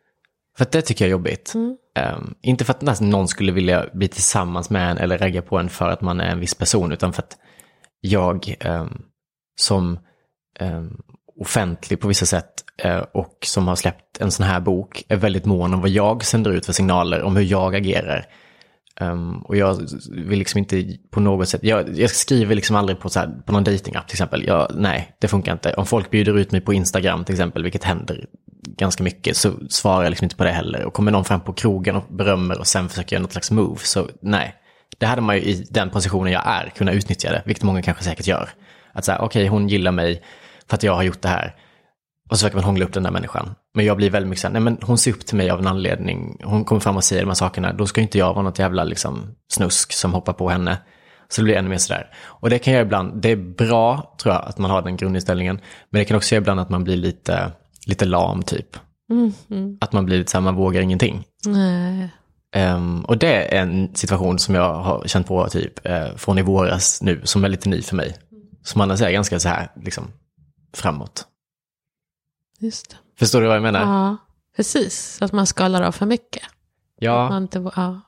För 0.58 0.64
att 0.64 0.72
det 0.72 0.82
tycker 0.82 1.04
jag 1.04 1.08
är 1.08 1.12
jobbigt. 1.12 1.54
Mm. 1.54 1.76
Um, 2.16 2.34
inte 2.42 2.64
för 2.64 2.72
att 2.72 3.00
någon 3.00 3.28
skulle 3.28 3.52
vilja 3.52 3.86
bli 3.92 4.08
tillsammans 4.08 4.70
med 4.70 4.90
en 4.90 4.98
eller 4.98 5.18
ragga 5.18 5.42
på 5.42 5.58
en 5.58 5.68
för 5.68 5.88
att 5.88 6.00
man 6.00 6.20
är 6.20 6.30
en 6.30 6.40
viss 6.40 6.54
person, 6.54 6.92
utan 6.92 7.12
för 7.12 7.22
att 7.22 7.36
jag 8.00 8.54
um, 8.64 9.02
som 9.60 9.98
um, 10.60 11.02
offentlig 11.40 12.00
på 12.00 12.08
vissa 12.08 12.26
sätt 12.26 12.50
uh, 12.84 13.02
och 13.12 13.38
som 13.44 13.68
har 13.68 13.76
släppt 13.76 14.20
en 14.20 14.30
sån 14.30 14.46
här 14.46 14.60
bok 14.60 15.04
är 15.08 15.16
väldigt 15.16 15.44
mån 15.44 15.74
om 15.74 15.80
vad 15.80 15.90
jag 15.90 16.24
sänder 16.24 16.50
ut 16.50 16.66
för 16.66 16.72
signaler 16.72 17.22
om 17.22 17.36
hur 17.36 17.44
jag 17.44 17.74
agerar. 17.74 18.26
och 19.44 19.56
jag 19.56 19.78
vill 20.10 20.38
liksom 20.38 20.58
inte 20.58 20.98
på 21.10 21.20
något 21.20 21.48
sätt, 21.48 21.62
jag, 21.64 21.98
jag 21.98 22.10
skriver 22.10 22.54
liksom 22.54 22.76
aldrig 22.76 23.00
på, 23.00 23.08
så 23.08 23.20
här, 23.20 23.28
på 23.46 23.52
någon 23.52 23.64
datingapp 23.64 24.08
till 24.08 24.14
exempel. 24.14 24.46
Jag, 24.46 24.70
nej, 24.74 25.16
det 25.20 25.28
funkar 25.28 25.52
inte. 25.52 25.74
Om 25.74 25.86
folk 25.86 26.10
bjuder 26.10 26.38
ut 26.38 26.52
mig 26.52 26.60
på 26.60 26.72
Instagram 26.72 27.24
till 27.24 27.34
exempel, 27.34 27.62
vilket 27.62 27.84
händer 27.84 28.26
ganska 28.76 29.02
mycket 29.02 29.36
så 29.36 29.52
svarar 29.70 30.02
jag 30.02 30.10
liksom 30.10 30.24
inte 30.24 30.36
på 30.36 30.44
det 30.44 30.50
heller. 30.50 30.84
Och 30.84 30.92
kommer 30.92 31.12
någon 31.12 31.24
fram 31.24 31.40
på 31.40 31.52
krogen 31.52 31.96
och 31.96 32.04
berömmer 32.08 32.58
och 32.58 32.66
sen 32.66 32.88
försöker 32.88 33.16
göra 33.16 33.22
något 33.22 33.32
slags 33.32 33.50
move, 33.50 33.80
så 33.82 34.08
nej. 34.22 34.54
Det 34.98 35.06
hade 35.06 35.22
man 35.22 35.36
ju 35.36 35.42
i 35.42 35.66
den 35.70 35.90
positionen 35.90 36.32
jag 36.32 36.42
är 36.46 36.72
kunnat 36.76 36.94
utnyttja 36.94 37.30
det, 37.30 37.42
vilket 37.46 37.64
många 37.64 37.82
kanske 37.82 38.04
säkert 38.04 38.26
gör. 38.26 38.48
Att 38.92 39.04
säga, 39.04 39.18
okej, 39.18 39.26
okay, 39.26 39.48
hon 39.48 39.68
gillar 39.68 39.92
mig 39.92 40.22
för 40.68 40.76
att 40.76 40.82
jag 40.82 40.94
har 40.94 41.02
gjort 41.02 41.22
det 41.22 41.28
här. 41.28 41.54
Och 42.30 42.38
så 42.38 42.42
försöker 42.42 42.56
man 42.56 42.64
hångla 42.64 42.84
upp 42.84 42.92
den 42.92 43.02
där 43.02 43.10
människan. 43.10 43.54
Men 43.74 43.84
jag 43.84 43.96
blir 43.96 44.10
väldigt 44.10 44.28
mycket 44.28 44.40
så 44.40 44.46
här, 44.46 44.52
nej 44.52 44.62
men 44.62 44.78
hon 44.82 44.98
ser 44.98 45.10
upp 45.10 45.26
till 45.26 45.36
mig 45.36 45.50
av 45.50 45.58
en 45.58 45.66
anledning. 45.66 46.40
Hon 46.44 46.64
kommer 46.64 46.80
fram 46.80 46.96
och 46.96 47.04
säger 47.04 47.22
de 47.22 47.28
här 47.28 47.34
sakerna, 47.34 47.72
då 47.72 47.86
ska 47.86 48.00
inte 48.00 48.18
jag 48.18 48.34
vara 48.34 48.42
något 48.42 48.58
jävla 48.58 48.84
liksom 48.84 49.34
snusk 49.52 49.92
som 49.92 50.14
hoppar 50.14 50.32
på 50.32 50.48
henne. 50.48 50.78
Så 51.28 51.40
det 51.40 51.44
blir 51.44 51.56
ännu 51.56 51.68
mer 51.68 51.78
sådär. 51.78 52.10
Och 52.18 52.50
det 52.50 52.58
kan 52.58 52.74
jag 52.74 52.82
ibland, 52.82 53.22
det 53.22 53.30
är 53.30 53.36
bra 53.36 54.16
tror 54.22 54.34
jag 54.34 54.44
att 54.44 54.58
man 54.58 54.70
har 54.70 54.82
den 54.82 54.96
grundinställningen. 54.96 55.60
Men 55.90 55.98
det 55.98 56.04
kan 56.04 56.16
också 56.16 56.34
göra 56.34 56.42
ibland 56.42 56.60
att 56.60 56.70
man 56.70 56.84
blir 56.84 56.96
lite 56.96 57.52
lite 57.88 58.04
lam 58.04 58.42
typ. 58.42 58.76
Mm, 59.10 59.32
mm. 59.50 59.78
Att 59.80 59.92
man 59.92 60.04
blir 60.06 60.18
lite 60.18 60.30
så 60.30 60.36
här, 60.36 60.42
man 60.42 60.54
vågar 60.54 60.80
ingenting. 60.80 61.24
Nej. 61.46 62.10
Um, 62.56 63.04
och 63.04 63.18
det 63.18 63.54
är 63.54 63.62
en 63.62 63.94
situation 63.94 64.38
som 64.38 64.54
jag 64.54 64.74
har 64.74 65.02
känt 65.06 65.26
på 65.26 65.48
typ 65.48 65.86
uh, 65.86 66.16
från 66.16 66.38
i 66.38 66.42
våras 66.42 67.02
nu, 67.02 67.20
som 67.24 67.44
är 67.44 67.48
lite 67.48 67.68
ny 67.68 67.82
för 67.82 67.96
mig. 67.96 68.16
Som 68.62 68.78
man 68.78 68.90
är 68.90 69.10
ganska 69.10 69.40
så 69.40 69.48
här, 69.48 69.68
liksom 69.82 70.04
framåt. 70.74 71.26
Just 72.58 72.90
det. 72.90 72.96
Förstår 73.18 73.40
du 73.40 73.46
vad 73.46 73.56
jag 73.56 73.62
menar? 73.62 73.80
Ja, 73.80 74.16
precis. 74.56 75.22
Att 75.22 75.32
man 75.32 75.46
skalar 75.46 75.82
av 75.82 75.92
för 75.92 76.06
mycket. 76.06 76.42
Ja. 76.98 77.28
man, 77.28 77.42
inte, 77.42 77.70
ja. 77.76 78.00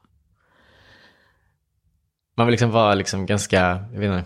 man 2.37 2.47
vill 2.47 2.51
liksom 2.51 2.70
vara 2.70 2.95
liksom 2.95 3.26
ganska, 3.26 3.61
jag 3.93 4.01
vet 4.01 4.18
inte, 4.18 4.24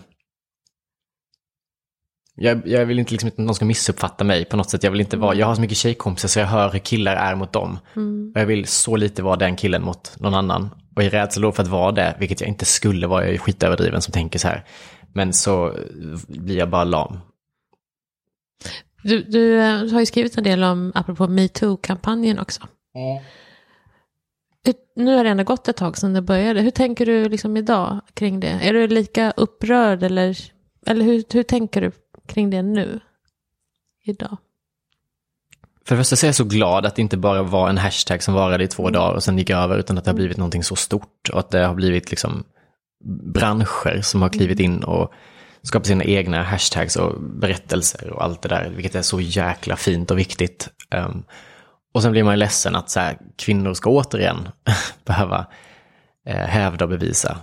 jag, 2.35 2.67
jag, 2.67 2.85
vill 2.85 2.99
inte 2.99 3.11
liksom 3.11 3.27
att 3.29 3.37
någon 3.37 3.55
ska 3.55 3.65
missuppfatta 3.65 4.23
mig 4.23 4.45
på 4.45 4.57
något 4.57 4.69
sätt. 4.69 4.83
Jag 4.83 4.91
vill 4.91 5.01
inte 5.01 5.17
vara, 5.17 5.35
jag 5.35 5.47
har 5.47 5.55
så 5.55 5.61
mycket 5.61 5.77
tjejkompisar 5.77 6.27
så 6.29 6.39
jag 6.39 6.47
hör 6.47 6.71
hur 6.71 6.79
killar 6.79 7.15
är 7.15 7.35
mot 7.35 7.53
dem. 7.53 7.79
Mm. 7.95 8.31
Och 8.35 8.41
jag 8.41 8.45
vill 8.45 8.67
så 8.67 8.95
lite 8.95 9.23
vara 9.23 9.35
den 9.35 9.55
killen 9.55 9.83
mot 9.83 10.19
någon 10.19 10.33
annan. 10.33 10.69
Och 10.95 11.03
i 11.03 11.09
rädsla 11.09 11.41
då 11.41 11.51
för 11.51 11.63
att 11.63 11.69
vara 11.69 11.91
det, 11.91 12.15
vilket 12.19 12.41
jag 12.41 12.47
inte 12.47 12.65
skulle 12.65 13.07
vara, 13.07 13.25
jag 13.25 13.33
är 13.33 13.37
skitöverdriven 13.37 14.01
som 14.01 14.11
tänker 14.11 14.39
så 14.39 14.47
här. 14.47 14.63
Men 15.13 15.33
så 15.33 15.73
blir 16.27 16.57
jag 16.57 16.69
bara 16.69 16.83
lam. 16.83 17.17
Du, 19.03 19.23
du 19.23 19.59
eh, 19.61 19.91
har 19.91 19.99
ju 19.99 20.05
skrivit 20.05 20.37
en 20.37 20.43
del 20.43 20.63
om, 20.63 20.91
apropå 20.95 21.27
metoo-kampanjen 21.27 22.39
också. 22.39 22.61
Hur- 24.65 24.75
Nu 24.95 25.15
har 25.15 25.23
det 25.23 25.29
ändå 25.29 25.43
gått 25.43 25.67
ett 25.67 25.77
tag 25.77 25.97
sedan 25.97 26.13
det 26.13 26.21
började. 26.21 26.61
Hur 26.61 26.71
tänker 26.71 27.05
du 27.05 27.29
liksom 27.29 27.57
idag 27.57 28.01
kring 28.13 28.39
det? 28.39 28.47
Är 28.61 28.73
du 28.73 28.87
lika 28.87 29.31
upprörd 29.31 30.03
eller, 30.03 30.37
eller 30.85 31.05
hur, 31.05 31.23
hur 31.33 31.43
tänker 31.43 31.81
du 31.81 31.91
kring 32.25 32.49
det 32.49 32.61
nu? 32.61 32.99
Idag? 34.03 34.37
För 35.85 35.95
det 35.95 35.99
första 36.01 36.15
så 36.15 36.25
är 36.25 36.27
jag 36.27 36.35
så 36.35 36.43
glad 36.43 36.85
att 36.85 36.95
det 36.95 37.01
inte 37.01 37.17
bara 37.17 37.43
var 37.43 37.69
en 37.69 37.77
hashtag 37.77 38.23
som 38.23 38.33
varade 38.33 38.63
i 38.63 38.67
två 38.67 38.89
dagar 38.89 39.13
och 39.13 39.23
sen 39.23 39.37
gick 39.37 39.49
över, 39.49 39.77
utan 39.77 39.97
att 39.97 40.03
det 40.03 40.11
har 40.11 40.15
blivit 40.15 40.37
någonting 40.37 40.63
så 40.63 40.75
stort 40.75 41.29
och 41.33 41.39
att 41.39 41.51
det 41.51 41.65
har 41.65 41.75
blivit 41.75 42.09
liksom 42.09 42.43
branscher 43.33 44.01
som 44.01 44.21
har 44.21 44.29
klivit 44.29 44.59
in 44.59 44.83
och 44.83 45.13
skapat 45.61 45.87
sina 45.87 46.03
egna 46.03 46.43
hashtags 46.43 46.95
och 46.95 47.21
berättelser 47.21 48.09
och 48.09 48.23
allt 48.23 48.41
det 48.41 48.49
där, 48.49 48.69
vilket 48.69 48.95
är 48.95 49.01
så 49.01 49.21
jäkla 49.21 49.75
fint 49.75 50.11
och 50.11 50.19
viktigt. 50.19 50.69
Um, 50.95 51.23
och 51.93 52.01
sen 52.01 52.11
blir 52.11 52.23
man 52.23 52.33
ju 52.33 52.37
ledsen 52.37 52.75
att 52.75 52.89
så 52.89 52.99
här, 52.99 53.17
kvinnor 53.35 53.73
ska 53.73 53.89
återigen 53.89 54.47
behöva 55.05 55.45
eh, 56.25 56.35
hävda 56.35 56.85
och 56.85 56.89
bevisa. 56.89 57.37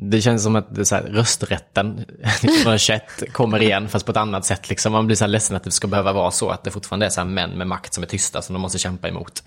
Det 0.00 0.20
känns 0.20 0.42
som 0.42 0.56
att 0.56 0.74
det 0.74 0.84
så 0.84 0.94
här, 0.94 1.02
rösträtten 1.02 1.98
1921 2.22 3.02
kommer 3.32 3.62
igen, 3.62 3.88
fast 3.88 4.06
på 4.06 4.10
ett 4.10 4.16
annat 4.16 4.44
sätt. 4.44 4.68
Liksom. 4.68 4.92
Man 4.92 5.06
blir 5.06 5.16
så 5.16 5.24
här 5.24 5.28
ledsen 5.28 5.56
att 5.56 5.64
det 5.64 5.70
ska 5.70 5.86
behöva 5.86 6.12
vara 6.12 6.30
så, 6.30 6.50
att 6.50 6.64
det 6.64 6.70
fortfarande 6.70 7.06
är 7.06 7.10
så 7.10 7.20
här 7.20 7.28
män 7.28 7.50
med 7.50 7.66
makt 7.66 7.94
som 7.94 8.02
är 8.02 8.08
tysta 8.08 8.42
som 8.42 8.52
de 8.52 8.62
måste 8.62 8.78
kämpa 8.78 9.08
emot. 9.08 9.42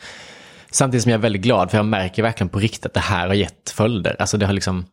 Samtidigt 0.71 1.03
som 1.03 1.11
jag 1.11 1.17
är 1.17 1.21
väldigt 1.21 1.41
glad, 1.41 1.71
för 1.71 1.77
jag 1.77 1.85
märker 1.85 2.23
verkligen 2.23 2.49
på 2.49 2.59
riktigt 2.59 2.85
att 2.85 2.93
det 2.93 2.99
här 2.99 3.27
har 3.27 3.33
gett 3.33 3.69
följder. 3.69 4.15
Alltså 4.19 4.37
det 4.37 4.45
har 4.45 4.53
liksom, 4.53 4.85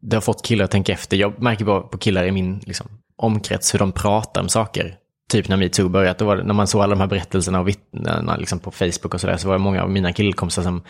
det 0.00 0.16
har 0.16 0.20
fått 0.20 0.42
killar 0.42 0.64
att 0.64 0.70
tänka 0.70 0.92
efter. 0.92 1.16
Jag 1.16 1.42
märker 1.42 1.64
bara 1.64 1.80
på 1.80 1.98
killar 1.98 2.24
i 2.24 2.30
min 2.30 2.60
liksom, 2.66 2.86
omkrets 3.16 3.74
hur 3.74 3.78
de 3.78 3.92
pratar 3.92 4.40
om 4.40 4.48
saker. 4.48 4.96
Typ 5.30 5.48
när 5.48 5.56
metoo 5.56 5.88
började, 5.88 6.18
då 6.18 6.24
var 6.24 6.36
det, 6.36 6.42
när 6.42 6.54
man 6.54 6.66
såg 6.66 6.82
alla 6.82 6.94
de 6.94 7.00
här 7.00 7.06
berättelserna 7.06 7.60
och 7.60 7.68
vittnena 7.68 8.36
liksom 8.36 8.58
på 8.58 8.70
Facebook 8.70 9.14
och 9.14 9.20
sådär, 9.20 9.36
så 9.36 9.48
var 9.48 9.54
det 9.54 9.58
många 9.58 9.82
av 9.82 9.90
mina 9.90 10.12
killkompisar 10.12 10.62
som, 10.62 10.82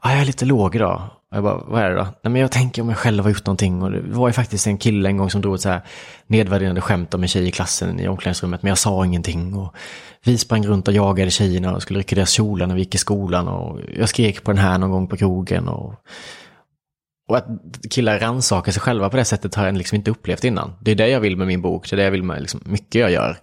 ah, 0.00 0.10
jag 0.10 0.20
är 0.20 0.24
lite 0.24 0.44
låg 0.44 0.74
idag. 0.74 1.10
Jag 1.36 1.42
bara, 1.42 1.64
vad 1.66 1.82
är 1.82 1.90
det 1.90 1.96
då? 1.96 2.02
Nej, 2.02 2.32
men 2.32 2.36
jag 2.36 2.52
tänker 2.52 2.82
om 2.82 2.88
jag 2.88 2.98
själv 2.98 3.24
har 3.24 3.30
gjort 3.30 3.46
någonting. 3.46 3.82
Och 3.82 3.90
det 3.90 4.00
var 4.00 4.28
ju 4.28 4.32
faktiskt 4.32 4.66
en 4.66 4.78
kille 4.78 5.08
en 5.08 5.16
gång 5.16 5.30
som 5.30 5.40
drog 5.40 5.54
ett 5.54 5.60
så 5.60 5.68
här 5.68 5.80
nedvärderande 6.26 6.80
skämt 6.80 7.14
om 7.14 7.22
en 7.22 7.28
tjej 7.28 7.48
i 7.48 7.50
klassen 7.50 8.00
i 8.00 8.08
omklädningsrummet, 8.08 8.62
men 8.62 8.68
jag 8.68 8.78
sa 8.78 9.04
ingenting. 9.04 9.54
Och 9.54 9.74
vi 10.24 10.38
sprang 10.38 10.66
runt 10.66 10.88
och 10.88 10.94
jagade 10.94 11.30
tjejerna 11.30 11.74
och 11.74 11.82
skulle 11.82 11.98
rycka 11.98 12.16
deras 12.16 12.30
kjolar 12.30 12.66
när 12.66 12.74
vi 12.74 12.80
gick 12.80 12.94
i 12.94 12.98
skolan. 12.98 13.48
Och 13.48 13.80
jag 13.96 14.08
skrek 14.08 14.44
på 14.44 14.50
den 14.50 14.58
här 14.58 14.78
någon 14.78 14.90
gång 14.90 15.08
på 15.08 15.16
krogen. 15.16 15.68
Och 15.68 15.94
och 17.28 17.36
att 17.36 17.46
killar 17.90 18.18
rannsakar 18.18 18.72
sig 18.72 18.82
själva 18.82 19.10
på 19.10 19.16
det 19.16 19.24
sättet 19.24 19.54
har 19.54 19.66
jag 19.66 19.76
liksom 19.76 19.96
inte 19.96 20.10
upplevt 20.10 20.44
innan. 20.44 20.72
Det 20.80 20.90
är 20.90 20.94
det 20.94 21.08
jag 21.08 21.20
vill 21.20 21.36
med 21.36 21.46
min 21.46 21.62
bok, 21.62 21.90
det 21.90 21.94
är 21.94 21.96
det 21.96 22.04
jag 22.04 22.10
vill 22.10 22.22
med 22.22 22.40
liksom 22.40 22.60
mycket 22.64 23.00
jag 23.00 23.10
gör. 23.10 23.38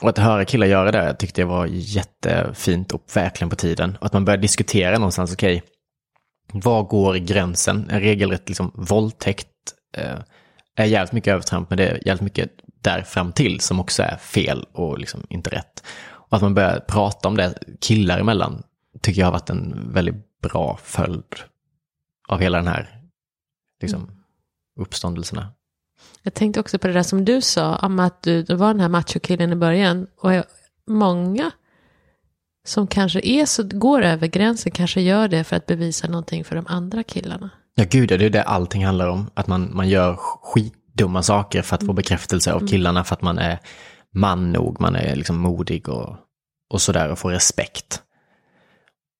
Och 0.00 0.08
att 0.08 0.18
höra 0.18 0.44
killar 0.44 0.66
göra 0.66 0.90
det 0.90 1.14
tyckte 1.14 1.40
jag 1.40 1.48
var 1.48 1.66
jättefint 1.70 2.92
och 2.92 3.02
verkligen 3.14 3.50
på 3.50 3.56
tiden. 3.56 3.96
Och 4.00 4.06
att 4.06 4.12
man 4.12 4.24
börjar 4.24 4.38
diskutera 4.38 4.98
någonstans, 4.98 5.32
okej, 5.32 5.62
var 6.52 6.82
går 6.82 7.14
gränsen? 7.14 7.90
En 7.90 8.00
regelrätt 8.00 8.48
liksom, 8.48 8.72
våldtäkt 8.74 9.48
eh, 9.96 10.18
är 10.76 10.84
jävligt 10.84 11.12
mycket 11.12 11.32
övertramp, 11.32 11.70
men 11.70 11.76
det 11.76 11.88
är 11.88 12.06
jävligt 12.06 12.22
mycket 12.22 12.50
där 12.82 13.02
fram 13.02 13.32
till 13.32 13.60
som 13.60 13.80
också 13.80 14.02
är 14.02 14.16
fel 14.16 14.66
och 14.72 14.98
liksom 14.98 15.26
inte 15.28 15.50
rätt. 15.50 15.84
Och 16.08 16.36
att 16.36 16.42
man 16.42 16.54
börjar 16.54 16.80
prata 16.80 17.28
om 17.28 17.36
det 17.36 17.58
killar 17.80 18.18
emellan 18.18 18.62
tycker 19.02 19.20
jag 19.20 19.26
har 19.26 19.32
varit 19.32 19.50
en 19.50 19.92
väldigt 19.92 20.40
bra 20.42 20.78
följd 20.82 21.24
av 22.28 22.40
hela 22.40 22.58
den 22.58 22.66
här 22.66 23.00
liksom, 23.82 24.10
uppståndelserna. 24.80 25.52
Jag 26.22 26.34
tänkte 26.34 26.60
också 26.60 26.78
på 26.78 26.86
det 26.86 26.92
där 26.92 27.02
som 27.02 27.24
du 27.24 27.40
sa, 27.40 27.76
om 27.76 27.98
att 27.98 28.22
du, 28.22 28.42
du 28.42 28.54
var 28.54 28.68
den 28.68 28.80
här 28.80 28.88
machokillen 28.88 29.52
i 29.52 29.56
början. 29.56 30.06
Och 30.16 30.34
jag, 30.34 30.44
många 30.86 31.50
som 32.68 32.86
kanske 32.86 33.20
är 33.22 33.46
så, 33.46 33.62
går 33.62 34.02
över 34.02 34.26
gränsen 34.26 34.72
kanske 34.72 35.00
gör 35.00 35.28
det 35.28 35.44
för 35.44 35.56
att 35.56 35.66
bevisa 35.66 36.08
någonting 36.08 36.44
för 36.44 36.56
de 36.56 36.66
andra 36.68 37.02
killarna. 37.02 37.50
Ja, 37.74 37.84
gud, 37.90 38.08
det 38.08 38.14
är 38.14 38.30
det 38.30 38.42
allting 38.42 38.86
handlar 38.86 39.08
om. 39.08 39.30
Att 39.34 39.46
man, 39.46 39.70
man 39.76 39.88
gör 39.88 40.16
skitdumma 40.16 41.22
saker 41.22 41.62
för 41.62 41.76
att 41.76 41.86
få 41.86 41.92
bekräftelse 41.92 42.52
av 42.52 42.66
killarna 42.66 43.04
för 43.04 43.14
att 43.14 43.22
man 43.22 43.38
är 43.38 43.58
man 44.14 44.52
nog, 44.52 44.80
man 44.80 44.96
är 44.96 45.16
liksom 45.16 45.38
modig 45.38 45.88
och, 45.88 46.16
och 46.70 46.80
sådär 46.80 47.10
och 47.10 47.18
får 47.18 47.30
respekt. 47.30 48.02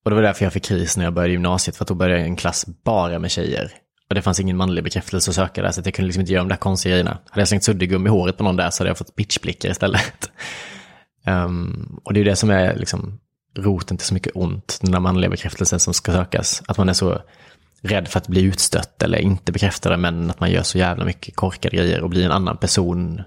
Och 0.04 0.10
det 0.10 0.14
var 0.14 0.22
därför 0.22 0.44
jag 0.44 0.52
fick 0.52 0.64
kris 0.64 0.96
när 0.96 1.04
jag 1.04 1.14
började 1.14 1.32
gymnasiet, 1.32 1.76
för 1.76 1.84
att 1.84 1.88
då 1.88 1.94
började 1.94 2.20
jag 2.20 2.28
en 2.28 2.36
klass 2.36 2.66
bara 2.84 3.18
med 3.18 3.30
tjejer. 3.30 3.72
Och 4.08 4.14
det 4.14 4.22
fanns 4.22 4.40
ingen 4.40 4.56
manlig 4.56 4.84
bekräftelse 4.84 5.30
att 5.30 5.34
söka 5.34 5.62
där, 5.62 5.70
så 5.70 5.82
jag 5.84 5.94
kunde 5.94 6.06
liksom 6.06 6.20
inte 6.20 6.32
göra 6.32 6.42
de 6.42 6.48
där 6.48 6.56
konstiga 6.56 6.92
grejerna. 6.92 7.18
Hade 7.30 7.40
jag 7.40 7.48
slängt 7.48 7.64
suddgum 7.64 8.06
i 8.06 8.10
håret 8.10 8.36
på 8.36 8.44
någon 8.44 8.56
där 8.56 8.70
så 8.70 8.82
hade 8.82 8.90
jag 8.90 8.98
fått 8.98 9.16
bitchblickar 9.16 9.70
istället. 9.70 10.30
um, 11.26 12.00
och 12.04 12.12
det 12.12 12.20
är 12.20 12.24
ju 12.24 12.30
det 12.30 12.36
som 12.36 12.50
är 12.50 12.76
liksom 12.76 13.20
roten 13.56 13.96
till 13.96 14.06
så 14.06 14.14
mycket 14.14 14.32
ont, 14.34 14.78
den 14.82 14.92
där 14.92 15.00
manliga 15.00 15.30
bekräftelsen 15.30 15.80
som 15.80 15.94
ska 15.94 16.12
sökas. 16.12 16.62
Att 16.66 16.78
man 16.78 16.88
är 16.88 16.92
så 16.92 17.22
rädd 17.82 18.08
för 18.08 18.18
att 18.18 18.28
bli 18.28 18.42
utstött 18.42 19.02
eller 19.02 19.18
inte 19.18 19.52
bekräftade, 19.52 19.96
men 19.96 20.30
att 20.30 20.40
man 20.40 20.50
gör 20.50 20.62
så 20.62 20.78
jävla 20.78 21.04
mycket 21.04 21.36
korkade 21.36 21.76
grejer 21.76 22.02
och 22.02 22.10
blir 22.10 22.24
en 22.24 22.32
annan 22.32 22.56
person 22.56 23.22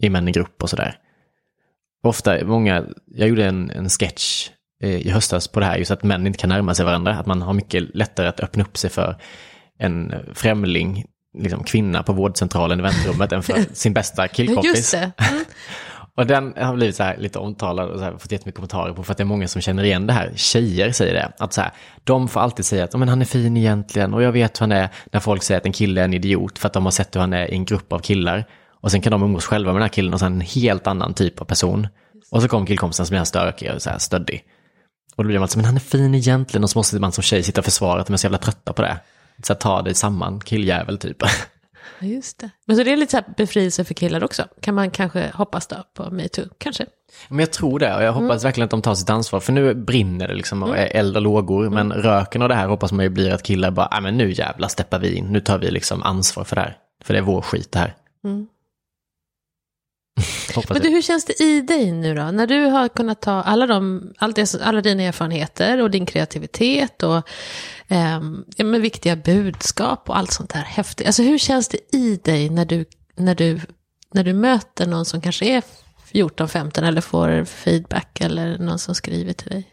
i 0.00 0.10
män 0.10 0.28
i 0.28 0.32
grupp 0.32 0.62
och 0.62 0.70
sådär. 0.70 0.98
Ofta, 2.02 2.44
många, 2.44 2.84
jag 3.06 3.28
gjorde 3.28 3.44
en, 3.44 3.70
en 3.70 3.88
sketch 3.88 4.50
eh, 4.82 5.06
i 5.06 5.10
höstas 5.10 5.48
på 5.48 5.60
det 5.60 5.66
här, 5.66 5.76
just 5.76 5.90
att 5.90 6.02
män 6.02 6.26
inte 6.26 6.38
kan 6.38 6.48
närma 6.48 6.74
sig 6.74 6.84
varandra, 6.84 7.14
att 7.14 7.26
man 7.26 7.42
har 7.42 7.52
mycket 7.52 7.94
lättare 7.94 8.28
att 8.28 8.40
öppna 8.40 8.64
upp 8.64 8.76
sig 8.76 8.90
för 8.90 9.16
en 9.78 10.14
främling, 10.34 11.04
liksom 11.38 11.64
kvinna 11.64 12.02
på 12.02 12.12
vårdcentralen 12.12 12.78
i 12.80 12.82
väntrummet 12.82 13.32
än 13.32 13.42
för 13.42 13.64
sin 13.74 13.94
bästa 13.94 14.28
killkompis. 14.28 14.76
Just 14.76 14.92
det. 14.92 15.12
Mm. 15.16 15.44
Och 16.16 16.26
den 16.26 16.54
har 16.56 16.74
blivit 16.74 16.96
så 16.96 17.02
här 17.02 17.16
lite 17.16 17.38
omtalad 17.38 17.90
och 17.90 17.98
så 17.98 18.04
här, 18.04 18.12
fått 18.18 18.32
jättemycket 18.32 18.56
kommentarer 18.56 18.92
på 18.92 19.02
för 19.02 19.12
att 19.12 19.18
det 19.18 19.22
är 19.22 19.24
många 19.24 19.48
som 19.48 19.62
känner 19.62 19.84
igen 19.84 20.06
det 20.06 20.12
här. 20.12 20.32
Tjejer 20.36 20.92
säger 20.92 21.14
det. 21.14 21.32
Att 21.38 21.52
så 21.52 21.60
här, 21.60 21.70
de 22.04 22.28
får 22.28 22.40
alltid 22.40 22.64
säga 22.64 22.84
att 22.84 22.94
men 22.94 23.08
han 23.08 23.20
är 23.20 23.24
fin 23.24 23.56
egentligen 23.56 24.14
och 24.14 24.22
jag 24.22 24.32
vet 24.32 24.60
hur 24.60 24.60
han 24.60 24.72
är 24.72 24.88
när 25.12 25.20
folk 25.20 25.42
säger 25.42 25.60
att 25.60 25.66
en 25.66 25.72
kille 25.72 26.00
är 26.00 26.04
en 26.04 26.14
idiot 26.14 26.58
för 26.58 26.66
att 26.66 26.72
de 26.72 26.84
har 26.84 26.90
sett 26.90 27.16
hur 27.16 27.20
han 27.20 27.32
är 27.32 27.46
i 27.46 27.54
en 27.54 27.64
grupp 27.64 27.92
av 27.92 27.98
killar. 27.98 28.44
Och 28.80 28.90
sen 28.90 29.00
kan 29.00 29.10
de 29.10 29.22
umgås 29.22 29.46
själva 29.46 29.72
med 29.72 29.80
den 29.80 29.82
här 29.82 29.88
killen 29.88 30.14
och 30.14 30.20
sen 30.20 30.32
en 30.32 30.40
helt 30.40 30.86
annan 30.86 31.14
typ 31.14 31.40
av 31.40 31.44
person. 31.44 31.88
Och 32.30 32.42
så 32.42 32.48
kommer 32.48 32.66
killkompisen 32.66 33.06
som 33.06 33.16
är 33.16 33.24
stökig 33.24 33.72
och 33.74 33.82
så 33.82 33.90
här 33.90 33.98
stöddig. 33.98 34.44
Och 35.16 35.24
då 35.24 35.28
blir 35.28 35.38
man 35.38 35.48
så 35.48 35.58
men 35.58 35.64
han 35.64 35.76
är 35.76 35.80
fin 35.80 36.14
egentligen 36.14 36.64
och 36.64 36.70
så 36.70 36.78
måste 36.78 37.00
man 37.00 37.12
som 37.12 37.22
tjej 37.22 37.42
sitta 37.42 37.60
och 37.60 37.64
försvara 37.64 38.00
att 38.00 38.06
de 38.06 38.12
är 38.12 38.16
så 38.16 38.24
jävla 38.24 38.38
trötta 38.38 38.72
på 38.72 38.82
det. 38.82 38.96
Så 39.42 39.52
här, 39.52 39.60
ta 39.60 39.82
dig 39.82 39.94
samman, 39.94 40.40
killjävel 40.40 40.98
typ. 40.98 41.16
Ja, 41.98 42.06
Just 42.06 42.38
det. 42.38 42.50
Men 42.64 42.76
så 42.76 42.82
det 42.82 42.92
är 42.92 42.96
lite 42.96 43.10
så 43.10 43.16
här 43.16 43.24
befrielse 43.36 43.84
för 43.84 43.94
killar 43.94 44.24
också. 44.24 44.44
Kan 44.60 44.74
man 44.74 44.90
kanske 44.90 45.30
hoppas 45.34 45.66
då 45.66 45.76
på 45.94 46.10
metoo, 46.10 46.44
kanske. 46.58 46.86
Men 47.28 47.38
jag 47.38 47.52
tror 47.52 47.78
det 47.78 47.96
och 47.96 48.02
jag 48.02 48.12
hoppas 48.12 48.44
verkligen 48.44 48.64
att 48.64 48.70
de 48.70 48.82
tar 48.82 48.94
sitt 48.94 49.10
ansvar. 49.10 49.40
För 49.40 49.52
nu 49.52 49.74
brinner 49.74 50.28
det 50.28 50.34
liksom 50.34 50.62
och 50.62 50.78
är 50.78 50.96
eld 50.96 51.16
och 51.16 51.22
lågor. 51.22 51.70
Men 51.70 51.92
röken 51.92 52.42
och 52.42 52.48
det 52.48 52.54
här 52.54 52.68
hoppas 52.68 52.92
man 52.92 53.04
ju 53.04 53.08
blir 53.08 53.32
att 53.32 53.42
killar 53.42 53.70
bara, 53.70 53.88
nej 53.92 54.00
men 54.02 54.16
nu 54.16 54.32
jävla 54.32 54.68
steppar 54.68 54.98
vi 54.98 55.14
in. 55.14 55.26
Nu 55.26 55.40
tar 55.40 55.58
vi 55.58 55.70
liksom 55.70 56.02
ansvar 56.02 56.44
för 56.44 56.56
det 56.56 56.62
här. 56.62 56.76
För 57.04 57.14
det 57.14 57.18
är 57.18 57.22
vår 57.22 57.42
skit 57.42 57.72
det 57.72 57.78
här. 57.78 57.94
hoppas 58.22 58.46
Men 60.68 60.82
du, 60.82 60.88
hur 60.88 61.02
känns 61.02 61.24
det 61.24 61.42
i 61.42 61.60
dig 61.60 61.92
nu 61.92 62.14
då? 62.14 62.22
När 62.22 62.46
du 62.46 62.64
har 62.64 62.88
kunnat 62.88 63.22
ta 63.22 63.32
alla, 63.32 63.66
de, 63.66 64.12
allt 64.18 64.36
det, 64.36 64.54
alla 64.62 64.80
dina 64.80 65.02
erfarenheter 65.02 65.82
och 65.82 65.90
din 65.90 66.06
kreativitet 66.06 67.02
och 67.02 67.28
ehm, 67.88 68.44
ja, 68.56 68.64
men 68.64 68.82
viktiga 68.82 69.16
budskap 69.16 70.08
och 70.08 70.18
allt 70.18 70.32
sånt 70.32 70.50
där 70.50 70.60
häftigt. 70.60 71.06
Alltså 71.06 71.22
hur 71.22 71.38
känns 71.38 71.68
det 71.68 71.96
i 71.96 72.20
dig 72.24 72.50
när 72.50 72.64
du, 72.64 72.84
när 73.16 73.34
du, 73.34 73.60
när 74.12 74.24
du 74.24 74.32
möter 74.32 74.86
någon 74.86 75.04
som 75.04 75.20
kanske 75.20 75.46
är 75.46 75.62
14-15 76.12 76.84
eller 76.84 77.00
får 77.00 77.44
feedback 77.44 78.20
eller 78.20 78.58
någon 78.58 78.78
som 78.78 78.94
skriver 78.94 79.32
till 79.32 79.50
dig? 79.50 79.72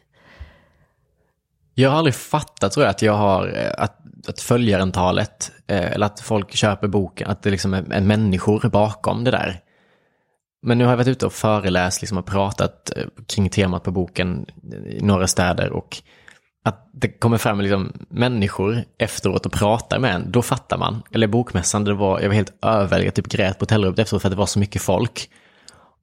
Jag 1.75 1.89
har 1.89 1.97
aldrig 1.97 2.15
fattat 2.15 2.71
tror 2.71 2.85
jag 2.85 2.91
att 2.91 3.01
jag 3.01 3.13
har, 3.13 3.47
eh, 3.57 3.83
att, 3.83 3.97
att 4.27 4.39
följarantalet, 4.39 5.51
eh, 5.67 5.91
eller 5.91 6.05
att 6.05 6.19
folk 6.19 6.55
köper 6.55 6.87
boken, 6.87 7.29
att 7.29 7.43
det 7.43 7.49
liksom 7.49 7.73
är, 7.73 7.93
är 7.93 8.01
människor 8.01 8.69
bakom 8.69 9.23
det 9.23 9.31
där. 9.31 9.63
Men 10.64 10.78
nu 10.78 10.84
har 10.84 10.91
jag 10.91 10.97
varit 10.97 11.07
ute 11.07 11.26
och 11.26 11.34
föreläst 11.34 12.01
liksom, 12.01 12.18
och 12.18 12.26
pratat 12.26 12.91
eh, 12.97 13.03
kring 13.28 13.49
temat 13.49 13.84
på 13.84 13.91
boken 13.91 14.45
i 14.89 15.01
några 15.01 15.28
städer 15.28 15.72
och 15.72 15.97
att 16.66 16.89
det 16.93 17.07
kommer 17.07 17.38
fram 17.38 17.61
liksom, 17.61 17.93
människor 18.09 18.84
efteråt 18.97 19.45
och 19.45 19.51
pratar 19.51 19.99
med 19.99 20.16
en, 20.16 20.32
då 20.32 20.41
fattar 20.41 20.78
man. 20.78 21.03
Eller 21.11 21.28
bokmässan, 21.28 21.84
det 21.84 21.93
var, 21.93 22.20
jag 22.20 22.28
var 22.28 22.36
helt 22.36 22.53
överväldigad, 22.61 23.07
jag 23.07 23.14
typ 23.14 23.28
grät 23.28 23.59
på 23.59 23.64
hotellrummet 23.64 23.99
efteråt 23.99 24.22
för 24.22 24.30
att 24.30 24.34
det 24.34 24.38
var 24.38 24.45
så 24.45 24.59
mycket 24.59 24.82
folk. 24.82 25.30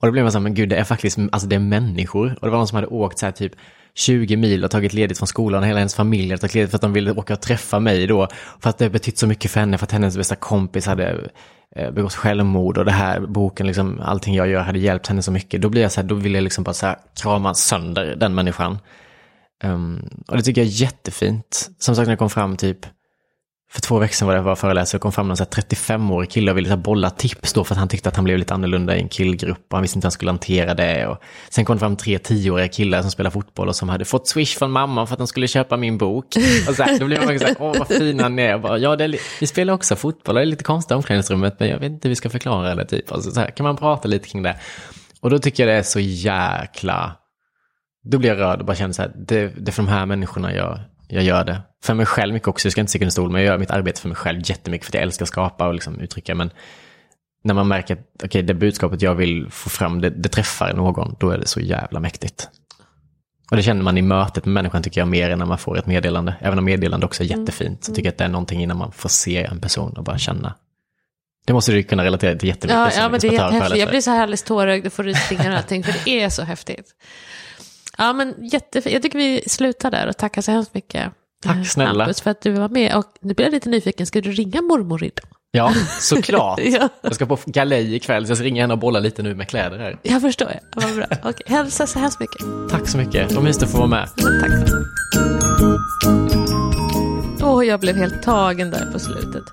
Och 0.01 0.07
då 0.07 0.13
blev 0.13 0.25
man 0.25 0.33
så 0.33 0.39
här, 0.39 0.43
men 0.43 0.55
gud, 0.55 0.69
det 0.69 0.77
är 0.77 0.85
faktiskt, 0.85 1.19
alltså 1.33 1.49
det 1.49 1.57
är 1.57 1.61
människor. 1.61 2.39
Och 2.41 2.47
det 2.47 2.51
var 2.51 2.59
någon 2.59 2.69
som 2.69 2.77
hade 2.77 2.87
åkt 2.87 3.19
så 3.19 3.27
här 3.27 3.33
typ 3.33 3.53
20 3.95 4.37
mil 4.37 4.65
och 4.65 4.71
tagit 4.71 4.93
ledigt 4.93 5.19
från 5.19 5.27
skolan, 5.27 5.63
och 5.63 5.69
hela 5.69 5.79
hennes 5.79 5.95
familj 5.95 6.31
hade 6.31 6.41
tagit 6.41 6.55
ledigt 6.55 6.71
för 6.71 6.77
att 6.77 6.83
de 6.83 6.93
ville 6.93 7.13
åka 7.13 7.33
och 7.33 7.41
träffa 7.41 7.81
mig 7.81 8.07
då. 8.07 8.29
För 8.61 8.71
att 8.71 8.79
det 8.79 8.91
betytt 8.91 9.19
så 9.19 9.27
mycket 9.27 9.51
för 9.51 9.61
henne, 9.61 9.79
för 9.79 9.87
att 9.87 9.93
hennes 9.93 10.17
bästa 10.17 10.37
kompis 10.37 10.87
hade 10.87 11.31
eh, 11.77 11.91
begått 11.91 12.15
självmord 12.15 12.79
och 12.79 12.85
det 12.85 12.91
här 12.91 13.21
boken, 13.21 13.67
liksom, 13.67 14.01
allting 14.01 14.35
jag 14.35 14.49
gör 14.49 14.61
hade 14.61 14.79
hjälpt 14.79 15.07
henne 15.07 15.23
så 15.23 15.33
mycket. 15.33 15.63
Då 15.63 15.69
blir 15.69 15.83
jag 15.83 15.93
så 15.93 16.01
här, 16.01 16.09
då 16.09 16.15
vill 16.15 16.35
jag 16.35 16.45
liksom 16.45 16.65
bara 16.65 16.75
så 16.75 16.87
här 16.87 16.97
krama 17.23 17.55
sönder 17.55 18.17
den 18.17 18.35
människan. 18.35 18.79
Um, 19.65 20.09
och 20.29 20.37
det 20.37 20.43
tycker 20.43 20.61
jag 20.61 20.69
är 20.69 20.83
jättefint. 20.83 21.71
Som 21.79 21.97
sagt 21.97 22.07
när 22.07 22.13
jag 22.13 22.19
kom 22.19 22.31
fram 22.31 22.57
typ 22.57 22.87
för 23.73 23.81
två 23.81 23.99
veckor 23.99 24.15
sedan 24.15 24.29
var 24.29 24.35
det 24.35 24.41
var 24.41 24.57
föreläsare 24.57 24.99
och 24.99 25.03
kom 25.03 25.13
fram 25.13 25.29
någon 25.29 25.37
35-årig 25.37 26.31
kille 26.31 26.51
och 26.51 26.59
ville 26.59 26.69
så 26.69 26.77
bolla 26.77 27.11
tips 27.11 27.53
då 27.53 27.65
för 27.65 27.75
att 27.75 27.79
han 27.79 27.89
tyckte 27.89 28.09
att 28.09 28.17
han 28.17 28.25
blev 28.25 28.39
lite 28.39 28.55
annorlunda 28.55 28.97
i 28.97 29.01
en 29.01 29.09
killgrupp 29.09 29.67
och 29.69 29.77
han 29.77 29.83
visste 29.83 29.99
inte 29.99 30.05
hur 30.05 30.09
han 30.09 30.13
skulle 30.13 30.31
hantera 30.31 30.75
det. 30.75 31.07
Och 31.07 31.19
sen 31.51 31.65
kom 31.65 31.77
det 31.77 31.81
fram 31.81 31.97
tre 31.97 32.19
tioåriga 32.19 32.69
killar 32.69 33.03
som 33.03 33.11
spelar 33.11 33.31
fotboll 33.31 33.69
och 33.69 33.77
som 33.77 33.89
hade 33.89 34.05
fått 34.05 34.29
swish 34.29 34.59
från 34.59 34.71
mamman 34.71 35.07
för 35.07 35.15
att 35.15 35.19
de 35.19 35.27
skulle 35.27 35.49
köpa 35.49 35.77
min 35.77 35.99
bok. 35.99 36.37
Och 36.69 36.75
så 36.75 36.83
här, 36.83 36.99
då 36.99 37.07
blev 37.07 37.25
man 37.25 37.39
så 37.39 37.47
här, 37.47 37.57
åh 37.59 37.75
vad 37.79 37.89
fina 37.89 38.29
ni 38.29 38.43
är. 38.43 38.59
Bara, 38.59 38.79
ja, 38.79 38.97
det 38.97 39.05
är, 39.05 39.17
vi 39.41 39.47
spelar 39.47 39.75
också 39.75 39.97
fotboll, 39.97 40.35
det 40.35 40.41
är 40.41 40.47
lite 40.47 40.65
konstigt 40.65 40.91
i 40.91 40.95
omklädningsrummet 40.95 41.61
men 41.61 41.69
jag 41.69 41.79
vet 41.79 41.93
inte 41.93 42.09
hur 42.09 42.11
vi 42.11 42.17
ska 42.17 42.31
förklara 42.31 42.75
det. 42.75 42.85
Typ. 42.85 43.13
Alltså, 43.13 43.31
så 43.31 43.41
här, 43.41 43.51
kan 43.51 43.65
man 43.65 43.77
prata 43.77 44.09
lite 44.09 44.29
kring 44.29 44.43
det? 44.43 44.57
Och 45.21 45.31
då 45.31 45.39
tycker 45.39 45.67
jag 45.67 45.75
det 45.75 45.79
är 45.79 45.83
så 45.83 46.01
jäkla... 46.01 47.17
Då 48.05 48.19
blir 48.19 48.31
jag 48.31 48.39
rörd 48.39 48.61
och 48.61 48.67
bara 48.67 48.77
känner 48.77 48.93
så 48.93 49.03
här, 49.03 49.13
det, 49.17 49.49
det 49.49 49.71
är 49.71 49.73
för 49.73 49.83
de 49.83 49.89
här 49.89 50.07
människorna 50.07 50.55
jag, 50.55 50.81
jag 51.09 51.23
gör 51.23 51.45
det. 51.45 51.63
För 51.83 51.95
mig 51.95 52.07
själv 52.07 52.35
mycket 52.35 52.49
också, 52.49 52.67
jag 52.67 52.73
ska 52.73 52.81
inte 52.81 52.91
sticka 52.91 53.05
under 53.05 53.13
stol, 53.13 53.31
men 53.31 53.43
jag 53.43 53.47
gör 53.47 53.59
mitt 53.59 53.71
arbete 53.71 54.01
för 54.01 54.09
mig 54.09 54.17
själv 54.17 54.41
jättemycket 54.45 54.87
för 54.87 54.91
att 54.91 54.95
jag 54.95 55.03
älskar 55.03 55.25
att 55.25 55.29
skapa 55.29 55.69
och 55.69 55.75
liksom 55.75 56.01
uttrycka. 56.01 56.35
Men 56.35 56.51
när 57.45 57.55
man 57.55 57.69
märker 57.69 57.95
att 57.95 58.25
okay, 58.25 58.43
det 58.43 58.55
budskapet 58.55 59.03
jag 59.03 59.15
vill 59.15 59.51
få 59.51 59.71
fram, 59.71 60.01
det, 60.01 60.11
det 60.11 60.29
träffar 60.29 60.73
någon, 60.73 61.17
då 61.21 61.31
är 61.31 61.39
det 61.39 61.47
så 61.47 61.61
jävla 61.61 62.01
mäktigt. 62.01 62.49
Och 63.51 63.57
det 63.57 63.63
känner 63.63 63.83
man 63.83 63.99
i 63.99 64.03
mötet 64.03 64.45
med 64.45 64.55
människan 64.55 64.83
tycker 64.83 65.01
jag 65.01 65.09
mer 65.09 65.31
än 65.31 65.39
när 65.39 65.47
man 65.47 65.59
får 65.59 65.79
ett 65.79 65.87
meddelande. 65.87 66.35
Även 66.41 66.59
om 66.59 66.65
meddelande 66.65 67.07
också 67.07 67.23
är 67.23 67.27
jättefint, 67.27 67.85
så 67.85 67.95
tycker 67.95 68.07
jag 68.07 68.13
att 68.13 68.19
det 68.19 68.25
är 68.25 68.29
någonting 68.29 68.63
innan 68.63 68.77
man 68.77 68.93
får 68.93 69.09
se 69.09 69.45
en 69.45 69.61
person 69.61 69.97
och 69.97 70.05
bara 70.05 70.19
känna. 70.19 70.55
Det 71.47 71.53
måste 71.53 71.73
du 71.73 71.83
kunna 71.83 72.05
relatera 72.05 72.39
till 72.39 72.49
jättemycket. 72.49 72.97
Ja, 72.97 73.03
ja 73.03 73.09
men 73.09 73.21
det 73.21 73.29
är 73.29 73.33
jättehäftigt. 73.33 73.81
Jag 73.81 73.89
blir 73.89 74.01
så 74.01 74.11
här 74.11 74.23
alldeles 74.23 74.43
tårögd 74.43 74.87
och 74.87 74.93
får 74.93 75.05
rysningar 75.05 75.51
och 75.51 75.57
allting, 75.57 75.85
för 75.85 75.95
det 76.05 76.11
är 76.11 76.29
så 76.29 76.43
häftigt. 76.43 76.95
Ja, 77.99 78.13
men 78.13 78.35
jättefint. 78.39 78.93
Jag 78.93 79.03
tycker 79.03 79.19
vi 79.19 79.43
slutar 79.47 79.91
där 79.91 80.09
och 80.09 80.17
tackar 80.17 80.43
så 80.43 80.53
hemskt 80.53 80.75
mycket. 80.75 81.13
Tack 81.43 81.57
eh, 81.57 81.63
snälla. 81.63 82.05
Hampus, 82.05 82.21
för 82.21 82.31
att 82.31 82.41
du 82.41 82.51
var 82.51 82.69
med. 82.69 82.97
Och 82.97 83.05
nu 83.21 83.35
blir 83.35 83.47
jag 83.47 83.53
lite 83.53 83.69
nyfiken, 83.69 84.07
ska 84.07 84.21
du 84.21 84.33
ringa 84.33 84.63
mormor 84.63 85.05
idag? 85.05 85.27
Ja, 85.53 85.75
såklart. 86.01 86.61
Ja. 86.63 86.89
Jag 87.03 87.15
ska 87.15 87.27
på 87.27 87.39
galej 87.47 87.95
ikväll, 87.95 88.27
så 88.27 88.31
jag 88.31 88.37
ska 88.39 88.45
ringa 88.45 88.63
henne 88.63 88.75
och 88.75 88.79
bolla 88.79 88.99
lite 88.99 89.23
nu 89.23 89.35
med 89.35 89.49
kläder 89.49 89.79
här. 89.79 89.99
Jag 90.03 90.21
förstår, 90.21 90.49
ja. 90.53 90.83
vad 90.83 90.95
bra. 90.95 91.07
Okej, 91.23 91.47
hälsa 91.47 91.87
så 91.87 91.99
hemskt 91.99 92.21
mycket. 92.21 92.71
Tack 92.71 92.89
så 92.89 92.99
mycket, 92.99 93.33
vad 93.33 93.45
mysigt 93.45 93.63
att 93.63 93.71
få 93.71 93.79
vara 93.79 93.89
med. 93.89 94.09
Tack. 94.17 94.71
Åh, 97.43 97.67
jag 97.67 97.81
blev 97.81 97.97
helt 97.97 98.23
tagen 98.23 98.71
där 98.71 98.93
på 98.93 98.99
slutet. 98.99 99.45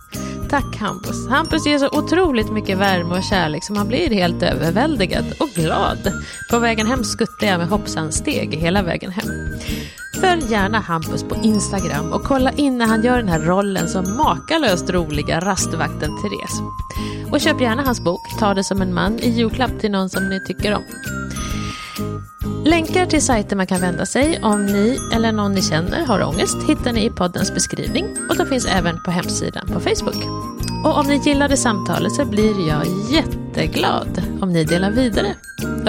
Tack 0.50 0.76
Hampus. 0.76 1.28
Hampus 1.30 1.66
ger 1.66 1.78
så 1.78 1.88
otroligt 1.88 2.52
mycket 2.52 2.78
värme 2.78 3.18
och 3.18 3.24
kärlek 3.24 3.64
så 3.64 3.74
man 3.74 3.88
blir 3.88 4.10
helt 4.10 4.44
överväldigad 4.44 5.26
och 5.40 5.50
glad. 5.50 6.14
På 6.52 6.60
vägen 6.60 6.88
hem 6.88 7.04
skuttar 7.04 7.48
jag 7.48 7.58
med 7.58 7.68
hoppsan 7.68 8.12
steg 8.12 8.54
hela 8.54 8.84
vägen 8.84 9.12
hem. 9.12 9.30
Följ 10.22 10.52
gärna 10.52 10.80
Hampus 10.80 11.24
på 11.24 11.36
Instagram 11.44 12.14
och 12.14 12.24
kolla 12.24 12.52
in 12.52 12.78
när 12.78 12.86
han 12.86 13.04
gör 13.04 13.18
den 13.18 13.28
här 13.28 13.40
rollen 13.40 13.90
som 13.90 14.18
makalöst 14.18 14.90
roliga 14.90 15.40
rastvakten 15.40 16.12
Therese. 16.22 16.62
Och 17.32 17.42
köp 17.42 17.62
gärna 17.62 17.84
hans 17.84 18.02
bok 18.02 18.22
Ta 18.40 18.54
det 18.54 18.64
som 18.64 18.82
en 18.82 18.94
man 18.94 19.20
i 19.20 19.30
julklapp 19.30 19.80
till 19.80 19.92
någon 19.92 20.10
som 20.10 20.30
ni 20.30 20.46
tycker 20.46 20.74
om. 20.74 20.84
Länkar 22.66 23.06
till 23.06 23.22
sajter 23.22 23.56
man 23.56 23.68
kan 23.68 23.82
vända 23.82 24.06
sig 24.06 24.40
om 24.44 24.66
ni 24.66 25.00
eller 25.14 25.32
någon 25.32 25.54
ni 25.54 25.62
känner 25.62 26.06
har 26.06 26.24
ångest 26.24 26.58
hittar 26.68 26.94
ni 26.94 27.06
i 27.06 27.10
poddens 27.10 27.54
beskrivning 27.54 28.06
och 28.30 28.38
de 28.38 28.48
finns 28.48 28.66
även 28.66 29.04
på 29.04 29.12
hemsidan 29.12 29.68
på 29.68 29.80
Facebook. 29.80 30.16
Och 30.86 30.98
om 30.98 31.08
ni 31.08 31.22
gillade 31.26 31.58
samtalet 31.58 32.14
så 32.14 32.26
blir 32.26 32.68
jag 32.68 32.86
jätteglad 33.12 34.22
om 34.42 34.54
ni 34.54 34.64
delar 34.64 34.92
vidare. 34.92 35.36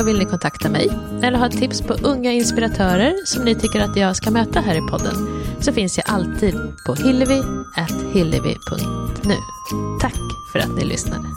Och 0.01 0.09
vill 0.09 0.19
ni 0.19 0.25
kontakta 0.25 0.69
mig 0.69 0.91
eller 1.23 1.39
ha 1.39 1.47
ett 1.47 1.59
tips 1.59 1.81
på 1.81 1.95
unga 1.95 2.33
inspiratörer 2.33 3.15
som 3.25 3.45
ni 3.45 3.55
tycker 3.55 3.81
att 3.81 3.97
jag 3.97 4.17
ska 4.17 4.31
möta 4.31 4.61
här 4.61 4.75
i 4.75 4.91
podden 4.91 5.43
så 5.61 5.73
finns 5.73 5.99
jag 5.99 6.11
alltid 6.11 6.55
på 6.87 6.95
hillevi.hillevi.nu. 6.95 9.37
Tack 10.01 10.19
för 10.53 10.59
att 10.59 10.77
ni 10.77 10.85
lyssnade. 10.85 11.29